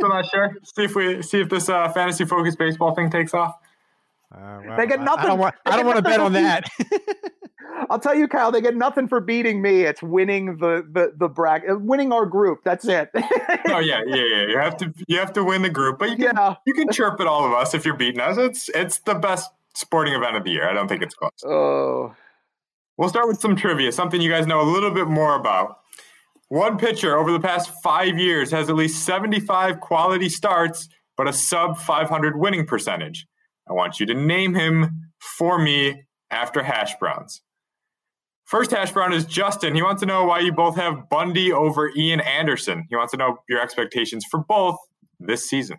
not 0.00 0.26
sure. 0.26 0.56
See 0.62 0.84
if 0.84 0.94
we 0.94 1.22
see 1.22 1.40
if 1.40 1.48
this 1.48 1.68
uh, 1.68 1.88
Fantasy 1.90 2.24
focused 2.24 2.58
Baseball 2.58 2.94
thing 2.94 3.10
takes 3.10 3.34
off. 3.34 3.56
Uh, 4.32 4.60
well, 4.64 4.76
they 4.76 4.86
get 4.86 5.00
nothing. 5.00 5.24
I 5.24 5.28
don't 5.28 5.38
want. 5.38 5.54
I 5.64 5.76
don't 5.76 5.86
want 5.86 5.96
to 5.96 6.02
bet 6.02 6.20
on 6.20 6.34
that. 6.34 6.68
I'll 7.90 7.98
tell 7.98 8.14
you, 8.14 8.28
Kyle. 8.28 8.52
They 8.52 8.60
get 8.60 8.76
nothing 8.76 9.08
for 9.08 9.20
beating 9.20 9.60
me. 9.60 9.82
It's 9.82 10.02
winning 10.02 10.58
the 10.58 10.86
the 10.90 11.12
the 11.16 11.28
bracket, 11.28 11.70
uh, 11.70 11.78
winning 11.78 12.12
our 12.12 12.26
group. 12.26 12.60
That's 12.64 12.86
it. 12.86 13.10
oh 13.14 13.78
yeah, 13.80 14.02
yeah, 14.06 14.14
yeah. 14.16 14.46
You 14.46 14.58
have 14.58 14.76
to 14.78 14.94
you 15.08 15.18
have 15.18 15.32
to 15.32 15.42
win 15.42 15.62
the 15.62 15.70
group, 15.70 15.98
but 15.98 16.10
you 16.10 16.16
can 16.16 16.36
yeah. 16.36 16.54
you 16.64 16.74
can 16.74 16.90
chirp 16.92 17.20
at 17.20 17.26
all 17.26 17.44
of 17.44 17.52
us 17.52 17.74
if 17.74 17.84
you're 17.84 17.96
beating 17.96 18.20
us. 18.20 18.38
It's 18.38 18.68
it's 18.68 18.98
the 19.00 19.14
best 19.14 19.50
sporting 19.74 20.14
event 20.14 20.36
of 20.36 20.44
the 20.44 20.50
year. 20.50 20.68
I 20.68 20.74
don't 20.74 20.86
think 20.86 21.02
it's 21.02 21.14
close. 21.14 21.32
Oh. 21.44 22.14
We'll 22.98 23.08
start 23.08 23.28
with 23.28 23.40
some 23.40 23.56
trivia, 23.56 23.92
something 23.92 24.20
you 24.20 24.30
guys 24.30 24.46
know 24.46 24.60
a 24.60 24.70
little 24.70 24.90
bit 24.90 25.06
more 25.06 25.34
about. 25.34 25.78
One 26.48 26.78
pitcher 26.78 27.16
over 27.18 27.32
the 27.32 27.40
past 27.40 27.70
five 27.82 28.18
years 28.18 28.50
has 28.52 28.70
at 28.70 28.76
least 28.76 29.04
75 29.04 29.80
quality 29.80 30.28
starts, 30.28 30.88
but 31.16 31.28
a 31.28 31.32
sub 31.32 31.76
500 31.76 32.38
winning 32.38 32.66
percentage. 32.66 33.26
I 33.68 33.72
want 33.72 33.98
you 34.00 34.06
to 34.06 34.14
name 34.14 34.54
him 34.54 35.10
for 35.18 35.58
me 35.58 36.04
after 36.30 36.62
hash 36.62 36.96
browns. 36.98 37.42
First 38.44 38.70
hash 38.70 38.92
brown 38.92 39.12
is 39.12 39.24
Justin. 39.24 39.74
He 39.74 39.82
wants 39.82 40.00
to 40.00 40.06
know 40.06 40.24
why 40.24 40.38
you 40.38 40.52
both 40.52 40.76
have 40.76 41.08
Bundy 41.10 41.52
over 41.52 41.90
Ian 41.96 42.20
Anderson. 42.20 42.86
He 42.88 42.94
wants 42.94 43.10
to 43.10 43.16
know 43.16 43.38
your 43.48 43.60
expectations 43.60 44.24
for 44.30 44.38
both 44.38 44.76
this 45.18 45.48
season. 45.48 45.78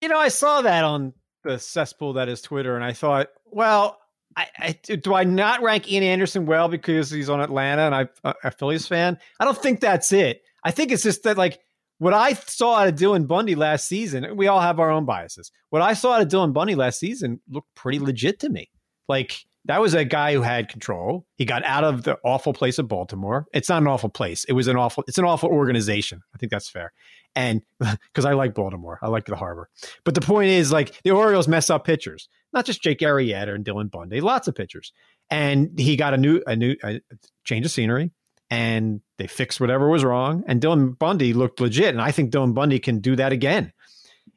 You 0.00 0.08
know, 0.08 0.18
I 0.18 0.28
saw 0.28 0.62
that 0.62 0.84
on 0.84 1.12
the 1.44 1.58
cesspool 1.58 2.14
that 2.14 2.28
is 2.28 2.42
Twitter, 2.42 2.74
and 2.74 2.84
I 2.84 2.92
thought, 2.92 3.28
well, 3.46 3.97
I, 4.38 4.46
I, 4.88 4.96
do 4.96 5.14
I 5.14 5.24
not 5.24 5.62
rank 5.62 5.90
Ian 5.90 6.04
Anderson 6.04 6.46
well 6.46 6.68
because 6.68 7.10
he's 7.10 7.28
on 7.28 7.40
Atlanta 7.40 7.82
and 7.82 7.94
I'm 7.94 8.08
uh, 8.22 8.34
a 8.44 8.50
Phillies 8.52 8.86
fan? 8.86 9.18
I 9.40 9.44
don't 9.44 9.60
think 9.60 9.80
that's 9.80 10.12
it. 10.12 10.42
I 10.62 10.70
think 10.70 10.92
it's 10.92 11.02
just 11.02 11.24
that 11.24 11.36
like 11.36 11.58
what 11.98 12.14
I 12.14 12.34
saw 12.34 12.76
out 12.76 12.88
of 12.88 12.94
Dylan 12.94 13.26
Bundy 13.26 13.56
last 13.56 13.88
season. 13.88 14.36
We 14.36 14.46
all 14.46 14.60
have 14.60 14.78
our 14.78 14.90
own 14.90 15.04
biases. 15.04 15.50
What 15.70 15.82
I 15.82 15.94
saw 15.94 16.12
out 16.12 16.22
of 16.22 16.28
Dylan 16.28 16.52
Bundy 16.52 16.76
last 16.76 17.00
season 17.00 17.40
looked 17.48 17.74
pretty 17.74 17.98
legit 17.98 18.38
to 18.40 18.48
me. 18.48 18.70
Like 19.08 19.36
that 19.64 19.80
was 19.80 19.94
a 19.94 20.04
guy 20.04 20.34
who 20.34 20.42
had 20.42 20.68
control. 20.68 21.26
He 21.36 21.44
got 21.44 21.64
out 21.64 21.82
of 21.82 22.04
the 22.04 22.16
awful 22.24 22.52
place 22.52 22.78
of 22.78 22.86
Baltimore. 22.86 23.46
It's 23.52 23.68
not 23.68 23.82
an 23.82 23.88
awful 23.88 24.08
place. 24.08 24.44
It 24.44 24.52
was 24.52 24.68
an 24.68 24.76
awful. 24.76 25.04
It's 25.08 25.18
an 25.18 25.24
awful 25.24 25.50
organization. 25.50 26.20
I 26.34 26.38
think 26.38 26.52
that's 26.52 26.70
fair. 26.70 26.92
And 27.34 27.62
because 27.78 28.24
I 28.24 28.32
like 28.32 28.54
Baltimore, 28.54 28.98
I 29.02 29.08
like 29.08 29.26
the 29.26 29.36
harbor. 29.36 29.68
But 30.04 30.14
the 30.14 30.20
point 30.20 30.50
is, 30.50 30.72
like 30.72 31.00
the 31.02 31.10
Orioles 31.10 31.48
mess 31.48 31.70
up 31.70 31.84
pitchers, 31.84 32.28
not 32.52 32.64
just 32.64 32.82
Jake 32.82 33.00
Arrieta 33.00 33.54
and 33.54 33.64
Dylan 33.64 33.90
Bundy, 33.90 34.20
lots 34.20 34.48
of 34.48 34.54
pitchers. 34.54 34.92
And 35.30 35.78
he 35.78 35.96
got 35.96 36.14
a 36.14 36.16
new 36.16 36.42
a 36.46 36.56
new 36.56 36.74
a 36.82 37.00
change 37.44 37.66
of 37.66 37.72
scenery, 37.72 38.10
and 38.50 39.00
they 39.18 39.26
fixed 39.26 39.60
whatever 39.60 39.88
was 39.88 40.04
wrong. 40.04 40.44
And 40.46 40.60
Dylan 40.60 40.98
Bundy 40.98 41.32
looked 41.34 41.60
legit, 41.60 41.90
and 41.90 42.00
I 42.00 42.12
think 42.12 42.32
Dylan 42.32 42.54
Bundy 42.54 42.78
can 42.78 43.00
do 43.00 43.14
that 43.16 43.32
again. 43.32 43.72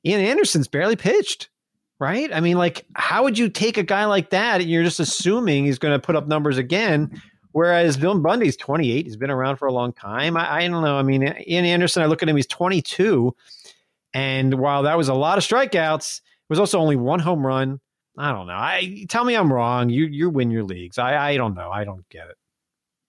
Ian 0.06 0.22
Anderson's 0.22 0.68
barely 0.68 0.96
pitched 0.96 1.50
right? 2.02 2.34
I 2.34 2.40
mean, 2.40 2.58
like, 2.58 2.84
how 2.96 3.24
would 3.24 3.38
you 3.38 3.48
take 3.48 3.78
a 3.78 3.84
guy 3.84 4.06
like 4.06 4.32
that 4.32 4.60
and 4.60 4.68
you're 4.68 4.84
just 4.84 5.00
assuming 5.00 5.66
he's 5.66 5.78
going 5.78 5.94
to 5.94 6.00
put 6.00 6.16
up 6.16 6.28
numbers 6.28 6.58
again? 6.58 7.22
Whereas 7.54 7.98
Bill 7.98 8.18
Bundy's 8.20 8.56
28, 8.56 9.06
he's 9.06 9.18
been 9.18 9.30
around 9.30 9.58
for 9.58 9.68
a 9.68 9.74
long 9.74 9.94
time. 9.94 10.38
I, 10.38 10.56
I, 10.56 10.68
don't 10.68 10.84
know. 10.84 10.96
I 10.98 11.04
mean, 11.04 11.24
Ian 11.48 11.66
Anderson, 11.66 12.02
I 12.02 12.06
look 12.06 12.24
at 12.24 12.30
him, 12.30 12.36
he's 12.36 12.48
22. 12.48 13.36
And 14.14 14.54
while 14.56 14.84
that 14.84 14.98
was 14.98 15.10
a 15.10 15.14
lot 15.14 15.38
of 15.38 15.44
strikeouts, 15.44 16.18
it 16.20 16.24
was 16.50 16.60
also 16.60 16.80
only 16.80 16.96
one 16.96 17.20
home 17.20 17.46
run. 17.46 17.80
I 18.18 18.32
don't 18.32 18.48
know. 18.48 18.54
I 18.54 19.06
tell 19.10 19.24
me 19.24 19.36
I'm 19.36 19.52
wrong. 19.52 19.90
You 19.90 20.06
you 20.06 20.30
win 20.30 20.52
your 20.52 20.64
leagues. 20.64 20.98
I 20.98 21.32
I 21.32 21.38
don't 21.38 21.56
know. 21.56 21.72
I 21.72 21.86
don't 21.86 22.08
get 22.10 22.28
it. 22.28 22.36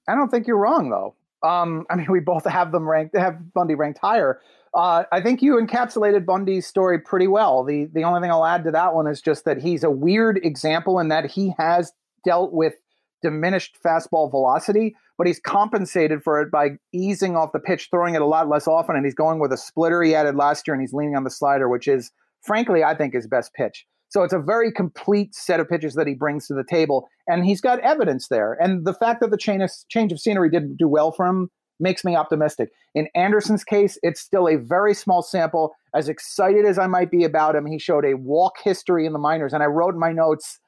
I 0.09 0.14
don't 0.14 0.31
think 0.31 0.46
you're 0.46 0.59
wrong 0.59 0.90
though. 0.90 1.16
Um, 1.42 1.87
I 1.90 1.96
mean, 1.96 2.07
we 2.09 2.20
both 2.20 2.44
have 2.44 2.70
them 2.70 2.88
ranked, 2.88 3.16
have 3.16 3.52
Bundy 3.52 3.74
ranked 3.74 3.98
higher. 3.98 4.40
Uh, 4.74 5.05
I 5.11 5.20
think 5.20 5.42
you 5.42 5.57
encapsulated 5.57 6.24
Bundy's 6.24 6.66
story 6.66 6.98
pretty 7.00 7.26
well. 7.26 7.64
The 7.64 7.87
the 7.87 8.05
only 8.05 8.20
thing 8.20 8.31
I'll 8.31 8.46
add 8.46 8.64
to 8.64 8.70
that 8.70 8.94
one 8.94 9.07
is 9.07 9.20
just 9.20 9.44
that 9.44 9.61
he's 9.61 9.83
a 9.83 9.90
weird 9.90 10.38
example 10.44 10.98
in 10.98 11.09
that 11.09 11.26
he 11.26 11.52
has 11.59 11.92
dealt 12.24 12.52
with 12.52 12.74
diminished 13.22 13.78
fastball 13.85 14.30
velocity, 14.30 14.94
but 15.18 15.26
he's 15.26 15.40
compensated 15.40 16.22
for 16.22 16.40
it 16.40 16.50
by 16.50 16.70
easing 16.92 17.37
off 17.37 17.52
the 17.52 17.58
pitch, 17.58 17.88
throwing 17.90 18.14
it 18.14 18.22
a 18.22 18.26
lot 18.26 18.48
less 18.48 18.66
often, 18.66 18.96
and 18.96 19.04
he's 19.04 19.14
going 19.14 19.40
with 19.40 19.52
a 19.52 19.56
splitter 19.56 20.02
he 20.02 20.14
added 20.14 20.37
last 20.37 20.66
year, 20.66 20.74
and 20.74 20.82
he's 20.82 20.92
leaning 20.92 21.16
on 21.16 21.24
the 21.24 21.30
slider, 21.30 21.68
which 21.68 21.88
is 21.88 22.11
frankly 22.42 22.82
I 22.82 22.94
think 22.94 23.14
his 23.14 23.26
best 23.26 23.52
pitch. 23.54 23.87
So 24.08 24.22
it's 24.22 24.35
a 24.35 24.38
very 24.38 24.70
complete 24.70 25.35
set 25.35 25.58
of 25.58 25.70
pitches 25.70 25.94
that 25.94 26.06
he 26.06 26.14
brings 26.14 26.46
to 26.46 26.54
the 26.54 26.64
table, 26.64 27.08
and 27.26 27.46
he's 27.46 27.62
got 27.62 27.80
evidence 27.80 28.28
there. 28.28 28.58
And 28.61 28.85
the 28.85 28.92
fact 28.92 29.20
that 29.20 29.30
the 29.30 29.38
chain 29.38 29.62
of, 29.62 29.70
change 29.88 30.12
of 30.12 30.20
scenery 30.20 30.50
didn't 30.50 30.76
do 30.76 30.87
well 30.87 31.12
for 31.12 31.26
him 31.26 31.50
makes 31.80 32.04
me 32.04 32.14
optimistic. 32.14 32.70
In 32.94 33.08
Anderson's 33.14 33.64
case, 33.64 33.98
it's 34.02 34.20
still 34.20 34.48
a 34.48 34.56
very 34.56 34.94
small 34.94 35.22
sample. 35.22 35.74
As 35.94 36.08
excited 36.08 36.66
as 36.66 36.78
I 36.78 36.87
might 36.87 37.11
be 37.11 37.24
about 37.24 37.56
him, 37.56 37.66
he 37.66 37.78
showed 37.78 38.04
a 38.04 38.14
walk 38.14 38.56
history 38.62 39.06
in 39.06 39.14
the 39.14 39.18
minors. 39.18 39.54
And 39.54 39.62
I 39.62 39.66
wrote 39.66 39.94
in 39.94 40.00
my 40.00 40.12
notes, 40.12 40.58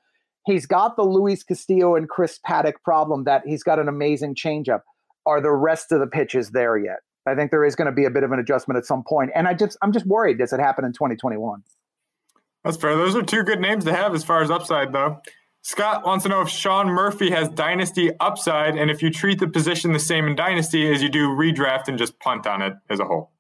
he's 0.47 0.67
got 0.67 0.97
the 0.97 1.03
Luis 1.03 1.43
Castillo 1.43 1.97
and 1.97 2.09
Chris 2.09 2.39
Paddack 2.47 2.75
problem 2.85 3.25
that 3.25 3.43
he's 3.47 3.63
got 3.63 3.79
an 3.79 3.89
amazing 3.89 4.35
changeup. 4.35 4.81
Are 5.27 5.41
the 5.41 5.53
rest 5.53 5.91
of 5.93 6.01
the 6.01 6.07
pitches 6.07 6.51
there 6.51 6.77
yet? 6.77 6.99
I 7.27 7.35
think 7.35 7.51
there 7.51 7.65
is 7.65 7.75
going 7.75 7.87
to 7.87 7.93
be 7.93 8.05
a 8.05 8.11
bit 8.11 8.23
of 8.23 8.33
an 8.33 8.39
adjustment 8.39 8.77
at 8.77 8.85
some 8.85 9.03
point. 9.03 9.31
And 9.35 9.49
I 9.49 9.55
just 9.55 9.79
I'm 9.83 9.93
just 9.93 10.07
worried 10.07 10.39
does 10.39 10.53
it 10.53 10.61
happen 10.61 10.85
in 10.85 10.93
2021? 10.93 11.63
That's 12.63 12.77
fair. 12.77 12.97
Those 12.97 13.17
are 13.17 13.23
two 13.23 13.43
good 13.43 13.61
names 13.61 13.85
to 13.85 13.95
have 13.95 14.15
as 14.15 14.25
far 14.25 14.43
as 14.43 14.51
upside 14.51 14.93
though. 14.93 15.21
Scott 15.63 16.05
wants 16.05 16.25
to 16.25 16.29
know 16.29 16.43
if 16.43 16.51
Sean 16.51 16.89
Murphy 16.89 17.31
has 17.31 17.49
dynasty 17.49 18.11
upside 18.21 18.77
and 18.77 18.91
if 18.91 19.03
you 19.03 19.11
treat 19.11 19.39
the 19.41 19.49
position 19.49 19.95
the 19.95 19.99
same 19.99 20.27
in 20.27 20.37
dynasty 20.37 20.93
as 20.93 21.03
you 21.03 21.09
do 21.09 21.29
redraft 21.29 21.89
and 21.89 21.97
just 21.97 22.19
punt 22.21 22.47
on 22.47 22.61
it 22.61 22.75
as 22.91 23.01
a 23.01 23.05
whole. 23.07 23.31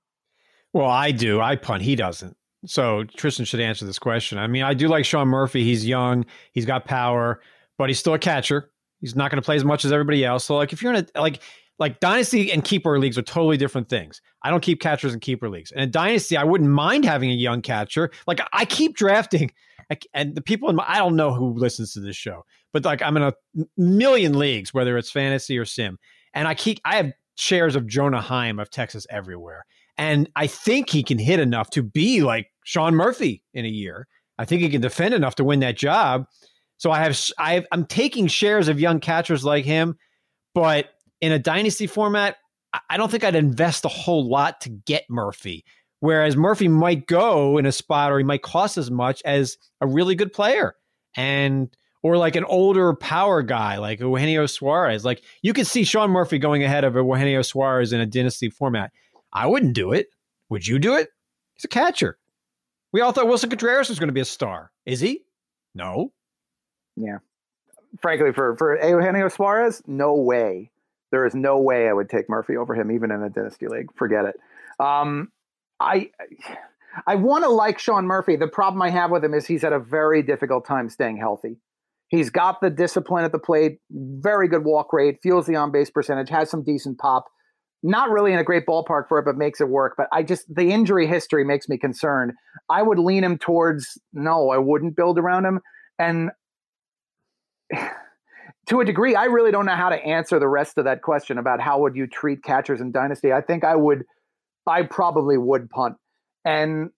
Well, 0.73 0.88
I 0.88 1.11
do. 1.11 1.43
I 1.43 1.57
punt. 1.57 1.83
He 1.83 1.97
doesn't. 1.97 2.35
So 2.66 3.05
Tristan 3.05 3.44
should 3.44 3.61
answer 3.61 3.85
this 3.85 3.98
question. 3.98 4.38
I 4.38 4.46
mean, 4.46 4.62
I 4.62 4.74
do 4.74 4.88
like 4.88 5.05
Sean 5.05 5.29
Murphy. 5.29 5.64
He's 5.64 5.87
young. 5.87 6.24
He's 6.53 6.66
got 6.66 6.85
power, 6.85 7.40
but 7.79 7.88
he's 7.88 7.98
still 7.98 8.14
a 8.14 8.18
catcher. 8.18 8.70
He's 9.00 9.14
not 9.14 9.31
going 9.31 9.40
to 9.40 9.44
play 9.44 9.57
as 9.57 9.64
much 9.64 9.85
as 9.85 9.92
everybody 9.92 10.24
else. 10.24 10.44
So, 10.44 10.57
like, 10.57 10.72
if 10.72 10.83
you're 10.83 10.94
in 10.94 11.07
a 11.14 11.20
like 11.20 11.42
like 11.79 12.00
dynasty 12.00 12.53
and 12.53 12.64
keeper 12.64 12.98
leagues 12.98 13.18
are 13.18 13.22
totally 13.22 13.57
different 13.57 13.88
things. 13.88 14.20
I 14.42 14.50
don't 14.50 14.62
keep 14.62 14.81
catchers 14.81 15.12
in 15.12 15.20
keeper 15.20 15.48
leagues. 15.48 15.72
And 15.72 15.83
in 15.83 15.90
dynasty, 15.90 16.37
I 16.37 16.44
wouldn't 16.44 16.70
mind 16.70 17.05
having 17.05 17.31
a 17.31 17.35
young 17.35 17.62
catcher. 17.62 18.11
Like 18.27 18.40
I 18.53 18.64
keep 18.64 18.96
drafting, 18.96 19.50
and 20.12 20.35
the 20.35 20.42
people 20.42 20.70
in 20.70 20.77
my 20.77 20.85
I 20.87 20.98
don't 20.98 21.16
know 21.16 21.35
who 21.35 21.55
listens 21.55 21.92
to 21.92 22.00
this 22.00 22.16
show, 22.16 22.44
but 22.72 22.85
like 22.85 23.03
I'm 23.03 23.16
in 23.16 23.22
a 23.22 23.33
million 23.77 24.38
leagues, 24.38 24.72
whether 24.72 24.96
it's 24.96 25.11
fantasy 25.11 25.59
or 25.59 25.64
sim, 25.64 25.98
and 26.33 26.46
I 26.46 26.55
keep 26.55 26.81
I 26.85 26.96
have 26.96 27.12
shares 27.37 27.77
of 27.77 27.87
Jonah 27.87 28.20
Heim 28.20 28.61
of 28.61 28.70
Texas 28.70 29.07
everywhere, 29.11 29.64
and 29.96 30.28
I 30.37 30.46
think 30.46 30.90
he 30.90 31.02
can 31.02 31.18
hit 31.18 31.40
enough 31.40 31.70
to 31.70 31.83
be 31.83 32.22
like 32.22 32.48
Sean 32.64 32.94
Murphy 32.94 33.42
in 33.52 33.64
a 33.64 33.68
year. 33.68 34.07
I 34.38 34.44
think 34.44 34.62
he 34.62 34.68
can 34.68 34.80
defend 34.80 35.14
enough 35.14 35.37
to 35.37 35.44
win 35.44 35.61
that 35.61 35.76
job. 35.76 36.26
So 36.78 36.90
I 36.90 37.02
have 37.02 37.20
I 37.38 37.54
have, 37.54 37.66
I'm 37.70 37.87
taking 37.87 38.26
shares 38.26 38.68
of 38.68 38.80
young 38.80 39.00
catchers 39.00 39.44
like 39.44 39.64
him, 39.64 39.96
but 40.54 40.87
in 41.20 41.33
a 41.33 41.38
dynasty 41.38 41.87
format, 41.87 42.37
I 42.90 42.96
don't 42.96 43.11
think 43.11 43.24
I'd 43.24 43.37
invest 43.37 43.85
a 43.85 43.88
whole 43.88 44.28
lot 44.28 44.61
to 44.62 44.70
get 44.70 45.04
Murphy. 45.09 45.64
Whereas 46.00 46.37
Murphy 46.37 46.68
might 46.68 47.07
go 47.07 47.57
in 47.57 47.66
a 47.66 47.72
spot 47.72 48.12
or 48.12 48.18
he 48.18 48.24
might 48.24 48.42
cost 48.42 48.76
as 48.76 48.90
much 48.90 49.22
as 49.24 49.57
a 49.80 49.87
really 49.87 50.14
good 50.14 50.33
player. 50.33 50.74
And 51.16 51.74
or 52.02 52.18
like 52.18 52.37
an 52.37 52.44
older 52.44 52.94
power 52.94 53.42
guy 53.42 53.78
like 53.78 53.98
Eugenio 53.98 54.44
Suarez. 54.44 55.04
Like 55.04 55.22
you 55.42 55.54
could 55.54 55.66
see 55.66 55.85
Sean 55.85 56.11
Murphy 56.11 56.38
going 56.38 56.62
ahead 56.62 56.85
of 56.85 56.94
Eugenio 56.94 57.40
Suarez 57.40 57.94
in 57.94 58.00
a 58.00 58.07
dynasty 58.07 58.50
format. 58.50 58.92
I 59.35 59.47
wouldn't 59.47 59.75
do 59.75 59.92
it. 59.92 60.09
Would 60.51 60.66
you 60.66 60.79
do 60.79 60.94
it? 60.97 61.09
He's 61.55 61.64
a 61.64 61.68
catcher. 61.68 62.18
We 62.92 63.01
all 63.01 63.12
thought 63.12 63.27
Willson 63.27 63.51
Contreras 63.51 63.88
was 63.88 63.99
going 63.99 64.09
to 64.09 64.14
be 64.14 64.20
a 64.20 64.25
star. 64.25 64.70
Is 64.87 65.01
he? 65.01 65.23
No. 65.75 66.12
Yeah. 66.97 67.18
Frankly, 68.01 68.33
for 68.33 68.57
for 68.57 68.77
Eugenio 68.77 69.29
Suarez, 69.29 69.83
no 69.87 70.14
way. 70.14 70.70
There 71.11 71.27
is 71.27 71.35
no 71.35 71.59
way 71.59 71.88
I 71.88 71.92
would 71.92 72.09
take 72.09 72.29
Murphy 72.29 72.57
over 72.57 72.75
him, 72.75 72.90
even 72.90 73.11
in 73.11 73.23
a 73.23 73.31
dynasty 73.31 73.68
league. 73.68 73.88
Forget 73.97 74.25
it. 74.25 74.37
Um, 74.81 75.31
I 75.81 76.11
I 77.07 77.16
want 77.16 77.44
to 77.44 77.51
like 77.51 77.79
Sean 77.79 78.07
Murphy. 78.07 78.37
The 78.37 78.49
problem 78.49 78.83
I 78.83 78.90
have 78.90 79.11
with 79.11 79.25
him 79.25 79.35
is 79.35 79.47
he's 79.47 79.62
had 79.62 79.73
a 79.73 79.79
very 79.79 80.23
difficult 80.23 80.66
time 80.66 80.88
staying 80.88 81.16
healthy. 81.16 81.57
He's 82.09 82.31
got 82.31 82.61
the 82.61 82.70
discipline 82.70 83.25
at 83.25 83.33
the 83.33 83.38
plate, 83.38 83.81
very 83.90 84.47
good 84.47 84.64
walk 84.64 84.92
rate, 84.92 85.18
feels 85.23 85.47
the 85.47 85.57
on 85.57 85.73
base 85.73 85.90
percentage, 85.90 86.31
has 86.31 86.51
some 86.51 86.62
decent 86.62 86.99
pop. 86.99 87.27
Not 87.87 88.09
really 88.09 88.33
in 88.33 88.38
a 88.38 88.44
great 88.44 88.64
ballpark 88.64 89.09
for 89.09 89.18
it, 89.18 89.27
but 89.27 89.37
makes 89.37 89.61
it 89.61 89.68
work. 89.68 89.92
But 89.99 90.09
I 90.11 90.23
just, 90.23 90.47
the 90.53 90.73
injury 90.73 91.07
history 91.07 91.44
makes 91.44 91.68
me 91.68 91.77
concerned. 91.77 92.33
I 92.70 92.83
would 92.83 92.99
lean 92.99 93.23
him 93.23 93.37
towards 93.37 94.01
no, 94.14 94.49
I 94.49 94.57
wouldn't 94.57 94.97
build 94.97 95.18
around 95.18 95.44
him. 95.44 95.61
And 95.99 96.31
to 98.68 98.81
a 98.81 98.87
degree, 98.87 99.14
I 99.14 99.25
really 99.25 99.51
don't 99.51 99.66
know 99.66 99.77
how 99.77 99.90
to 99.90 99.97
answer 99.97 100.38
the 100.38 100.49
rest 100.49 100.79
of 100.79 100.87
that 100.87 101.03
question 101.03 101.37
about 101.37 101.61
how 101.61 101.81
would 101.81 101.94
you 101.94 102.07
treat 102.07 102.42
catchers 102.42 102.81
in 102.81 102.90
dynasty. 102.90 103.35
I 103.35 103.42
think 103.42 103.64
I 103.64 103.77
would, 103.77 104.05
I 104.66 104.85
probably 104.85 105.37
would 105.37 105.68
punt. 105.68 105.97
And 106.42 106.88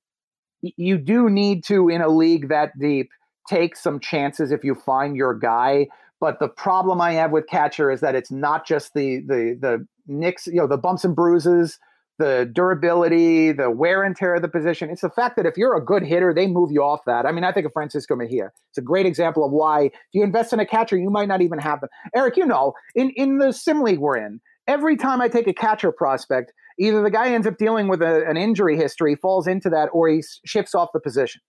you 0.62 0.99
do 0.99 1.29
need 1.29 1.64
to, 1.64 1.88
in 1.88 2.01
a 2.01 2.09
league 2.09 2.51
that 2.51 2.70
deep, 2.79 3.11
take 3.49 3.75
some 3.75 3.99
chances 3.99 4.53
if 4.53 4.62
you 4.62 4.77
find 4.77 5.16
your 5.16 5.35
guy. 5.35 5.88
But 6.20 6.38
the 6.38 6.49
problem 6.49 7.01
I 7.01 7.14
have 7.14 7.33
with 7.33 7.49
catcher 7.49 7.90
is 7.90 8.03
that 8.03 8.14
it's 8.14 8.31
not 8.31 8.66
just 8.66 8.94
the 8.94 9.20
the 9.27 9.59
the 9.61 9.87
nicks, 10.07 10.47
you 10.47 10.57
know, 10.57 10.66
the 10.66 10.79
bumps 10.79 11.05
and 11.05 11.14
bruises 11.14 11.79
the 12.19 12.51
durability, 12.53 13.53
the 13.53 13.71
wear 13.71 14.03
and 14.03 14.16
tear 14.16 14.37
of 14.37 14.42
the 14.42 14.49
position. 14.49 14.90
It's 14.90 15.03
the 15.03 15.11
fact 15.11 15.37
that 15.37 15.47
if 15.47 15.57
you're 15.57 15.77
a 15.77 15.85
good 15.85 16.03
hitter, 16.03 16.33
they 16.33 16.47
move 16.47 16.71
you 16.73 16.83
off 16.83 17.01
that. 17.07 17.27
I 17.27 17.33
mean, 17.33 17.45
I 17.45 17.53
think 17.53 17.66
of 17.66 17.73
Francisco 17.73 18.16
Mejia. 18.16 18.51
It's 18.71 18.79
a 18.79 18.83
great 18.83 19.07
example 19.07 19.45
of 19.45 19.53
why 19.53 19.87
if 19.87 19.92
you 20.12 20.23
invest 20.23 20.53
in 20.53 20.61
a 20.61 20.66
catcher, 20.66 20.97
you 20.97 21.11
might 21.11 21.29
not 21.29 21.42
even 21.42 21.59
have 21.59 21.81
them. 21.81 21.90
Eric, 22.14 22.37
you 22.37 22.47
know, 22.47 22.73
in, 22.95 23.11
in 23.11 23.38
the 23.38 23.53
sim 23.53 23.83
league 23.83 23.99
we're 23.99 24.16
in, 24.16 24.40
every 24.66 24.97
time 24.97 25.21
I 25.21 25.29
take 25.29 25.47
a 25.47 25.53
catcher 25.53 25.92
prospect, 25.92 26.53
either 26.79 27.03
the 27.03 27.11
guy 27.11 27.33
ends 27.33 27.47
up 27.47 27.59
dealing 27.59 27.88
with 27.88 28.01
a, 28.01 28.27
an 28.27 28.37
injury 28.37 28.77
history, 28.77 29.14
falls 29.16 29.47
into 29.47 29.69
that, 29.71 29.90
or 29.92 30.09
he 30.09 30.23
shifts 30.45 30.75
off 30.75 30.90
the 30.95 31.01
position. 31.01 31.40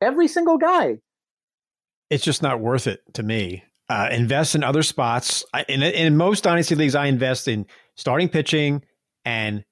Every 0.00 0.28
single 0.28 0.58
guy. 0.58 0.98
It's 2.10 2.24
just 2.24 2.42
not 2.42 2.60
worth 2.60 2.86
it 2.86 3.00
to 3.14 3.22
me. 3.22 3.64
Uh, 3.88 4.08
invest 4.10 4.54
in 4.54 4.62
other 4.62 4.82
spots. 4.82 5.44
I, 5.54 5.64
in, 5.68 5.82
in 5.82 6.16
most 6.16 6.44
dynasty 6.44 6.74
leagues, 6.74 6.94
I 6.94 7.06
invest 7.06 7.48
in 7.48 7.66
starting 7.96 8.28
pitching 8.28 8.82
and 9.24 9.64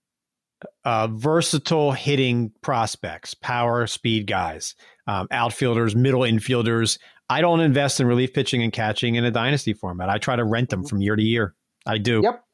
uh, 0.84 1.08
versatile 1.08 1.92
hitting 1.92 2.52
prospects, 2.62 3.34
power, 3.34 3.86
speed 3.86 4.26
guys, 4.26 4.74
um, 5.06 5.28
outfielders, 5.30 5.96
middle 5.96 6.20
infielders. 6.20 6.98
I 7.28 7.40
don't 7.40 7.60
invest 7.60 8.00
in 8.00 8.06
relief 8.06 8.32
pitching 8.32 8.62
and 8.62 8.72
catching 8.72 9.14
in 9.14 9.24
a 9.24 9.30
dynasty 9.30 9.72
format. 9.72 10.08
I 10.08 10.18
try 10.18 10.36
to 10.36 10.44
rent 10.44 10.70
them 10.70 10.84
from 10.84 11.00
year 11.00 11.16
to 11.16 11.22
year. 11.22 11.54
I 11.86 11.98
do. 11.98 12.20
Yep. 12.22 12.44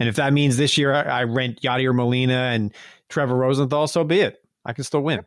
And 0.00 0.08
if 0.08 0.16
that 0.16 0.32
means 0.32 0.56
this 0.56 0.76
year 0.76 0.92
I, 0.92 1.02
I 1.02 1.24
rent 1.24 1.62
Yadier 1.62 1.94
Molina 1.94 2.50
and 2.52 2.74
Trevor 3.08 3.36
Rosenthal, 3.36 3.86
so 3.86 4.04
be 4.04 4.20
it. 4.20 4.42
I 4.64 4.72
can 4.72 4.84
still 4.84 5.02
win. 5.02 5.24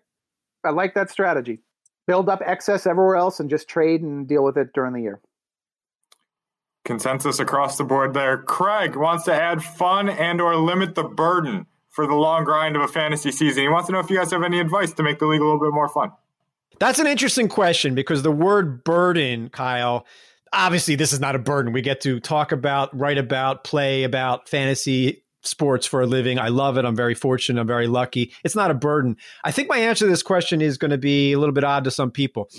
I 0.63 0.71
like 0.71 0.93
that 0.95 1.09
strategy. 1.09 1.59
Build 2.05 2.29
up 2.29 2.41
excess 2.45 2.85
everywhere 2.85 3.15
else 3.15 3.39
and 3.39 3.49
just 3.49 3.67
trade 3.67 4.01
and 4.01 4.27
deal 4.27 4.43
with 4.43 4.57
it 4.57 4.69
during 4.73 4.93
the 4.93 5.01
year. 5.01 5.21
Consensus 6.87 7.39
across 7.39 7.77
the 7.77 7.83
board 7.83 8.13
there. 8.13 8.37
Craig 8.37 8.95
wants 8.95 9.25
to 9.25 9.33
add 9.33 9.61
fun 9.61 10.07
and 10.07 10.39
or 10.39 10.55
limit 10.55 10.95
the 10.95 11.03
burden 11.03 11.67
for 11.89 12.07
the 12.07 12.15
long 12.15 12.45
grind 12.45 12.77
of 12.77 12.81
a 12.81 12.87
fantasy 12.87 13.29
season. 13.29 13.63
He 13.63 13.69
wants 13.69 13.87
to 13.87 13.93
know 13.93 13.99
if 13.99 14.09
you 14.09 14.17
guys 14.17 14.31
have 14.31 14.41
any 14.41 14.59
advice 14.59 14.93
to 14.93 15.03
make 15.03 15.19
the 15.19 15.25
league 15.25 15.41
a 15.41 15.43
little 15.43 15.59
bit 15.59 15.73
more 15.73 15.89
fun. 15.89 16.11
That's 16.79 16.99
an 16.99 17.07
interesting 17.07 17.49
question 17.49 17.93
because 17.93 18.23
the 18.23 18.31
word 18.31 18.85
burden, 18.85 19.49
Kyle, 19.49 20.05
obviously 20.53 20.95
this 20.95 21.11
is 21.11 21.19
not 21.19 21.35
a 21.35 21.39
burden. 21.39 21.73
We 21.73 21.81
get 21.81 22.01
to 22.01 22.21
talk 22.21 22.53
about, 22.53 22.97
write 22.97 23.17
about, 23.17 23.65
play 23.65 24.03
about 24.03 24.47
fantasy 24.47 25.25
sports 25.41 25.85
for 25.85 26.01
a 26.01 26.07
living. 26.07 26.39
I 26.39 26.47
love 26.47 26.77
it. 26.77 26.85
I'm 26.85 26.95
very 26.95 27.15
fortunate. 27.15 27.59
I'm 27.59 27.67
very 27.67 27.87
lucky. 27.87 28.31
It's 28.45 28.55
not 28.55 28.71
a 28.71 28.75
burden. 28.75 29.17
I 29.43 29.51
think 29.51 29.67
my 29.67 29.77
answer 29.77 30.05
to 30.05 30.09
this 30.09 30.23
question 30.23 30.61
is 30.61 30.77
going 30.77 30.91
to 30.91 30.97
be 30.97 31.33
a 31.33 31.39
little 31.39 31.53
bit 31.53 31.65
odd 31.65 31.83
to 31.83 31.91
some 31.91 32.11
people. 32.11 32.49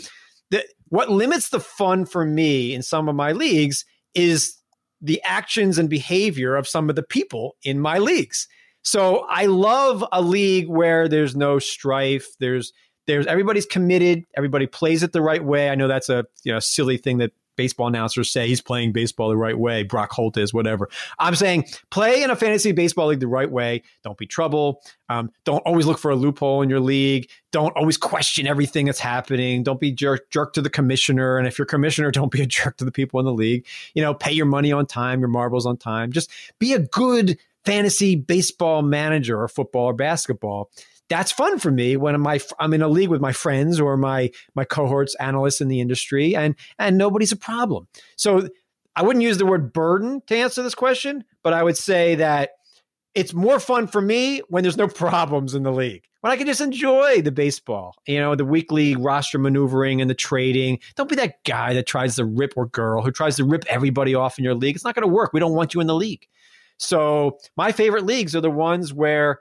The, 0.50 0.64
what 0.88 1.10
limits 1.10 1.48
the 1.48 1.60
fun 1.60 2.04
for 2.04 2.26
me 2.26 2.74
in 2.74 2.82
some 2.82 3.08
of 3.08 3.14
my 3.14 3.32
leagues 3.32 3.86
is 4.14 4.56
the 5.00 5.22
actions 5.22 5.78
and 5.78 5.88
behavior 5.88 6.56
of 6.56 6.66
some 6.66 6.90
of 6.90 6.96
the 6.96 7.02
people 7.02 7.56
in 7.62 7.78
my 7.78 7.98
leagues. 7.98 8.48
So 8.82 9.26
I 9.28 9.46
love 9.46 10.04
a 10.12 10.22
league 10.22 10.68
where 10.68 11.08
there's 11.08 11.36
no 11.36 11.58
strife. 11.58 12.26
There's 12.40 12.72
there's 13.06 13.26
everybody's 13.26 13.66
committed. 13.66 14.24
Everybody 14.36 14.66
plays 14.66 15.02
it 15.02 15.12
the 15.12 15.22
right 15.22 15.42
way. 15.42 15.70
I 15.70 15.74
know 15.74 15.88
that's 15.88 16.08
a 16.08 16.24
you 16.44 16.52
know 16.52 16.60
silly 16.60 16.96
thing 16.96 17.18
that 17.18 17.32
baseball 17.58 17.88
announcers 17.88 18.30
say 18.30 18.46
he's 18.48 18.62
playing 18.62 18.92
baseball 18.92 19.28
the 19.28 19.36
right 19.36 19.58
way. 19.58 19.82
Brock 19.82 20.12
Holt 20.12 20.38
is 20.38 20.54
whatever. 20.54 20.88
I'm 21.18 21.34
saying 21.34 21.66
play 21.90 22.22
in 22.22 22.30
a 22.30 22.36
fantasy 22.36 22.72
baseball 22.72 23.08
league 23.08 23.20
the 23.20 23.26
right 23.26 23.50
way. 23.50 23.82
Don't 24.02 24.16
be 24.16 24.26
trouble. 24.26 24.80
Um, 25.10 25.30
don't 25.44 25.60
always 25.66 25.84
look 25.84 25.98
for 25.98 26.10
a 26.10 26.16
loophole 26.16 26.62
in 26.62 26.70
your 26.70 26.80
league. 26.80 27.28
Don't 27.50 27.76
always 27.76 27.98
question 27.98 28.46
everything 28.46 28.86
that's 28.86 29.00
happening. 29.00 29.62
Don't 29.62 29.80
be 29.80 29.90
jerk 29.90 30.30
jerk 30.30 30.54
to 30.54 30.62
the 30.62 30.70
commissioner. 30.70 31.36
And 31.36 31.46
if 31.46 31.58
you're 31.58 31.66
commissioner, 31.66 32.10
don't 32.12 32.32
be 32.32 32.40
a 32.40 32.46
jerk 32.46 32.78
to 32.78 32.84
the 32.84 32.92
people 32.92 33.20
in 33.20 33.26
the 33.26 33.32
league. 33.34 33.66
You 33.92 34.02
know, 34.02 34.14
pay 34.14 34.32
your 34.32 34.46
money 34.46 34.72
on 34.72 34.86
time, 34.86 35.20
your 35.20 35.28
marbles 35.28 35.66
on 35.66 35.76
time. 35.76 36.12
Just 36.12 36.30
be 36.58 36.72
a 36.72 36.78
good 36.78 37.38
fantasy 37.64 38.16
baseball 38.16 38.80
manager 38.80 39.42
or 39.42 39.48
football 39.48 39.86
or 39.86 39.92
basketball 39.92 40.70
that's 41.08 41.32
fun 41.32 41.58
for 41.58 41.70
me 41.70 41.96
when 41.96 42.20
my 42.20 42.40
I'm 42.58 42.74
in 42.74 42.82
a 42.82 42.88
league 42.88 43.08
with 43.08 43.20
my 43.20 43.32
friends 43.32 43.80
or 43.80 43.96
my 43.96 44.30
my 44.54 44.64
cohorts 44.64 45.14
analysts 45.16 45.60
in 45.60 45.68
the 45.68 45.80
industry 45.80 46.36
and 46.36 46.54
and 46.78 46.98
nobody's 46.98 47.32
a 47.32 47.36
problem. 47.36 47.88
So 48.16 48.48
I 48.94 49.02
wouldn't 49.02 49.22
use 49.22 49.38
the 49.38 49.46
word 49.46 49.72
burden 49.72 50.22
to 50.26 50.36
answer 50.36 50.62
this 50.62 50.74
question, 50.74 51.24
but 51.42 51.52
I 51.52 51.62
would 51.62 51.76
say 51.76 52.16
that 52.16 52.50
it's 53.14 53.32
more 53.32 53.60
fun 53.60 53.86
for 53.86 54.00
me 54.00 54.42
when 54.48 54.62
there's 54.62 54.76
no 54.76 54.88
problems 55.04 55.54
in 55.54 55.62
the 55.62 55.72
league. 55.72 56.04
When 56.20 56.32
I 56.32 56.36
can 56.36 56.46
just 56.46 56.60
enjoy 56.60 57.22
the 57.22 57.30
baseball, 57.30 57.94
you 58.06 58.18
know, 58.18 58.34
the 58.34 58.44
weekly 58.44 58.96
roster 58.96 59.38
maneuvering 59.38 60.00
and 60.00 60.10
the 60.10 60.14
trading. 60.14 60.80
Don't 60.96 61.08
be 61.08 61.14
that 61.14 61.44
guy 61.44 61.74
that 61.74 61.86
tries 61.86 62.16
to 62.16 62.24
rip 62.24 62.54
or 62.56 62.66
girl 62.66 63.02
who 63.02 63.12
tries 63.12 63.36
to 63.36 63.44
rip 63.44 63.64
everybody 63.68 64.16
off 64.16 64.36
in 64.36 64.44
your 64.44 64.56
league. 64.56 64.74
It's 64.74 64.84
not 64.84 64.96
going 64.96 65.06
to 65.06 65.14
work. 65.14 65.32
We 65.32 65.38
don't 65.38 65.54
want 65.54 65.74
you 65.74 65.80
in 65.80 65.86
the 65.86 65.94
league. 65.94 66.26
So 66.76 67.38
my 67.56 67.70
favorite 67.70 68.04
leagues 68.04 68.34
are 68.34 68.40
the 68.40 68.50
ones 68.50 68.92
where 68.92 69.40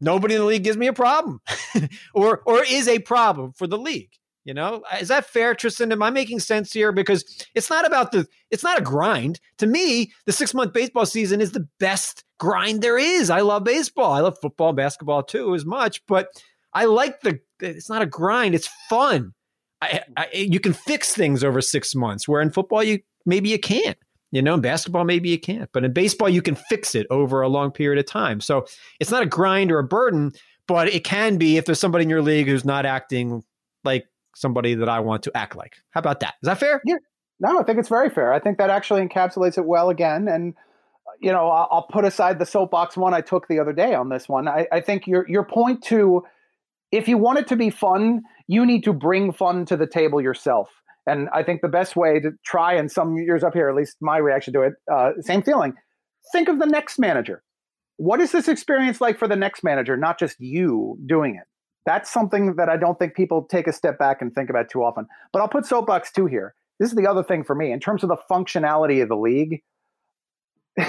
nobody 0.00 0.34
in 0.34 0.40
the 0.40 0.46
league 0.46 0.64
gives 0.64 0.76
me 0.76 0.86
a 0.86 0.92
problem 0.92 1.40
or 2.14 2.42
or 2.46 2.64
is 2.64 2.88
a 2.88 2.98
problem 3.00 3.52
for 3.52 3.66
the 3.66 3.78
league. 3.78 4.10
You 4.44 4.54
know, 4.54 4.82
is 4.98 5.08
that 5.08 5.26
fair, 5.26 5.54
Tristan? 5.54 5.92
Am 5.92 6.02
I 6.02 6.08
making 6.10 6.40
sense 6.40 6.72
here? 6.72 6.92
Because 6.92 7.46
it's 7.54 7.68
not 7.68 7.86
about 7.86 8.10
the, 8.10 8.26
it's 8.50 8.64
not 8.64 8.78
a 8.78 8.82
grind. 8.82 9.38
To 9.58 9.66
me, 9.66 10.12
the 10.24 10.32
six 10.32 10.54
month 10.54 10.72
baseball 10.72 11.04
season 11.04 11.42
is 11.42 11.52
the 11.52 11.68
best 11.78 12.24
grind 12.38 12.80
there 12.80 12.96
is. 12.96 13.28
I 13.28 13.42
love 13.42 13.64
baseball. 13.64 14.12
I 14.12 14.20
love 14.20 14.38
football, 14.40 14.72
basketball 14.72 15.22
too, 15.22 15.54
as 15.54 15.66
much, 15.66 16.04
but 16.06 16.28
I 16.72 16.86
like 16.86 17.20
the, 17.20 17.38
it's 17.60 17.90
not 17.90 18.00
a 18.00 18.06
grind. 18.06 18.54
It's 18.54 18.70
fun. 18.88 19.34
I, 19.82 20.02
I, 20.16 20.28
you 20.32 20.58
can 20.58 20.72
fix 20.72 21.12
things 21.12 21.44
over 21.44 21.60
six 21.60 21.94
months. 21.94 22.26
Where 22.26 22.40
in 22.40 22.50
football, 22.50 22.82
you 22.82 23.00
maybe 23.26 23.50
you 23.50 23.58
can't. 23.58 23.98
You 24.32 24.42
know, 24.42 24.54
in 24.54 24.60
basketball, 24.60 25.04
maybe 25.04 25.28
you 25.28 25.40
can't, 25.40 25.68
but 25.72 25.84
in 25.84 25.92
baseball, 25.92 26.28
you 26.28 26.42
can 26.42 26.54
fix 26.54 26.94
it 26.94 27.06
over 27.10 27.42
a 27.42 27.48
long 27.48 27.72
period 27.72 27.98
of 27.98 28.06
time. 28.06 28.40
So 28.40 28.66
it's 29.00 29.10
not 29.10 29.24
a 29.24 29.26
grind 29.26 29.72
or 29.72 29.78
a 29.80 29.84
burden, 29.84 30.32
but 30.68 30.88
it 30.88 31.02
can 31.02 31.36
be 31.36 31.56
if 31.56 31.64
there's 31.64 31.80
somebody 31.80 32.04
in 32.04 32.10
your 32.10 32.22
league 32.22 32.46
who's 32.46 32.64
not 32.64 32.86
acting 32.86 33.42
like 33.82 34.06
somebody 34.36 34.74
that 34.74 34.88
I 34.88 35.00
want 35.00 35.24
to 35.24 35.36
act 35.36 35.56
like. 35.56 35.76
How 35.90 35.98
about 35.98 36.20
that? 36.20 36.34
Is 36.42 36.46
that 36.46 36.58
fair? 36.58 36.80
Yeah. 36.84 36.96
No, 37.40 37.58
I 37.58 37.64
think 37.64 37.78
it's 37.78 37.88
very 37.88 38.10
fair. 38.10 38.32
I 38.32 38.38
think 38.38 38.58
that 38.58 38.70
actually 38.70 39.06
encapsulates 39.06 39.58
it 39.58 39.64
well 39.64 39.90
again. 39.90 40.28
And 40.28 40.54
you 41.20 41.32
know, 41.32 41.48
I'll, 41.48 41.86
put 41.90 42.04
aside 42.04 42.38
the 42.38 42.46
soapbox 42.46 42.96
one 42.96 43.12
I 43.12 43.20
took 43.20 43.48
the 43.48 43.58
other 43.58 43.72
day 43.72 43.94
on 43.94 44.08
this 44.08 44.28
one. 44.28 44.48
I, 44.48 44.66
I 44.72 44.80
think 44.80 45.06
your 45.06 45.28
your 45.28 45.44
point 45.44 45.82
to 45.84 46.22
if 46.92 47.08
you 47.08 47.18
want 47.18 47.38
it 47.38 47.46
to 47.48 47.56
be 47.56 47.70
fun, 47.70 48.22
you 48.46 48.64
need 48.66 48.84
to 48.84 48.92
bring 48.92 49.32
fun 49.32 49.64
to 49.66 49.76
the 49.76 49.86
table 49.86 50.20
yourself. 50.20 50.68
And 51.06 51.28
I 51.34 51.42
think 51.42 51.62
the 51.62 51.68
best 51.68 51.96
way 51.96 52.20
to 52.20 52.32
try, 52.44 52.74
and 52.74 52.90
some 52.90 53.16
years 53.16 53.42
up 53.42 53.54
here, 53.54 53.68
at 53.68 53.74
least 53.74 53.96
my 54.00 54.18
reaction 54.18 54.52
to 54.54 54.62
it, 54.62 54.74
uh, 54.92 55.12
same 55.20 55.42
feeling. 55.42 55.74
Think 56.32 56.48
of 56.48 56.58
the 56.58 56.66
next 56.66 56.98
manager. 56.98 57.42
What 57.96 58.20
is 58.20 58.32
this 58.32 58.48
experience 58.48 59.00
like 59.00 59.18
for 59.18 59.28
the 59.28 59.36
next 59.36 59.64
manager, 59.64 59.96
not 59.96 60.18
just 60.18 60.38
you 60.40 60.98
doing 61.06 61.36
it? 61.36 61.46
That's 61.86 62.12
something 62.12 62.56
that 62.56 62.68
I 62.68 62.76
don't 62.76 62.98
think 62.98 63.14
people 63.14 63.46
take 63.50 63.66
a 63.66 63.72
step 63.72 63.98
back 63.98 64.20
and 64.20 64.32
think 64.34 64.50
about 64.50 64.68
too 64.70 64.82
often. 64.82 65.06
But 65.32 65.40
I'll 65.40 65.48
put 65.48 65.66
soapbox 65.66 66.12
two 66.12 66.26
here. 66.26 66.54
This 66.78 66.90
is 66.90 66.96
the 66.96 67.06
other 67.06 67.22
thing 67.22 67.44
for 67.44 67.54
me 67.54 67.72
in 67.72 67.80
terms 67.80 68.02
of 68.02 68.08
the 68.08 68.16
functionality 68.30 69.02
of 69.02 69.08
the 69.08 69.16
league. 69.16 69.62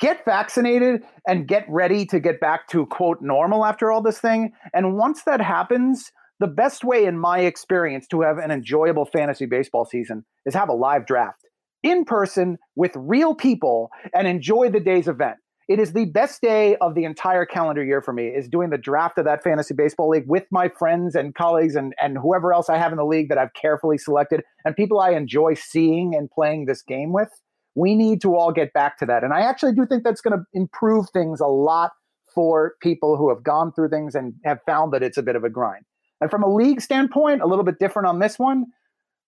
get 0.00 0.24
vaccinated 0.24 1.02
and 1.26 1.48
get 1.48 1.64
ready 1.68 2.06
to 2.06 2.20
get 2.20 2.40
back 2.40 2.68
to 2.68 2.86
quote 2.86 3.20
normal 3.20 3.64
after 3.64 3.90
all 3.90 4.02
this 4.02 4.20
thing. 4.20 4.52
And 4.72 4.96
once 4.96 5.22
that 5.24 5.40
happens, 5.40 6.12
the 6.40 6.46
best 6.46 6.84
way, 6.84 7.04
in 7.04 7.18
my 7.18 7.40
experience, 7.40 8.06
to 8.08 8.22
have 8.22 8.38
an 8.38 8.50
enjoyable 8.50 9.04
fantasy 9.04 9.46
baseball 9.46 9.84
season 9.84 10.24
is 10.46 10.54
have 10.54 10.68
a 10.68 10.74
live 10.74 11.06
draft 11.06 11.44
in 11.82 12.04
person 12.04 12.58
with 12.76 12.92
real 12.96 13.34
people 13.34 13.90
and 14.14 14.26
enjoy 14.26 14.70
the 14.70 14.80
day's 14.80 15.08
event. 15.08 15.36
It 15.68 15.78
is 15.78 15.92
the 15.92 16.06
best 16.06 16.40
day 16.40 16.76
of 16.76 16.94
the 16.94 17.04
entire 17.04 17.44
calendar 17.44 17.84
year 17.84 18.00
for 18.00 18.12
me 18.12 18.28
is 18.28 18.48
doing 18.48 18.70
the 18.70 18.78
draft 18.78 19.18
of 19.18 19.26
that 19.26 19.44
fantasy 19.44 19.74
baseball 19.74 20.08
league 20.08 20.24
with 20.26 20.44
my 20.50 20.70
friends 20.78 21.14
and 21.14 21.34
colleagues 21.34 21.76
and, 21.76 21.92
and 22.00 22.16
whoever 22.16 22.54
else 22.54 22.70
I 22.70 22.78
have 22.78 22.90
in 22.90 22.96
the 22.96 23.04
league 23.04 23.28
that 23.28 23.36
I've 23.36 23.52
carefully 23.52 23.98
selected 23.98 24.42
and 24.64 24.74
people 24.74 24.98
I 24.98 25.10
enjoy 25.10 25.54
seeing 25.54 26.14
and 26.14 26.30
playing 26.30 26.64
this 26.64 26.82
game 26.82 27.12
with. 27.12 27.28
We 27.74 27.94
need 27.94 28.22
to 28.22 28.34
all 28.34 28.50
get 28.50 28.72
back 28.72 28.98
to 29.00 29.06
that. 29.06 29.24
And 29.24 29.34
I 29.34 29.42
actually 29.42 29.74
do 29.74 29.86
think 29.86 30.04
that's 30.04 30.22
going 30.22 30.38
to 30.38 30.44
improve 30.54 31.10
things 31.10 31.38
a 31.38 31.46
lot 31.46 31.92
for 32.34 32.74
people 32.80 33.18
who 33.18 33.28
have 33.28 33.44
gone 33.44 33.72
through 33.72 33.90
things 33.90 34.14
and 34.14 34.34
have 34.44 34.60
found 34.64 34.94
that 34.94 35.02
it's 35.02 35.18
a 35.18 35.22
bit 35.22 35.36
of 35.36 35.44
a 35.44 35.50
grind. 35.50 35.84
And 36.20 36.30
from 36.30 36.42
a 36.42 36.52
league 36.52 36.80
standpoint, 36.80 37.42
a 37.42 37.46
little 37.46 37.64
bit 37.64 37.78
different 37.78 38.08
on 38.08 38.18
this 38.18 38.38
one. 38.38 38.66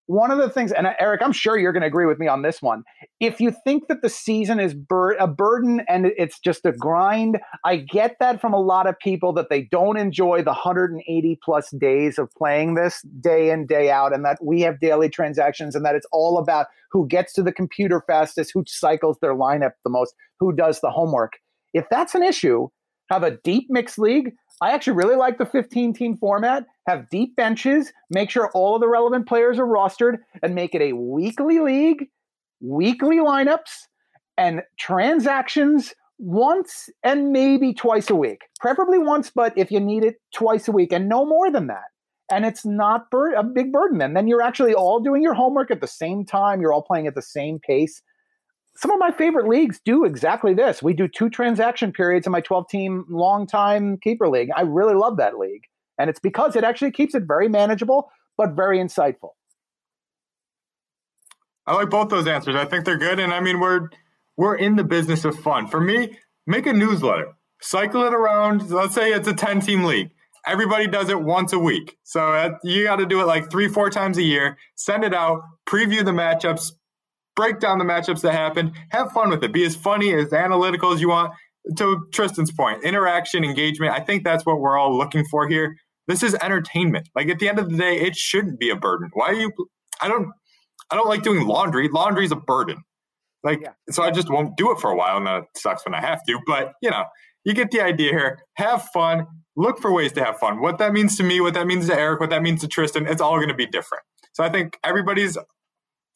One 0.07 0.33
of 0.33 0.39
the 0.39 0.51
things, 0.51 0.73
and 0.73 0.89
uh, 0.89 0.95
Eric, 0.99 1.23
I'm 1.23 1.31
sure 1.31 1.57
you're 1.57 1.73
going 1.73 1.83
to 1.83 1.87
agree 1.87 2.07
with 2.07 2.19
me 2.19 2.27
on 2.27 2.43
this 2.43 2.61
one. 2.61 2.83
If 3.21 3.41
you 3.41 3.55
think 3.65 3.87
that 3.87 4.03
the 4.03 4.09
season 4.09 4.59
is 4.59 4.75
bur- 4.75 5.13
a 5.13 5.29
burden 5.29 5.83
and 5.89 6.07
it's 6.17 6.41
just 6.41 6.67
a 6.67 6.73
grind, 6.73 7.39
I 7.65 7.77
get 7.77 8.17
that 8.19 8.41
from 8.41 8.53
a 8.53 8.61
lot 8.61 8.89
of 8.89 8.99
people 8.99 9.33
that 9.35 9.51
they 9.51 9.69
don't 9.71 9.97
enjoy 9.97 10.39
the 10.43 10.51
180 10.51 11.39
plus 11.45 11.71
days 11.79 12.19
of 12.19 12.29
playing 12.37 12.75
this 12.75 13.03
day 13.21 13.51
in, 13.51 13.67
day 13.67 13.93
out, 13.93 14.13
and 14.13 14.25
that 14.25 14.39
we 14.43 14.63
have 14.63 14.81
daily 14.81 15.09
transactions 15.09 15.77
and 15.77 15.85
that 15.85 15.95
it's 15.95 16.09
all 16.11 16.39
about 16.39 16.67
who 16.91 17.07
gets 17.07 17.33
to 17.35 17.43
the 17.45 17.53
computer 17.53 18.03
fastest, 18.05 18.51
who 18.53 18.65
cycles 18.67 19.17
their 19.23 19.37
lineup 19.37 19.73
the 19.85 19.91
most, 19.91 20.13
who 20.41 20.53
does 20.53 20.81
the 20.81 20.91
homework. 20.91 21.35
If 21.73 21.85
that's 21.89 22.17
an 22.17 22.25
issue, 22.25 22.67
have 23.11 23.23
a 23.23 23.37
deep 23.45 23.67
mixed 23.69 23.99
league. 23.99 24.33
I 24.61 24.73
actually 24.73 24.95
really 24.95 25.17
like 25.17 25.39
the 25.39 25.47
15 25.47 25.95
team 25.95 26.17
format. 26.17 26.67
Have 26.87 27.09
deep 27.09 27.35
benches, 27.37 27.93
make 28.11 28.31
sure 28.31 28.51
all 28.53 28.75
of 28.75 28.81
the 28.81 28.89
relevant 28.89 29.27
players 29.27 29.59
are 29.59 29.67
rostered, 29.67 30.19
and 30.43 30.55
make 30.55 30.75
it 30.75 30.83
a 30.83 30.93
weekly 30.93 31.61
league, 31.61 32.09
weekly 32.61 33.17
lineups, 33.17 33.87
and 34.37 34.63
transactions 34.79 35.95
once 36.19 36.91
and 37.03 37.33
maybe 37.33 37.73
twice 37.73 38.11
a 38.11 38.15
week. 38.15 38.43
Preferably 38.61 38.99
once, 38.99 39.31
but 39.35 39.57
if 39.57 39.71
you 39.71 39.81
need 39.81 40.05
it, 40.05 40.17
twice 40.35 40.69
a 40.69 40.73
week, 40.73 40.93
and 40.93 41.09
no 41.09 41.25
more 41.25 41.51
than 41.51 41.67
that. 41.69 41.85
And 42.31 42.45
it's 42.45 42.65
not 42.65 43.11
bur- 43.11 43.35
a 43.35 43.43
big 43.43 43.73
burden. 43.73 44.01
And 44.03 44.17
then 44.17 44.29
you're 44.29 44.43
actually 44.43 44.75
all 44.75 45.01
doing 45.01 45.23
your 45.23 45.35
homework 45.35 45.71
at 45.71 45.81
the 45.81 45.89
same 45.89 46.25
time. 46.25 46.61
You're 46.61 46.73
all 46.73 46.83
playing 46.83 47.07
at 47.07 47.15
the 47.15 47.23
same 47.23 47.59
pace 47.59 48.03
some 48.81 48.91
of 48.91 48.99
my 48.99 49.11
favorite 49.11 49.47
leagues 49.47 49.79
do 49.85 50.07
exactly 50.07 50.55
this. 50.55 50.83
We 50.83 50.95
do 50.95 51.07
two 51.07 51.29
transaction 51.29 51.93
periods 51.93 52.27
in 52.27 52.33
my 52.33 52.41
12 52.41 52.67
team 52.67 53.05
long 53.11 53.47
time 53.47 53.99
keeper 53.99 54.27
league. 54.27 54.49
I 54.57 54.63
really 54.63 54.95
love 54.95 55.19
that 55.19 55.39
league. 55.39 55.65
And 55.99 56.09
it's 56.09 56.19
because 56.19 56.57
it 56.57 56.65
actually 56.65 56.93
keeps 56.93 57.15
it 57.15 57.25
very 57.25 57.47
manageable, 57.47 58.11
but 58.39 58.53
very 58.53 58.79
insightful. 58.79 59.33
I 61.67 61.75
like 61.75 61.91
both 61.91 62.09
those 62.09 62.27
answers. 62.27 62.57
I 62.57 62.65
think 62.65 62.87
they're 62.87 62.97
good. 62.97 63.21
And 63.21 63.35
I 63.35 63.41
mean, 63.41 63.61
we're 63.61 63.91
we're 64.39 64.57
in 64.57 64.77
the 64.77 64.85
business 64.85 65.27
of 65.27 65.39
fun. 65.39 65.67
For 65.67 65.79
me, 65.79 66.17
make 66.47 66.65
a 66.65 66.73
newsletter, 66.73 67.35
cycle 67.61 68.05
it 68.05 68.15
around. 68.15 68.71
Let's 68.71 68.95
say 68.95 69.13
it's 69.13 69.29
a 69.29 69.35
10 69.35 69.61
team 69.61 69.85
league. 69.85 70.11
Everybody 70.47 70.87
does 70.87 71.11
it 71.11 71.21
once 71.21 71.53
a 71.53 71.59
week. 71.59 71.99
So 72.03 72.33
uh, 72.33 72.57
you 72.65 72.85
got 72.85 72.97
to 72.97 73.05
do 73.05 73.21
it 73.21 73.27
like 73.27 73.51
three, 73.51 73.69
four 73.69 73.91
times 73.91 74.17
a 74.17 74.23
year. 74.23 74.57
Send 74.75 75.05
it 75.05 75.13
out, 75.13 75.43
preview 75.67 76.03
the 76.03 76.13
matchups, 76.13 76.73
break 77.41 77.59
down 77.59 77.79
the 77.79 77.85
matchups 77.87 78.21
that 78.21 78.33
happened, 78.33 78.73
have 78.91 79.11
fun 79.13 79.31
with 79.31 79.43
it, 79.43 79.51
be 79.51 79.65
as 79.65 79.75
funny, 79.75 80.13
as 80.13 80.31
analytical 80.31 80.93
as 80.93 81.01
you 81.01 81.09
want. 81.09 81.33
To 81.77 82.07
Tristan's 82.13 82.53
point, 82.53 82.85
interaction, 82.85 83.45
engagement, 83.45 83.93
I 83.93 84.01
think 84.01 84.25
that's 84.25 84.45
what 84.45 84.61
we're 84.61 84.77
all 84.79 84.97
looking 84.97 85.25
for 85.31 85.49
here. 85.49 85.77
This 86.07 86.23
is 86.23 86.35
entertainment. 86.43 87.09
Like 87.15 87.29
at 87.29 87.39
the 87.39 87.49
end 87.49 87.59
of 87.59 87.71
the 87.71 87.77
day, 87.79 87.99
it 87.99 88.15
shouldn't 88.15 88.59
be 88.59 88.69
a 88.69 88.77
burden. 88.77 89.09
Why 89.15 89.29
are 89.29 89.35
you 89.35 89.53
I 90.03 90.09
don't 90.09 90.31
I 90.91 90.97
don't 90.97 91.09
like 91.09 91.23
doing 91.23 91.47
laundry. 91.47 91.89
Laundry 91.89 92.27
is 92.27 92.33
a 92.33 92.37
burden. 92.37 92.83
Like 93.43 93.61
yeah. 93.63 93.73
so 93.91 94.03
I 94.03 94.11
just 94.11 94.29
won't 94.29 94.57
do 94.59 94.71
it 94.71 94.81
for 94.81 94.91
a 94.91 94.97
while 94.97 95.17
and 95.17 95.27
that 95.27 95.45
sucks 95.57 95.85
when 95.87 95.95
I 95.95 96.01
have 96.01 96.21
to. 96.27 96.39
But 96.47 96.73
you 96.83 96.91
know, 96.91 97.05
you 97.45 97.55
get 97.55 97.71
the 97.71 97.81
idea 97.81 98.11
here. 98.11 98.39
Have 98.55 98.83
fun. 98.93 99.27
Look 99.57 99.81
for 99.81 99.93
ways 99.93 100.13
to 100.13 100.25
have 100.25 100.39
fun. 100.39 100.61
What 100.61 100.79
that 100.79 100.93
means 100.93 101.17
to 101.19 101.23
me, 101.23 101.41
what 101.41 101.55
that 101.55 101.67
means 101.67 101.89
to 101.89 101.99
Eric, 101.99 102.21
what 102.21 102.31
that 102.31 102.43
means 102.43 102.61
to 102.63 102.69
Tristan, 102.69 103.07
it's 103.07 103.21
all 103.21 103.37
going 103.37 103.49
to 103.49 103.55
be 103.55 103.67
different. 103.67 104.05
So 104.33 104.45
I 104.45 104.51
think 104.51 104.79
everybody's 104.85 105.37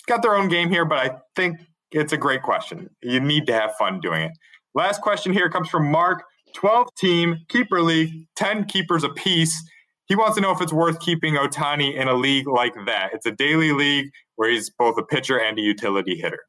got 0.06 0.22
their 0.22 0.34
own 0.34 0.48
game 0.48 0.70
here, 0.70 0.84
but 0.84 0.98
I 0.98 1.16
think 1.36 1.58
it's 1.90 2.12
a 2.12 2.16
great 2.16 2.42
question. 2.42 2.90
You 3.02 3.20
need 3.20 3.46
to 3.46 3.52
have 3.52 3.74
fun 3.76 4.00
doing 4.00 4.22
it. 4.22 4.32
Last 4.74 5.00
question 5.00 5.32
here 5.32 5.48
comes 5.48 5.68
from 5.68 5.90
Mark. 5.90 6.24
12 6.54 6.88
team 6.96 7.36
keeper 7.48 7.82
league, 7.82 8.26
10 8.36 8.64
keepers 8.64 9.04
apiece. 9.04 9.62
He 10.06 10.16
wants 10.16 10.36
to 10.36 10.40
know 10.40 10.52
if 10.52 10.60
it's 10.60 10.72
worth 10.72 11.00
keeping 11.00 11.34
Ohtani 11.34 11.94
in 11.94 12.08
a 12.08 12.14
league 12.14 12.46
like 12.46 12.74
that. 12.86 13.10
It's 13.12 13.26
a 13.26 13.32
daily 13.32 13.72
league 13.72 14.10
where 14.36 14.50
he's 14.50 14.70
both 14.70 14.96
a 14.98 15.02
pitcher 15.02 15.38
and 15.38 15.58
a 15.58 15.62
utility 15.62 16.16
hitter. 16.16 16.40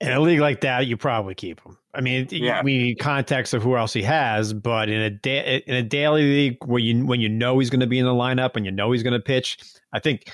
In 0.00 0.12
a 0.12 0.20
league 0.20 0.40
like 0.40 0.60
that, 0.62 0.86
you 0.86 0.96
probably 0.96 1.34
keep 1.34 1.60
him. 1.64 1.78
I 1.94 2.00
mean, 2.00 2.26
yeah. 2.30 2.62
we 2.62 2.76
need 2.76 2.98
context 2.98 3.54
of 3.54 3.62
who 3.62 3.76
else 3.76 3.92
he 3.92 4.02
has, 4.02 4.52
but 4.52 4.88
in 4.88 5.00
a 5.00 5.10
da- 5.10 5.62
in 5.66 5.76
a 5.76 5.82
daily 5.82 6.22
league 6.22 6.56
where 6.66 6.80
you 6.80 7.06
when 7.06 7.20
you 7.20 7.28
know 7.28 7.58
he's 7.60 7.70
going 7.70 7.80
to 7.80 7.86
be 7.86 8.00
in 8.00 8.04
the 8.04 8.12
lineup 8.12 8.56
and 8.56 8.66
you 8.66 8.72
know 8.72 8.90
he's 8.90 9.04
going 9.04 9.12
to 9.12 9.20
pitch, 9.20 9.58
I 9.92 10.00
think 10.00 10.24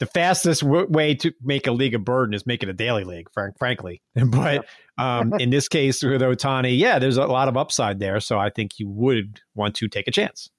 the 0.00 0.06
fastest 0.06 0.62
w- 0.62 0.86
way 0.88 1.14
to 1.14 1.32
make 1.42 1.66
a 1.66 1.72
league 1.72 1.94
a 1.94 1.98
burden 1.98 2.34
is 2.34 2.46
make 2.46 2.62
it 2.62 2.68
a 2.68 2.72
daily 2.72 3.04
league, 3.04 3.28
frank, 3.32 3.58
frankly. 3.58 4.02
But 4.26 4.66
um, 4.98 5.32
in 5.38 5.50
this 5.50 5.68
case 5.68 6.02
with 6.02 6.20
Ohtani, 6.20 6.78
yeah, 6.78 6.98
there's 6.98 7.16
a 7.16 7.26
lot 7.26 7.48
of 7.48 7.56
upside 7.56 7.98
there. 7.98 8.20
So 8.20 8.38
I 8.38 8.50
think 8.50 8.78
you 8.78 8.88
would 8.88 9.40
want 9.54 9.74
to 9.76 9.88
take 9.88 10.08
a 10.08 10.10
chance. 10.10 10.50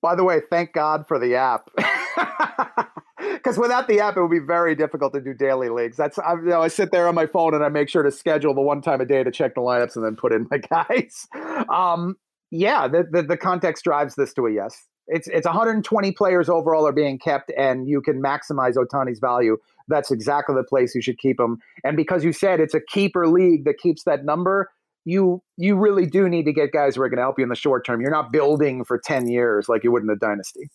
By 0.00 0.14
the 0.14 0.24
way, 0.24 0.40
thank 0.50 0.72
God 0.72 1.06
for 1.06 1.18
the 1.18 1.34
app. 1.34 1.68
Because 3.18 3.58
without 3.58 3.86
the 3.86 4.00
app, 4.00 4.16
it 4.16 4.20
would 4.20 4.30
be 4.30 4.40
very 4.40 4.74
difficult 4.74 5.12
to 5.14 5.20
do 5.20 5.32
daily 5.32 5.68
leagues. 5.68 5.96
That's 5.96 6.18
I, 6.18 6.34
you 6.34 6.46
know, 6.46 6.62
I 6.62 6.68
sit 6.68 6.90
there 6.90 7.06
on 7.06 7.14
my 7.14 7.26
phone 7.26 7.54
and 7.54 7.64
I 7.64 7.68
make 7.68 7.88
sure 7.88 8.02
to 8.02 8.10
schedule 8.10 8.54
the 8.54 8.60
one 8.60 8.82
time 8.82 9.00
a 9.00 9.04
day 9.04 9.22
to 9.22 9.30
check 9.30 9.54
the 9.54 9.60
lineups 9.60 9.94
and 9.94 10.04
then 10.04 10.16
put 10.16 10.32
in 10.32 10.48
my 10.50 10.58
guys. 10.70 11.26
Um, 11.72 12.16
yeah, 12.50 12.88
the, 12.88 13.04
the, 13.10 13.22
the 13.22 13.36
context 13.36 13.84
drives 13.84 14.16
this 14.16 14.34
to 14.34 14.46
a 14.46 14.52
yes 14.52 14.76
it's 15.08 15.28
it's 15.28 15.46
120 15.46 16.12
players 16.12 16.48
overall 16.48 16.86
are 16.86 16.92
being 16.92 17.18
kept, 17.18 17.50
and 17.56 17.88
you 17.88 18.00
can 18.00 18.22
maximize 18.22 18.74
Ohtani's 18.74 19.18
value. 19.18 19.56
That's 19.88 20.10
exactly 20.10 20.54
the 20.54 20.64
place 20.64 20.94
you 20.94 21.02
should 21.02 21.18
keep 21.18 21.38
him. 21.38 21.58
And 21.84 21.96
because 21.96 22.24
you 22.24 22.32
said 22.32 22.60
it's 22.60 22.74
a 22.74 22.80
keeper 22.80 23.28
league 23.28 23.64
that 23.64 23.78
keeps 23.78 24.02
that 24.04 24.24
number, 24.24 24.70
you 25.04 25.42
you 25.56 25.76
really 25.76 26.06
do 26.06 26.28
need 26.28 26.44
to 26.44 26.52
get 26.52 26.72
guys 26.72 26.96
who 26.96 27.02
are 27.02 27.08
going 27.08 27.18
to 27.18 27.22
help 27.22 27.38
you 27.38 27.44
in 27.44 27.48
the 27.48 27.54
short 27.54 27.86
term. 27.86 28.00
You're 28.00 28.10
not 28.10 28.32
building 28.32 28.84
for 28.84 28.98
10 28.98 29.28
years 29.28 29.68
like 29.68 29.84
you 29.84 29.92
would 29.92 30.02
in 30.02 30.10
a 30.10 30.16
dynasty. 30.16 30.68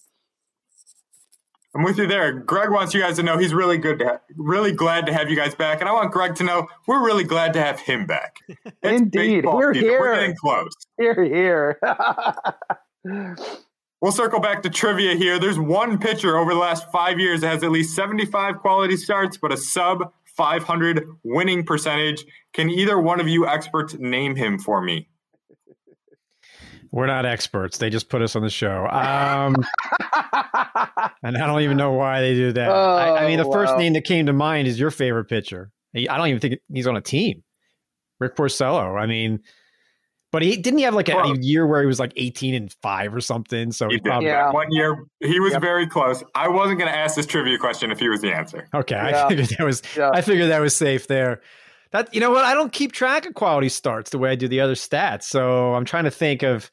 I'm 1.73 1.84
with 1.84 1.97
you 1.97 2.07
there. 2.07 2.34
Greg 2.34 2.69
wants 2.69 2.93
you 2.93 2.99
guys 2.99 3.15
to 3.15 3.23
know 3.23 3.38
he's 3.38 3.53
really 3.53 3.77
good, 3.77 3.99
to 3.99 4.05
ha- 4.05 4.19
really 4.36 4.73
glad 4.73 5.05
to 5.05 5.13
have 5.13 5.29
you 5.29 5.38
guys 5.38 5.55
back, 5.55 5.79
and 5.79 5.88
I 5.88 5.93
want 5.93 6.11
Greg 6.11 6.36
to 6.36 6.43
know 6.43 6.67
we're 6.86 7.03
really 7.05 7.23
glad 7.23 7.53
to 7.53 7.61
have 7.61 7.79
him 7.79 8.05
back. 8.05 8.36
It's 8.49 8.67
Indeed, 8.84 9.45
we're 9.45 9.73
here. 9.73 10.01
We're 10.01 10.15
getting 10.15 10.36
close. 10.36 10.73
Here, 10.97 11.23
here. 11.23 11.79
We'll 14.01 14.11
circle 14.11 14.39
back 14.39 14.63
to 14.63 14.69
trivia 14.69 15.15
here. 15.15 15.37
There's 15.37 15.59
one 15.59 15.99
pitcher 15.99 16.35
over 16.35 16.53
the 16.53 16.59
last 16.59 16.91
five 16.91 17.19
years 17.19 17.41
that 17.41 17.49
has 17.49 17.63
at 17.63 17.69
least 17.69 17.95
75 17.95 18.57
quality 18.57 18.97
starts, 18.97 19.37
but 19.37 19.53
a 19.53 19.57
sub 19.57 20.11
500 20.25 21.05
winning 21.23 21.63
percentage. 21.63 22.25
Can 22.53 22.71
either 22.71 22.99
one 22.99 23.19
of 23.19 23.27
you 23.27 23.47
experts 23.47 23.93
name 23.99 24.35
him 24.35 24.57
for 24.57 24.81
me? 24.81 25.07
We're 26.91 27.05
not 27.05 27.25
experts. 27.27 27.77
They 27.77 27.89
just 27.91 28.09
put 28.09 28.23
us 28.23 28.35
on 28.35 28.41
the 28.41 28.49
show. 28.49 28.85
Um, 28.87 29.55
and 31.23 31.37
I 31.37 31.47
don't 31.47 31.61
even 31.61 31.77
know 31.77 31.91
why 31.91 32.21
they 32.21 32.33
do 32.33 32.51
that. 32.53 32.69
Oh, 32.69 32.95
I, 32.95 33.23
I, 33.23 33.27
mean, 33.27 33.37
the 33.37 33.47
wow. 33.47 33.53
first 33.53 33.77
name 33.77 33.93
that 33.93 34.03
came 34.03 34.25
to 34.25 34.33
mind 34.33 34.67
is 34.67 34.79
your 34.79 34.91
favorite 34.91 35.25
pitcher. 35.25 35.71
I 35.95 36.17
don't 36.17 36.27
even 36.27 36.39
think 36.39 36.59
he's 36.73 36.87
on 36.87 36.97
a 36.97 37.01
team. 37.01 37.43
Rick 38.19 38.35
Porcello. 38.35 38.99
I 38.99 39.05
mean, 39.05 39.41
but 40.32 40.41
he 40.41 40.57
didn't 40.57 40.77
he 40.79 40.84
have 40.86 40.93
like 40.95 41.09
a, 41.09 41.17
a 41.17 41.38
year 41.38 41.67
where 41.67 41.82
he 41.82 41.88
was 41.88 41.99
like 41.99 42.13
18 42.15 42.53
and 42.55 42.73
5 42.82 43.13
or 43.15 43.21
something. 43.21 43.71
So 43.71 43.88
He 43.88 43.95
he 43.95 43.99
did. 43.99 44.05
probably 44.09 44.27
Yeah. 44.29 44.51
One 44.51 44.71
year, 44.71 45.05
he 45.19 45.39
was 45.39 45.53
Yep. 45.53 45.61
very 45.61 45.88
close. 45.88 46.23
I 46.36 46.47
wasn't 46.47 46.79
going 46.79 46.91
to 46.91 46.97
ask 46.97 47.15
this 47.15 47.25
trivia 47.25 47.57
question 47.57 47.91
if 47.91 47.99
he 47.99 48.09
was 48.09 48.21
the 48.21 48.32
answer. 48.34 48.67
Okay, 48.73 48.95
Yeah. 48.95 49.25
I 49.25 49.29
figured 49.29 49.47
that 49.57 49.63
was 49.65 49.82
Yeah. 49.95 50.11
I 50.13 50.21
figured 50.21 50.49
that 50.49 50.61
was 50.61 50.75
safe 50.75 51.07
there. 51.07 51.41
That 51.91 52.13
you 52.13 52.21
know 52.21 52.32
what? 52.32 52.45
I 52.45 52.53
don't 52.53 52.71
keep 52.71 52.93
track 52.93 53.25
of 53.25 53.34
quality 53.34 53.67
starts 53.69 54.11
the 54.11 54.17
way 54.17 54.32
I 54.32 54.36
do 54.36 54.47
the 54.47 54.61
other 54.61 54.75
stats. 54.75 55.23
So 55.23 55.73
I'm 55.75 55.84
trying 55.86 56.05
to 56.05 56.11
think 56.11 56.41
of 56.43 56.71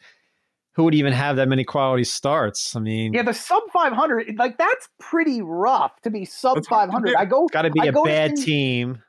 who 0.77 0.85
would 0.85 0.95
even 0.95 1.13
have 1.13 1.35
that 1.37 1.49
many 1.49 1.65
quality 1.65 2.05
starts. 2.05 2.77
I 2.77 2.79
mean, 2.79 3.13
Yeah, 3.13 3.23
the 3.25 3.35
sub 3.35 3.65
500, 3.73 4.37
like 4.39 4.59
that's 4.59 4.89
pretty 5.01 5.43
rough 5.43 6.01
to 6.03 6.11
be 6.11 6.25
sub 6.25 6.55
That's 6.55 6.69
hard 6.69 6.91
to 6.91 6.93
500. 6.93 7.17
I 7.17 7.25
go, 7.25 7.49
got 7.49 7.63
to 7.63 7.71
be 7.71 7.81
I 7.81 7.87
a 7.87 7.93
go 7.93 8.05
to 8.05 8.09
bad 8.09 8.31
in- 8.31 8.37
team. 8.37 9.03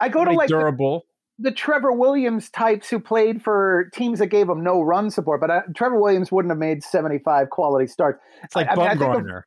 I 0.00 0.08
go 0.08 0.20
to 0.20 0.30
Somebody 0.30 0.36
like 0.38 0.48
the, 0.48 0.54
durable. 0.54 1.04
The 1.40 1.50
Trevor 1.50 1.92
Williams 1.92 2.50
types 2.50 2.88
who 2.90 3.00
played 3.00 3.42
for 3.42 3.90
teams 3.94 4.18
that 4.18 4.26
gave 4.26 4.48
him 4.48 4.62
no 4.62 4.80
run 4.82 5.10
support, 5.10 5.40
but 5.40 5.50
uh, 5.50 5.62
Trevor 5.74 5.98
Williams 6.00 6.30
wouldn't 6.30 6.50
have 6.50 6.58
made 6.58 6.82
75 6.84 7.50
quality 7.50 7.86
starts. 7.86 8.20
It's 8.44 8.54
like 8.54 8.68
I 8.70 8.74
mean, 8.76 8.86
I 8.86 8.90
think 8.90 9.02
of- 9.02 9.08
Bumgarner, 9.22 9.42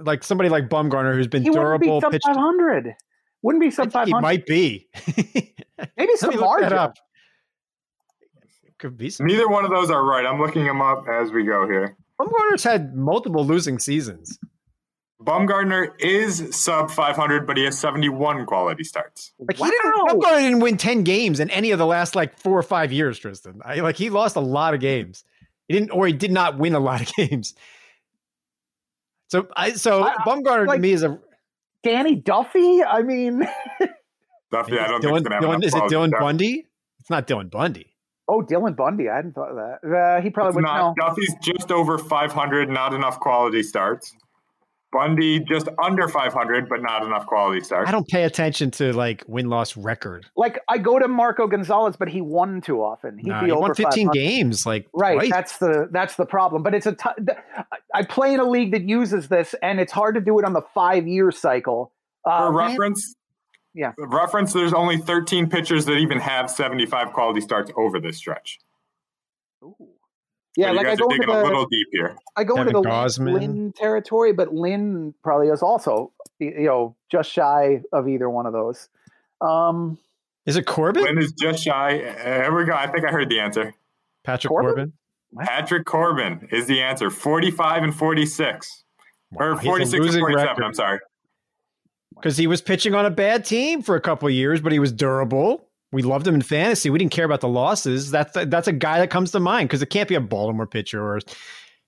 like 0.00 0.24
somebody 0.24 0.48
like 0.50 0.68
Bumgarner 0.68 1.14
who's 1.14 1.28
been 1.28 1.42
He 1.42 1.50
wouldn't 1.50 1.80
be 1.80 1.86
durable. 1.86 2.00
sub 2.00 2.12
Pitched, 2.12 2.26
500. 2.26 2.94
Wouldn't 3.42 3.60
be 3.62 3.68
I 3.68 3.70
sub 3.70 3.92
think 3.92 4.06
he 4.08 4.14
might 4.14 4.44
be. 4.46 4.88
Maybe 5.16 5.54
Let 5.98 6.18
some 6.18 6.30
me 6.30 6.36
larger. 6.36 6.74
up. 6.74 6.94
Could 8.78 8.96
be 8.98 9.08
some. 9.08 9.26
Neither 9.26 9.48
one 9.48 9.64
of 9.64 9.70
those 9.70 9.90
are 9.90 10.04
right. 10.04 10.26
I'm 10.26 10.38
looking 10.40 10.64
them 10.66 10.82
up 10.82 11.04
as 11.10 11.30
we 11.32 11.44
go 11.44 11.66
here. 11.66 11.96
Bumgarner's 12.20 12.64
had 12.64 12.94
multiple 12.94 13.44
losing 13.44 13.78
seasons. 13.78 14.38
Bumgarner 15.22 15.98
is 15.98 16.54
sub 16.54 16.90
500, 16.90 17.46
but 17.46 17.56
he 17.56 17.64
has 17.64 17.78
71 17.78 18.44
quality 18.46 18.84
starts. 18.84 19.32
Like 19.38 19.58
wow. 19.58 19.66
he 19.66 19.70
didn't, 19.70 20.20
Bumgarner 20.20 20.40
didn't 20.40 20.60
win 20.60 20.76
ten 20.76 21.04
games 21.04 21.40
in 21.40 21.48
any 21.50 21.70
of 21.70 21.78
the 21.78 21.86
last 21.86 22.14
like 22.14 22.38
four 22.38 22.58
or 22.58 22.62
five 22.62 22.92
years, 22.92 23.18
Tristan. 23.18 23.60
I, 23.64 23.76
like 23.80 23.96
he 23.96 24.10
lost 24.10 24.36
a 24.36 24.40
lot 24.40 24.74
of 24.74 24.80
games. 24.80 25.24
He 25.68 25.74
didn't, 25.74 25.90
or 25.90 26.06
he 26.06 26.12
did 26.12 26.30
not 26.32 26.58
win 26.58 26.74
a 26.74 26.80
lot 26.80 27.00
of 27.00 27.12
games. 27.16 27.54
So 29.28 29.48
I, 29.56 29.72
so 29.72 30.02
I- 30.02 30.14
I- 30.18 30.24
Bumgarner 30.26 30.66
like- 30.66 30.76
to 30.78 30.82
me 30.82 30.92
is 30.92 31.02
a. 31.02 31.18
Danny 31.82 32.16
Duffy? 32.16 32.82
I 32.82 33.02
mean, 33.02 33.38
Duffy, 34.50 34.76
I 34.78 34.88
don't 34.88 35.00
Dylan, 35.02 35.02
think 35.02 35.02
he's 35.02 35.02
going 35.02 35.24
to 35.24 35.30
have 35.34 35.42
Dylan, 35.44 35.64
is 35.64 35.74
it 35.74 35.82
Dylan 35.84 36.08
starts. 36.08 36.20
Bundy? 36.24 36.66
It's 36.98 37.10
not 37.10 37.26
Dylan 37.28 37.48
Bundy. 37.48 37.94
oh, 38.28 38.42
Dylan 38.42 38.74
Bundy. 38.74 39.08
I 39.08 39.14
hadn't 39.16 39.34
thought 39.34 39.50
of 39.50 39.56
that. 39.56 39.88
Uh, 39.88 40.20
he 40.20 40.30
probably 40.30 40.48
It's 40.50 40.56
would 40.56 40.62
not. 40.64 40.96
know. 40.98 41.06
Duffy's 41.08 41.32
just 41.40 41.70
over 41.70 41.96
500, 41.98 42.68
not 42.70 42.92
enough 42.92 43.20
quality 43.20 43.62
starts. 43.62 44.12
Bundy 44.96 45.40
just 45.40 45.68
under 45.82 46.08
500, 46.08 46.68
but 46.68 46.80
not 46.82 47.04
enough 47.04 47.26
quality 47.26 47.60
starts. 47.60 47.88
I 47.88 47.92
don't 47.92 48.08
pay 48.08 48.24
attention 48.24 48.70
to 48.72 48.92
like 48.92 49.22
win 49.26 49.48
loss 49.50 49.76
record. 49.76 50.26
Like, 50.36 50.58
I 50.68 50.78
go 50.78 50.98
to 50.98 51.06
Marco 51.08 51.46
Gonzalez, 51.46 51.96
but 51.96 52.08
he 52.08 52.20
won 52.20 52.60
too 52.60 52.82
often. 52.82 53.18
He'd 53.18 53.26
Nah, 53.26 53.40
be 53.40 53.46
he 53.46 53.52
over 53.52 53.60
won 53.60 53.74
15 53.74 54.08
games. 54.12 54.64
Like 54.64 54.86
Right, 54.94 55.14
twice. 55.16 55.30
that's 55.30 55.58
the 55.58 55.88
that's 55.92 56.16
the 56.16 56.24
problem. 56.26 56.62
But 56.62 56.74
it's 56.74 56.86
a 56.86 56.92
t- 56.92 57.08
th- 57.18 57.38
I 57.94 58.02
play 58.04 58.32
in 58.34 58.40
a 58.40 58.44
league 58.48 58.72
that 58.72 58.82
uses 58.88 59.28
this, 59.28 59.54
and 59.62 59.78
it's 59.80 59.92
hard 59.92 60.14
to 60.14 60.20
do 60.20 60.38
it 60.38 60.44
on 60.44 60.52
the 60.54 60.62
five 60.74 61.06
year 61.06 61.30
cycle. 61.30 61.92
Uh, 62.24 62.46
For 62.46 62.52
man- 62.52 62.70
reference, 62.70 63.14
Yeah. 63.74 63.92
For 63.92 64.08
reference, 64.08 64.52
there's 64.54 64.72
only 64.72 64.96
13 64.96 65.50
pitchers 65.50 65.84
that 65.84 65.96
even 65.96 66.18
have 66.18 66.50
75 66.50 67.12
quality 67.12 67.40
starts 67.42 67.70
over 67.76 68.00
this 68.00 68.16
stretch. 68.16 68.58
Ooh. 69.62 69.76
So 70.56 70.62
Yeah, 70.62 70.70
you 70.70 70.76
like 70.76 70.86
I 70.86 70.96
go 70.96 71.04
into 71.04 71.18
digging 71.18 71.34
a 71.34 71.38
the 71.38 71.44
little 71.44 71.66
deep 71.66 71.88
here. 71.92 72.16
I 72.36 72.44
go 72.44 72.56
into 72.58 72.72
the 72.72 72.80
Lynn, 72.80 72.90
Gausman. 72.90 73.32
Lynn 73.34 73.72
territory, 73.76 74.32
but 74.32 74.54
Lynn 74.54 75.14
probably 75.22 75.48
is 75.48 75.62
also 75.62 76.12
you 76.38 76.64
know 76.66 76.96
just 77.10 77.30
shy 77.30 77.82
of 77.92 78.08
either 78.08 78.28
one 78.30 78.46
of 78.46 78.52
those. 78.52 78.88
Um, 79.40 79.98
Is 80.46 80.56
it 80.56 80.64
Corbin? 80.66 81.04
Lynn 81.04 81.18
is 81.18 81.32
just 81.32 81.62
shy. 81.62 82.00
Uh, 82.02 82.42
Here 82.42 82.56
we 82.56 82.64
go. 82.64 82.72
I 82.72 82.86
think 82.86 83.04
I 83.04 83.10
heard 83.10 83.28
the 83.28 83.38
answer. 83.38 83.74
Patrick 84.24 84.48
Corbin? 84.50 84.70
Corbin? 84.74 84.92
Patrick 85.46 85.84
Corbin 85.84 86.48
is 86.50 86.66
the 86.66 86.80
answer. 86.80 87.10
45 87.10 87.82
and 87.82 87.94
46. 87.94 88.84
Wow, 89.32 89.46
or 89.46 89.56
46 89.60 89.92
and 89.92 90.02
losing 90.04 90.20
47. 90.22 90.46
record. 90.48 90.64
I'm 90.64 90.72
sorry. 90.74 91.00
because 92.14 92.36
he 92.38 92.46
was 92.46 92.62
pitching 92.62 92.94
on 92.94 93.04
a 93.04 93.10
bad 93.10 93.44
team 93.44 93.82
for 93.82 93.94
a 93.96 94.00
couple 94.00 94.26
of 94.28 94.32
years, 94.32 94.60
but 94.62 94.72
he 94.72 94.78
was 94.78 94.92
durable. 94.92 95.65
We 95.92 96.02
loved 96.02 96.26
him 96.26 96.34
in 96.34 96.42
fantasy. 96.42 96.90
We 96.90 96.98
didn't 96.98 97.12
care 97.12 97.24
about 97.24 97.40
the 97.40 97.48
losses. 97.48 98.10
That's 98.10 98.32
that's 98.46 98.68
a 98.68 98.72
guy 98.72 98.98
that 99.00 99.10
comes 99.10 99.30
to 99.32 99.40
mind 99.40 99.68
because 99.68 99.82
it 99.82 99.90
can't 99.90 100.08
be 100.08 100.14
a 100.16 100.20
Baltimore 100.20 100.66
pitcher, 100.66 101.02
or 101.02 101.20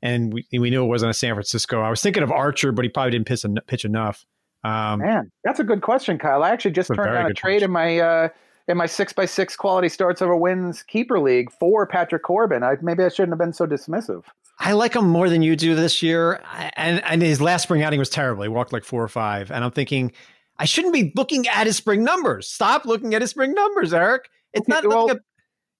and 0.03 0.33
we 0.33 0.47
we 0.53 0.71
knew 0.71 0.85
it 0.85 0.89
wasn't 0.89 1.11
a 1.11 1.15
San 1.15 1.35
Francisco. 1.35 1.81
I 1.83 1.91
was 1.91 2.01
thinking 2.01 2.23
of 2.23 2.31
Archer, 2.31 2.73
but 2.73 2.85
he 2.85 2.89
probably 2.89 3.11
didn't 3.13 3.27
pitch, 3.27 3.45
pitch 3.67 3.85
enough. 3.85 4.25
Um, 4.65 5.01
man, 5.01 5.31
that's 5.45 5.61
a 5.61 5.65
good 5.65 5.83
question, 5.83 6.19
Kyle. 6.19 6.43
I 6.43 6.51
actually 6.51 6.73
just 6.73 6.89
turned 6.89 7.13
down 7.13 7.31
a 7.31 7.35
trade 7.35 7.63
in 7.63 7.71
my 7.71 7.99
uh, 7.99 8.29
in 8.69 8.77
my 8.77 8.87
six 8.87 9.13
by 9.13 9.25
six 9.25 9.57
quality 9.57 9.89
starts 9.89 10.23
over 10.23 10.37
wins 10.37 10.83
keeper 10.83 11.19
league 11.21 11.51
for 11.53 11.87
Patrick 11.87 12.23
Corbin. 12.23 12.63
I 12.63 12.77
maybe 12.83 13.03
I 13.05 13.09
shouldn't 13.09 13.31
have 13.33 13.39
been 13.39 13.53
so 13.53 13.67
dismissive. 13.67 14.25
I 14.61 14.73
like 14.73 14.95
him 14.97 15.09
more 15.09 15.29
than 15.29 15.43
you 15.43 15.55
do 15.55 15.75
this 15.77 16.03
year, 16.03 16.41
I- 16.45 16.71
and 16.77 17.03
and 17.05 17.23
his 17.23 17.41
last 17.41 17.65
spring 17.65 17.83
outing 17.83 17.99
was 17.99 18.11
terrible. 18.11 18.43
He 18.43 18.49
walked 18.49 18.73
like 18.73 18.85
four 18.85 19.03
or 19.03 19.09
five, 19.09 19.51
and 19.51 19.65
I'm 19.65 19.71
thinking 19.71 20.13
I 20.59 20.65
shouldn't 20.65 20.93
be 20.95 21.13
looking 21.17 21.47
at 21.49 21.67
his 21.67 21.77
spring 21.77 22.03
numbers. 22.05 22.49
Stop 22.49 22.85
looking 22.85 23.15
at 23.15 23.21
his 23.23 23.31
spring 23.31 23.55
numbers, 23.55 23.93
Eric. 23.95 24.29
It's 24.53 24.69
Okay, 24.69 24.81
not. 24.83 24.89
well, 24.89 25.11
ab- 25.11 25.21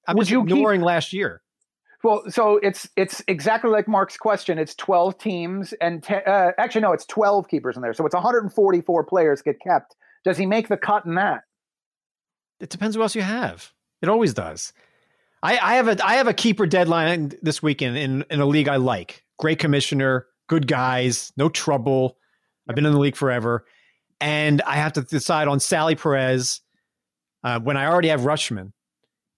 I'm 0.07 0.17
just 0.19 0.31
you 0.31 0.43
keep- 0.45 0.51
ignoring 0.57 0.81
last 0.83 1.13
year. 1.13 1.43
Well, 2.05 2.23
so 2.31 2.59
it's 2.63 2.89
it's 2.97 3.23
exactly 3.27 3.71
like 3.71 3.89
Mark's 3.89 4.17
question. 4.17 4.57
It's 4.57 4.73
twelve 4.75 5.19
teams, 5.19 5.73
and 5.81 6.01
te- 6.03 6.15
uh, 6.15 6.53
actually 6.57 6.83
no, 6.83 6.93
it's 6.93 7.05
twelve 7.07 7.49
keepers 7.49 7.75
in 7.75 7.83
there. 7.83 7.93
So 7.93 8.07
it's 8.07 8.15
144 8.15 9.05
players 9.05 9.43
get 9.43 9.61
kept. 9.61 9.97
Does 10.25 10.37
he 10.39 10.47
make 10.47 10.69
the 10.69 10.77
cut 10.77 11.05
in 11.07 11.17
that? 11.17 11.43
It 12.61 12.71
depends 12.71 12.95
who 12.95 13.03
else 13.03 13.17
you 13.17 13.23
have. 13.23 13.73
It 14.01 14.09
always 14.09 14.33
does. 14.33 14.73
I, 15.43 15.59
I 15.59 15.75
have 15.75 15.89
a 15.89 16.05
I 16.07 16.15
have 16.15 16.29
a 16.29 16.33
keeper 16.35 16.67
deadline 16.67 17.33
this 17.43 17.63
weekend 17.63 17.97
in, 17.97 18.25
in 18.31 18.41
a 18.41 18.47
league 18.47 18.69
I 18.69 18.77
like. 18.77 19.25
Great 19.39 19.59
commissioner, 19.59 20.27
good 20.49 20.69
guys, 20.69 21.33
no 21.37 21.49
trouble. 21.49 22.17
I've 22.69 22.77
been 22.77 22.87
in 22.87 22.93
the 22.93 22.99
league 23.01 23.17
forever, 23.17 23.65
and 24.21 24.63
I 24.63 24.77
have 24.77 24.95
to 24.95 25.03
decide 25.03 25.49
on 25.49 25.61
Salvy 25.61 25.95
Perez 25.95 26.61
uh, 27.45 27.61
when 27.61 27.77
I 27.77 27.87
already 27.87 28.09
have 28.09 28.23
Rutschman, 28.23 28.73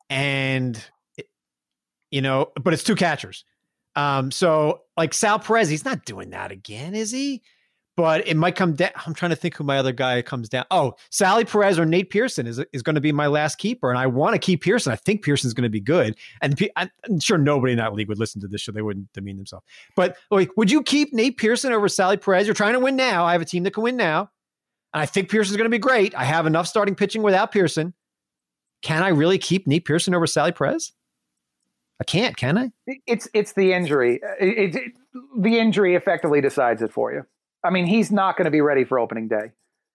and 0.09 0.83
you 2.11 2.23
know, 2.23 2.51
but 2.61 2.73
it's 2.73 2.83
two 2.83 2.97
catchers. 2.97 3.45
Um, 3.97 4.31
so 4.31 4.83
like 4.97 5.15
Sal 5.15 5.39
Perez, 5.39 5.69
he's 5.69 5.85
not 5.85 6.05
doing 6.05 6.31
that 6.31 6.53
again, 6.53 6.95
is 6.95 7.11
he? 7.11 7.43
But 7.97 8.27
it 8.27 8.37
might 8.37 8.57
come 8.57 8.75
down. 8.75 8.91
I'm 9.05 9.13
trying 9.13 9.31
to 9.31 9.37
think 9.37 9.57
who 9.57 9.65
my 9.65 9.77
other 9.77 9.93
guy 9.93 10.23
comes 10.23 10.49
down. 10.49 10.65
Oh, 10.71 10.95
Salvy 11.11 11.45
Perez 11.45 11.79
or 11.79 11.85
Nate 11.85 12.09
Pearson 12.09 12.47
is 12.47 12.63
is 12.73 12.83
going 12.83 12.95
to 12.95 13.01
be 13.01 13.13
my 13.13 13.27
last 13.27 13.59
keeper, 13.59 13.91
and 13.91 13.99
I 13.99 14.07
want 14.07 14.35
to 14.35 14.39
keep 14.39 14.63
Pearson. 14.63 14.93
I 14.93 14.97
think 14.97 15.23
Pearson's 15.23 15.53
going 15.53 15.65
to 15.65 15.71
be 15.71 15.81
good, 15.81 16.17
and 16.41 16.59
I'm 16.77 16.91
I'm 17.05 17.21
sure 17.21 17.37
nobody 17.37 17.73
in 17.73 17.79
that 17.79 17.93
league 17.93 18.09
would 18.09 18.19
listen 18.19 18.41
to 18.41 18.49
this 18.49 18.63
show. 18.63 18.73
They 18.73 18.81
wouldn't 18.81 19.13
demean 19.13 19.37
themselves. 19.37 19.67
But 19.97 20.17
like, 20.31 20.57
would 20.57 20.71
you 20.71 20.83
keep 20.83 21.13
Nate 21.13 21.37
Pearson 21.37 21.73
over 21.73 21.89
Salvy 21.89 22.17
Perez? 22.17 22.47
You're 22.47 22.55
trying 22.55 22.73
to 22.73 22.81
win 22.81 22.97
now. 22.97 23.25
I 23.25 23.33
have 23.33 23.43
a 23.43 23.45
team 23.47 23.65
that 23.65 23.75
can 23.75 23.83
win 23.83 23.97
now, 23.97 24.31
and 24.93 25.03
I 25.03 25.07
think 25.07 25.31
Pearson's 25.31 25.57
going 25.57 25.67
to 25.67 25.75
be 25.75 25.79
great. 25.79 26.15
I 26.15 26.25
have 26.25 26.47
enough 26.47 26.67
starting 26.67 26.95
pitching 26.95 27.23
without 27.23 27.53
Pearson. 27.53 27.95
Can 28.83 29.03
I 29.03 29.09
really 29.09 29.39
keep 29.39 29.67
Nate 29.67 29.85
Pearson 29.85 30.15
over 30.15 30.27
Salvy 30.27 30.53
Perez? 30.53 30.93
I 32.01 32.05
can't. 32.05 32.37
Can 32.37 32.57
I? 32.57 32.71
It's 33.07 33.29
it's 33.35 33.53
the 33.53 33.73
injury. 33.75 34.21
It, 34.41 34.75
it, 34.75 34.93
the 35.39 35.59
injury 35.59 35.95
effectively 35.95 36.41
decides 36.41 36.81
it 36.81 36.93
for 36.93 37.13
you. 37.13 37.25
I 37.63 37.69
mean, 37.71 37.85
he's 37.85 38.11
not 38.11 38.39
going 38.39 38.47
to 38.47 38.51
be 38.51 38.63
ready 38.63 38.85
for 38.85 38.99
opening 38.99 39.29
day, 39.29 39.51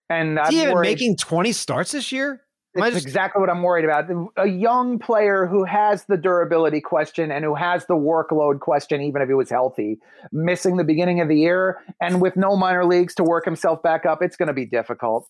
and 0.10 0.40
I'm 0.40 0.52
he 0.52 0.62
even 0.62 0.76
worried- 0.76 0.90
making 0.90 1.18
20 1.18 1.52
starts 1.52 1.94
this 1.94 2.12
year? 2.12 2.42
It's 2.76 2.94
just- 2.94 3.06
exactly 3.06 3.40
what 3.40 3.50
I'm 3.50 3.64
worried 3.64 3.86
about. 3.86 4.10
A 4.38 4.48
young 4.48 5.00
player 5.00 5.46
who 5.46 5.64
has 5.64 6.06
the 6.06 6.18
durability 6.18 6.82
question 6.82 7.32
and 7.32 7.46
who 7.46 7.56
has 7.56 7.86
the 7.86 7.96
workload 7.96 8.60
question, 8.60 9.02
even 9.02 9.22
if 9.22 9.28
he 9.30 9.34
was 9.34 9.50
healthy, 9.50 10.00
missing 10.32 10.76
the 10.78 10.84
beginning 10.84 11.22
of 11.22 11.28
the 11.28 11.38
year 11.38 11.82
and 12.02 12.22
with 12.22 12.36
no 12.36 12.56
minor 12.56 12.86
leagues 12.86 13.16
to 13.16 13.24
work 13.24 13.46
himself 13.46 13.82
back 13.82 14.06
up, 14.06 14.22
it's 14.22 14.36
going 14.36 14.48
to 14.48 14.54
be 14.54 14.66
difficult. 14.66 15.30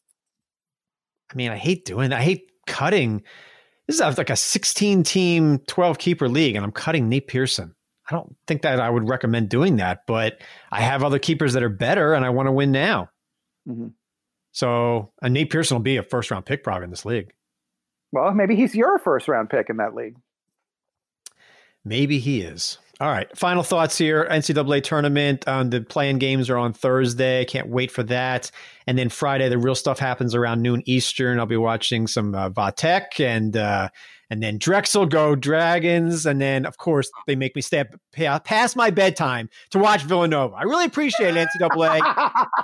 I 1.31 1.35
mean, 1.35 1.51
I 1.51 1.57
hate 1.57 1.85
doing 1.85 2.09
that. 2.09 2.19
I 2.19 2.23
hate 2.23 2.49
cutting. 2.67 3.23
This 3.87 3.99
is 3.99 4.17
like 4.17 4.29
a 4.31 4.35
16 4.35 5.03
team, 5.03 5.59
12 5.67 5.97
keeper 5.99 6.27
league, 6.27 6.55
and 6.55 6.65
I'm 6.65 6.71
cutting 6.71 7.09
Nate 7.09 7.27
Pearson. 7.27 7.75
I 8.09 8.15
don't 8.15 8.35
think 8.47 8.61
that 8.63 8.79
I 8.79 8.89
would 8.89 9.07
recommend 9.09 9.49
doing 9.49 9.77
that, 9.77 10.01
but 10.07 10.39
I 10.71 10.81
have 10.81 11.03
other 11.03 11.19
keepers 11.19 11.53
that 11.53 11.63
are 11.63 11.69
better, 11.69 12.13
and 12.13 12.25
I 12.25 12.29
want 12.29 12.47
to 12.47 12.51
win 12.51 12.71
now. 12.71 13.09
Mhm. 13.67 13.93
So, 14.55 15.11
and 15.21 15.33
Nate 15.33 15.49
Pearson 15.49 15.75
will 15.75 15.83
be 15.83 15.97
a 15.97 16.03
first 16.03 16.31
round 16.31 16.45
pick 16.45 16.63
probably 16.63 16.85
in 16.85 16.89
this 16.89 17.03
league. 17.03 17.33
Well, 18.13 18.33
maybe 18.33 18.55
he's 18.55 18.73
your 18.73 18.97
first 18.99 19.27
round 19.27 19.49
pick 19.49 19.69
in 19.69 19.75
that 19.77 19.93
league. 19.93 20.15
Maybe 21.83 22.19
he 22.19 22.39
is, 22.39 22.77
All 23.01 23.09
right. 23.09 23.27
Final 23.37 23.63
thoughts 23.63 23.97
here. 23.97 24.25
NCAA 24.31 24.81
tournament. 24.81 25.45
Um, 25.45 25.71
the 25.71 25.81
playing 25.81 26.19
games 26.19 26.49
are 26.49 26.57
on 26.57 26.71
Thursday. 26.71 27.43
Can't 27.43 27.67
wait 27.67 27.91
for 27.91 28.03
that. 28.03 28.49
And 28.87 28.97
then 28.97 29.09
Friday, 29.09 29.49
the 29.49 29.57
real 29.57 29.75
stuff 29.75 29.99
happens 29.99 30.33
around 30.33 30.61
noon 30.61 30.81
Eastern. 30.85 31.37
I'll 31.37 31.45
be 31.45 31.57
watching 31.57 32.07
some 32.07 32.33
uh, 32.33 32.49
Vatek 32.49 33.19
and 33.19 33.57
uh, 33.57 33.89
and 34.29 34.41
then 34.41 34.57
Drexel 34.57 35.05
go 35.05 35.35
Dragons. 35.35 36.25
And 36.25 36.41
then, 36.41 36.65
of 36.65 36.77
course, 36.77 37.09
they 37.27 37.35
make 37.35 37.55
me 37.55 37.61
stay 37.61 37.79
up 37.79 38.43
past 38.43 38.75
my 38.75 38.89
bedtime 38.89 39.49
to 39.71 39.79
watch 39.79 40.03
Villanova. 40.03 40.55
I 40.55 40.63
really 40.63 40.85
appreciate 40.85 41.35
NCAA. 41.35 42.01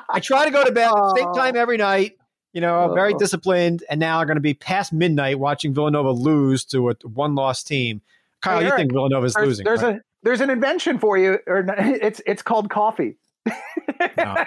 I 0.09 0.19
try 0.21 0.45
to 0.45 0.51
go 0.51 0.63
to 0.63 0.71
bed 0.71 0.87
at 0.87 0.93
the 0.93 1.15
same 1.17 1.33
time 1.33 1.55
every 1.55 1.77
night. 1.77 2.17
You 2.53 2.59
know, 2.59 2.93
very 2.93 3.13
disciplined. 3.13 3.83
And 3.89 3.99
now 3.99 4.19
I'm 4.19 4.27
going 4.27 4.35
to 4.35 4.41
be 4.41 4.53
past 4.53 4.91
midnight 4.91 5.39
watching 5.39 5.73
Villanova 5.73 6.11
lose 6.11 6.65
to 6.65 6.89
a 6.89 6.95
one 7.03 7.35
loss 7.35 7.63
team. 7.63 8.01
Kyle, 8.41 8.59
hey, 8.59 8.65
you 8.65 8.75
think 8.75 8.91
Villanova 8.91 9.25
is 9.25 9.35
losing? 9.37 9.63
There's 9.63 9.83
right? 9.83 9.97
a 9.97 10.01
there's 10.23 10.41
an 10.41 10.49
invention 10.49 10.99
for 10.99 11.17
you, 11.17 11.39
or 11.47 11.65
it's 11.77 12.21
it's 12.25 12.41
called 12.41 12.69
coffee. 12.69 13.17
no, 13.47 13.55
no, 14.17 14.43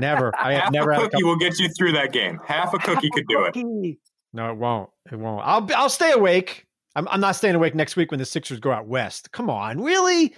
never. 0.00 0.32
I 0.38 0.54
Half 0.54 0.72
never. 0.72 0.92
A 0.92 1.00
cookie 1.00 1.24
will 1.24 1.36
get 1.36 1.58
you 1.58 1.68
through 1.70 1.92
that 1.92 2.12
game. 2.12 2.38
Half 2.46 2.74
a 2.74 2.78
cookie 2.78 3.10
could 3.10 3.26
do 3.28 3.44
it. 3.44 3.98
No, 4.32 4.50
it 4.50 4.56
won't. 4.56 4.90
It 5.10 5.18
won't. 5.18 5.42
I'll 5.44 5.68
I'll 5.74 5.88
stay 5.88 6.12
awake. 6.12 6.66
I'm, 6.96 7.06
I'm 7.08 7.20
not 7.20 7.36
staying 7.36 7.54
awake 7.54 7.74
next 7.74 7.94
week 7.96 8.10
when 8.10 8.18
the 8.18 8.26
Sixers 8.26 8.58
go 8.58 8.72
out 8.72 8.86
west. 8.88 9.30
Come 9.30 9.48
on, 9.48 9.80
really? 9.80 10.34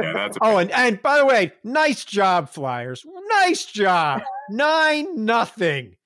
yeah, 0.00 0.28
oh, 0.40 0.56
and, 0.56 0.70
and 0.70 1.02
by 1.02 1.18
the 1.18 1.26
way, 1.26 1.52
nice 1.64 2.04
job, 2.04 2.48
Flyers. 2.48 3.04
Nice 3.40 3.66
job. 3.66 4.22
Nine 4.50 5.24
nothing. 5.24 5.96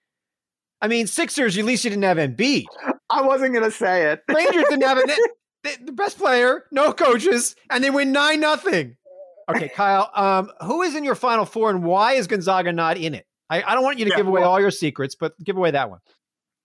I 0.83 0.89
mean, 0.89 1.07
Sixers. 1.07 1.57
At 1.57 1.65
least 1.65 1.85
you 1.85 1.91
didn't 1.91 2.03
have 2.03 2.17
Embiid. 2.17 2.65
I 3.11 3.23
wasn't 3.23 3.53
going 3.53 3.65
to 3.65 3.71
say 3.71 4.11
it. 4.11 4.23
Rangers 4.29 4.65
didn't 4.69 4.83
have 4.83 4.99
it. 4.99 5.11
The, 5.63 5.87
the 5.87 5.93
best 5.93 6.17
player, 6.17 6.65
no 6.71 6.93
coaches, 6.93 7.57
and 7.71 7.83
they 7.83 7.91
win 7.91 8.13
nine 8.13 8.39
nothing. 8.39 8.97
Okay, 9.49 9.69
Kyle. 9.69 10.13
Um, 10.15 10.53
who 10.63 10.83
is 10.83 10.95
in 10.95 11.03
your 11.03 11.17
final 11.17 11.45
four, 11.45 11.71
and 11.71 11.83
why 11.83 12.13
is 12.13 12.29
Gonzaga 12.29 12.73
not 12.73 12.99
in 12.99 13.15
it? 13.15 13.27
I, 13.51 13.65
I 13.65 13.75
don't 13.75 13.83
want 13.83 13.99
you 13.99 14.05
to 14.05 14.11
yeah, 14.11 14.17
give 14.17 14.29
away 14.29 14.43
well, 14.43 14.51
all 14.53 14.61
your 14.61 14.71
secrets, 14.71 15.17
but 15.17 15.33
give 15.43 15.57
away 15.57 15.73
that 15.73 15.91
one. 15.91 15.99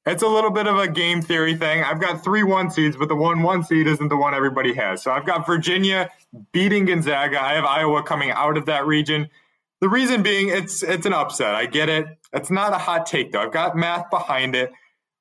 It's 0.06 0.24
a 0.24 0.28
little 0.28 0.50
bit 0.50 0.66
of 0.66 0.78
a 0.80 0.88
game 0.88 1.22
theory 1.22 1.56
thing. 1.56 1.84
I've 1.84 2.02
got 2.02 2.24
three 2.24 2.42
one 2.42 2.72
seeds, 2.72 2.98
but 2.98 3.08
the 3.08 3.16
one 3.16 3.44
one 3.44 3.64
seed 3.64 3.86
isn't 3.88 4.08
the 4.08 4.18
one 4.18 4.34
everybody 4.34 4.74
has. 4.74 5.04
So 5.04 5.12
I've 5.12 5.26
got 5.26 5.46
Virginia 5.46 6.10
beating 6.52 6.86
Gonzaga. 6.86 7.42
I 7.42 7.54
have 7.54 7.66
Iowa 7.66 8.02
coming 8.02 8.32
out 8.32 8.58
of 8.58 8.66
that 8.66 8.88
region. 8.88 9.30
The 9.80 9.90
reason 9.90 10.24
being, 10.24 10.50
it's 10.50 10.82
it's 10.82 11.06
an 11.06 11.14
upset. 11.14 11.54
I 11.54 11.68
get 11.68 11.90
it. 11.90 12.06
It's 12.34 12.50
not 12.50 12.74
a 12.74 12.78
hot 12.80 13.06
take 13.06 13.32
though. 13.32 13.42
I've 13.42 13.52
got 13.52 13.76
math 13.76 14.10
behind 14.10 14.56
it. 14.56 14.72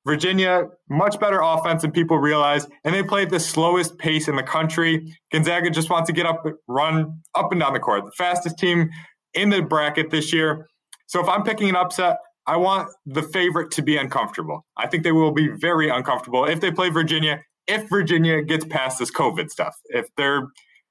Virginia, 0.03 0.67
much 0.89 1.19
better 1.19 1.39
offense 1.41 1.83
than 1.83 1.91
people 1.91 2.17
realize, 2.17 2.67
and 2.83 2.95
they 2.95 3.03
play 3.03 3.21
at 3.21 3.29
the 3.29 3.39
slowest 3.39 3.99
pace 3.99 4.27
in 4.27 4.35
the 4.35 4.43
country. 4.43 5.15
Gonzaga 5.31 5.69
just 5.69 5.91
wants 5.91 6.07
to 6.07 6.13
get 6.13 6.25
up, 6.25 6.43
run 6.67 7.21
up 7.35 7.51
and 7.51 7.61
down 7.61 7.73
the 7.73 7.79
court. 7.79 8.05
The 8.05 8.11
fastest 8.17 8.57
team 8.57 8.89
in 9.35 9.49
the 9.51 9.61
bracket 9.61 10.09
this 10.09 10.33
year. 10.33 10.67
So 11.05 11.21
if 11.21 11.29
I'm 11.29 11.43
picking 11.43 11.69
an 11.69 11.75
upset, 11.75 12.17
I 12.51 12.57
want 12.57 12.89
the 13.05 13.23
favorite 13.23 13.71
to 13.71 13.81
be 13.81 13.95
uncomfortable. 13.95 14.65
I 14.75 14.85
think 14.85 15.05
they 15.05 15.13
will 15.13 15.31
be 15.31 15.47
very 15.47 15.87
uncomfortable 15.87 16.43
if 16.43 16.59
they 16.59 16.69
play 16.69 16.89
Virginia, 16.89 17.39
if 17.65 17.87
Virginia 17.87 18.41
gets 18.41 18.65
past 18.65 18.99
this 18.99 19.09
COVID 19.09 19.49
stuff. 19.49 19.73
If 19.85 20.07
they're 20.17 20.49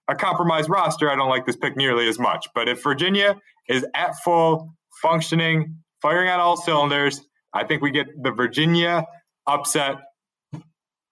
a 0.08 0.14
compromised 0.14 0.70
roster, 0.70 1.10
I 1.10 1.16
don't 1.16 1.28
like 1.28 1.44
this 1.44 1.56
pick 1.56 1.76
nearly 1.76 2.08
as 2.08 2.18
much. 2.18 2.48
But 2.54 2.66
if 2.70 2.82
Virginia 2.82 3.36
is 3.68 3.84
at 3.94 4.14
full, 4.24 4.74
functioning, 5.02 5.76
firing 6.00 6.30
on 6.30 6.40
all 6.40 6.56
cylinders, 6.56 7.20
I 7.52 7.64
think 7.64 7.82
we 7.82 7.90
get 7.90 8.06
the 8.22 8.30
Virginia 8.30 9.04
upset 9.46 9.96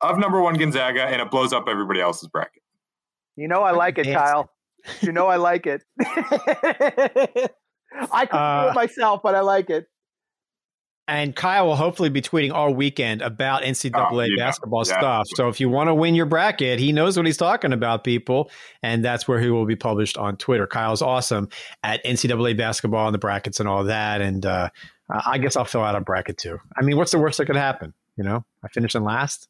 of 0.01 0.19
number 0.19 0.41
one 0.41 0.55
Gonzaga, 0.55 1.03
and 1.03 1.21
it 1.21 1.31
blows 1.31 1.53
up 1.53 1.67
everybody 1.69 2.01
else's 2.01 2.31
bracket. 2.31 2.63
You 3.37 3.49
know, 3.49 3.61
I 3.61 3.73
like 3.73 3.99
it, 3.99 4.07
Kyle. 4.07 4.49
You 5.03 5.13
know, 5.13 5.27
I 5.27 5.37
like 5.37 5.67
it. 5.67 5.83
I 8.11 8.25
can 8.25 8.39
uh, 8.39 8.63
do 8.63 8.71
it 8.71 8.75
myself, 8.75 9.21
but 9.23 9.35
I 9.35 9.41
like 9.41 9.69
it. 9.69 9.85
And 11.09 11.35
Kyle 11.35 11.67
will 11.67 11.77
hopefully 11.77 12.11
be 12.11 12.21
tweeting 12.21 12.53
all 12.53 12.73
weekend 12.75 13.23
about 13.23 13.63
NCAA 13.63 14.29
oh, 14.31 14.37
basketball 14.37 14.85
yeah. 14.87 14.99
stuff. 14.99 15.27
So 15.35 15.49
if 15.49 15.59
you 15.59 15.71
want 15.71 15.89
to 15.89 15.95
win 15.95 16.15
your 16.15 16.27
bracket, 16.27 16.79
he 16.79 16.93
knows 16.93 17.17
what 17.17 17.25
he's 17.25 17.39
talking 17.39 17.73
about, 17.73 18.05
people. 18.05 18.51
And 18.83 19.03
that's 19.03 19.27
where 19.27 19.41
he 19.41 19.49
will 19.49 19.65
be 19.65 19.75
published 19.75 20.19
on 20.19 20.37
Twitter. 20.37 20.67
Kyle's 20.67 21.01
awesome 21.01 21.49
at 21.83 22.05
NCAA 22.05 22.59
basketball 22.59 23.09
and 23.09 23.15
the 23.15 23.19
brackets 23.19 23.59
and 23.59 23.69
all 23.69 23.85
that. 23.85 24.21
And 24.21 24.45
uh, 24.45 24.69
I 25.09 25.39
guess 25.39 25.57
I'll 25.57 25.65
fill 25.65 25.83
out 25.83 25.97
a 25.97 26.01
bracket 26.03 26.37
too. 26.37 26.59
I 26.77 26.83
mean, 26.83 26.99
what's 26.99 27.13
the 27.13 27.19
worst 27.19 27.39
that 27.39 27.47
could 27.47 27.57
happen? 27.57 27.95
You 28.17 28.25
know, 28.25 28.45
I 28.63 28.69
finish 28.69 28.95
in 28.95 29.03
last. 29.03 29.49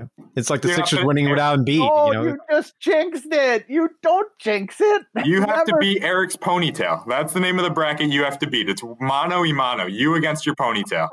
Yeah. 0.00 0.24
It's 0.36 0.50
like 0.50 0.62
the 0.62 0.72
Sixers 0.74 1.04
winning 1.04 1.28
without 1.30 1.58
Embiid. 1.58 1.88
Oh, 1.90 2.06
you, 2.06 2.12
know? 2.12 2.22
you 2.24 2.38
just 2.50 2.78
jinxed 2.80 3.26
it. 3.30 3.66
You 3.68 3.90
don't 4.02 4.28
jinx 4.38 4.76
it. 4.80 5.02
You 5.24 5.40
have 5.40 5.48
Never. 5.48 5.64
to 5.66 5.76
beat 5.80 6.02
Eric's 6.02 6.36
ponytail. 6.36 7.04
That's 7.06 7.32
the 7.32 7.40
name 7.40 7.58
of 7.58 7.64
the 7.64 7.70
bracket 7.70 8.10
you 8.10 8.24
have 8.24 8.38
to 8.40 8.46
beat. 8.46 8.68
It's 8.68 8.82
mano 9.00 9.40
y 9.40 9.52
mano. 9.52 9.86
You 9.86 10.14
against 10.14 10.46
your 10.46 10.54
ponytail. 10.54 11.08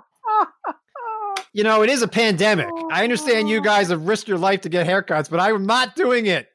you 1.54 1.64
know, 1.64 1.82
it 1.82 1.90
is 1.90 2.02
a 2.02 2.08
pandemic. 2.08 2.70
I 2.92 3.04
understand 3.04 3.50
you 3.50 3.60
oh. 3.60 3.62
guys 3.62 3.90
have 3.90 4.08
risked 4.08 4.28
your 4.28 4.38
life 4.38 4.62
to 4.62 4.70
get 4.70 4.88
haircuts, 4.88 5.30
but 5.30 5.40
I'm 5.40 5.66
not 5.66 5.96
doing 5.96 6.26
it. 6.28 6.48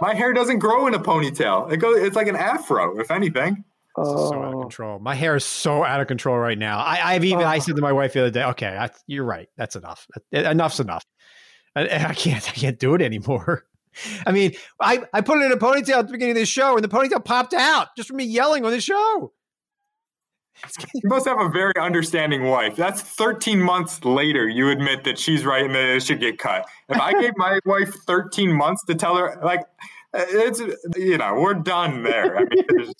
My 0.00 0.14
hair 0.14 0.32
doesn't 0.32 0.58
grow 0.58 0.86
in 0.86 0.94
a 0.94 0.98
ponytail. 0.98 1.70
It 1.72 1.78
goes. 1.78 1.98
It's 1.98 2.16
like 2.16 2.28
an 2.28 2.36
afro, 2.36 2.98
if 2.98 3.10
anything. 3.10 3.64
Oh. 3.96 4.30
So 4.30 4.38
out 4.38 4.44
of 4.44 4.54
oh. 4.54 4.60
control. 4.62 4.98
My 4.98 5.14
hair 5.14 5.36
is 5.36 5.44
so 5.44 5.84
out 5.84 6.00
of 6.00 6.06
control 6.06 6.38
right 6.38 6.58
now. 6.58 6.78
I, 6.78 7.14
have 7.14 7.24
even 7.24 7.42
oh. 7.42 7.48
I 7.48 7.58
said 7.58 7.76
to 7.76 7.82
my 7.82 7.92
wife 7.92 8.12
the 8.12 8.20
other 8.20 8.30
day, 8.30 8.44
"Okay, 8.44 8.68
I, 8.68 8.90
you're 9.06 9.24
right. 9.24 9.48
That's 9.56 9.76
enough. 9.76 10.06
Enough's 10.32 10.80
enough." 10.80 11.04
I, 11.76 11.88
I 12.08 12.14
can't 12.14 12.48
I 12.48 12.52
can't 12.52 12.78
do 12.78 12.94
it 12.94 13.02
anymore. 13.02 13.66
I 14.26 14.30
mean, 14.32 14.52
I, 14.80 15.02
I 15.12 15.20
put 15.20 15.38
it 15.38 15.46
in 15.46 15.52
a 15.52 15.56
ponytail 15.56 15.98
at 15.98 16.06
the 16.06 16.12
beginning 16.12 16.36
of 16.36 16.38
the 16.38 16.46
show, 16.46 16.76
and 16.76 16.84
the 16.84 16.88
ponytail 16.88 17.24
popped 17.24 17.52
out 17.54 17.88
just 17.96 18.08
from 18.08 18.18
me 18.18 18.24
yelling 18.24 18.64
on 18.64 18.70
the 18.70 18.80
show. 18.80 19.32
You 20.94 21.08
must 21.08 21.26
have 21.26 21.40
a 21.40 21.48
very 21.48 21.72
understanding 21.80 22.44
wife. 22.44 22.76
That's 22.76 23.00
13 23.00 23.60
months 23.60 24.04
later. 24.04 24.48
You 24.48 24.68
admit 24.68 25.04
that 25.04 25.18
she's 25.18 25.44
right 25.44 25.64
and 25.64 25.74
that 25.74 25.96
it 25.96 26.02
should 26.02 26.20
get 26.20 26.38
cut. 26.38 26.66
If 26.88 27.00
I 27.00 27.18
gave 27.20 27.32
my 27.36 27.58
wife 27.66 27.92
13 28.06 28.52
months 28.52 28.84
to 28.84 28.94
tell 28.94 29.16
her, 29.16 29.40
like, 29.42 29.60
uh, 30.12 30.24
it's 30.28 30.60
you 30.96 31.18
know, 31.18 31.34
we're 31.34 31.54
done 31.54 32.02
there. 32.02 32.36
I 32.36 32.40
mean, 32.40 32.64
there's 32.68 32.92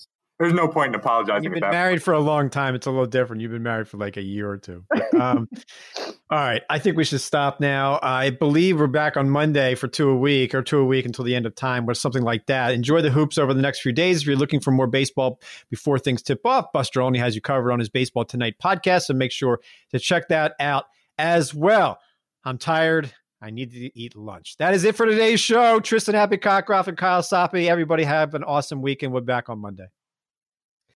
no 0.49 0.67
point 0.67 0.89
in 0.89 0.95
apologizing. 0.95 1.43
You've 1.43 1.53
been 1.53 1.69
married 1.69 1.95
point. 1.95 2.03
for 2.03 2.13
a 2.13 2.19
long 2.19 2.49
time. 2.49 2.75
It's 2.75 2.87
a 2.87 2.91
little 2.91 3.05
different. 3.05 3.41
You've 3.41 3.51
been 3.51 3.63
married 3.63 3.87
for 3.87 3.97
like 3.97 4.17
a 4.17 4.21
year 4.21 4.49
or 4.49 4.57
two. 4.57 4.83
Um, 5.19 5.47
all 6.29 6.37
right, 6.37 6.61
I 6.69 6.79
think 6.79 6.97
we 6.97 7.03
should 7.03 7.21
stop 7.21 7.59
now. 7.59 7.99
I 8.01 8.29
believe 8.29 8.79
we're 8.79 8.87
back 8.87 9.17
on 9.17 9.29
Monday 9.29 9.75
for 9.75 9.87
two 9.87 10.09
a 10.09 10.15
week 10.15 10.55
or 10.55 10.61
two 10.61 10.79
a 10.79 10.85
week 10.85 11.05
until 11.05 11.25
the 11.25 11.35
end 11.35 11.45
of 11.45 11.55
time, 11.55 11.89
or 11.89 11.93
something 11.93 12.23
like 12.23 12.45
that. 12.47 12.73
Enjoy 12.73 13.01
the 13.01 13.11
hoops 13.11 13.37
over 13.37 13.53
the 13.53 13.61
next 13.61 13.81
few 13.81 13.91
days. 13.91 14.21
If 14.21 14.27
you're 14.27 14.35
looking 14.35 14.59
for 14.59 14.71
more 14.71 14.87
baseball 14.87 15.39
before 15.69 15.99
things 15.99 16.21
tip 16.21 16.45
off, 16.45 16.71
Buster 16.73 17.01
Olney 17.01 17.19
has 17.19 17.35
you 17.35 17.41
covered 17.41 17.71
on 17.71 17.79
his 17.79 17.89
Baseball 17.89 18.25
Tonight 18.25 18.55
podcast, 18.63 19.03
so 19.03 19.13
make 19.13 19.31
sure 19.31 19.59
to 19.91 19.99
check 19.99 20.27
that 20.29 20.53
out 20.59 20.85
as 21.17 21.53
well. 21.53 21.99
I'm 22.43 22.57
tired. 22.57 23.13
I 23.41 23.49
need 23.49 23.71
to 23.71 23.99
eat 23.99 24.15
lunch. 24.15 24.55
That 24.57 24.73
is 24.73 24.83
it 24.83 24.95
for 24.95 25.05
today's 25.05 25.39
show. 25.39 25.79
Tristan 25.79 26.13
Happy 26.13 26.37
Cockcroft 26.37 26.87
and 26.87 26.97
Kyle 26.97 27.23
Soppe. 27.23 27.67
Everybody 27.67 28.03
have 28.03 28.35
an 28.35 28.43
awesome 28.43 28.81
weekend. 28.81 29.13
We're 29.13 29.21
back 29.21 29.49
on 29.49 29.59
Monday. 29.59 29.87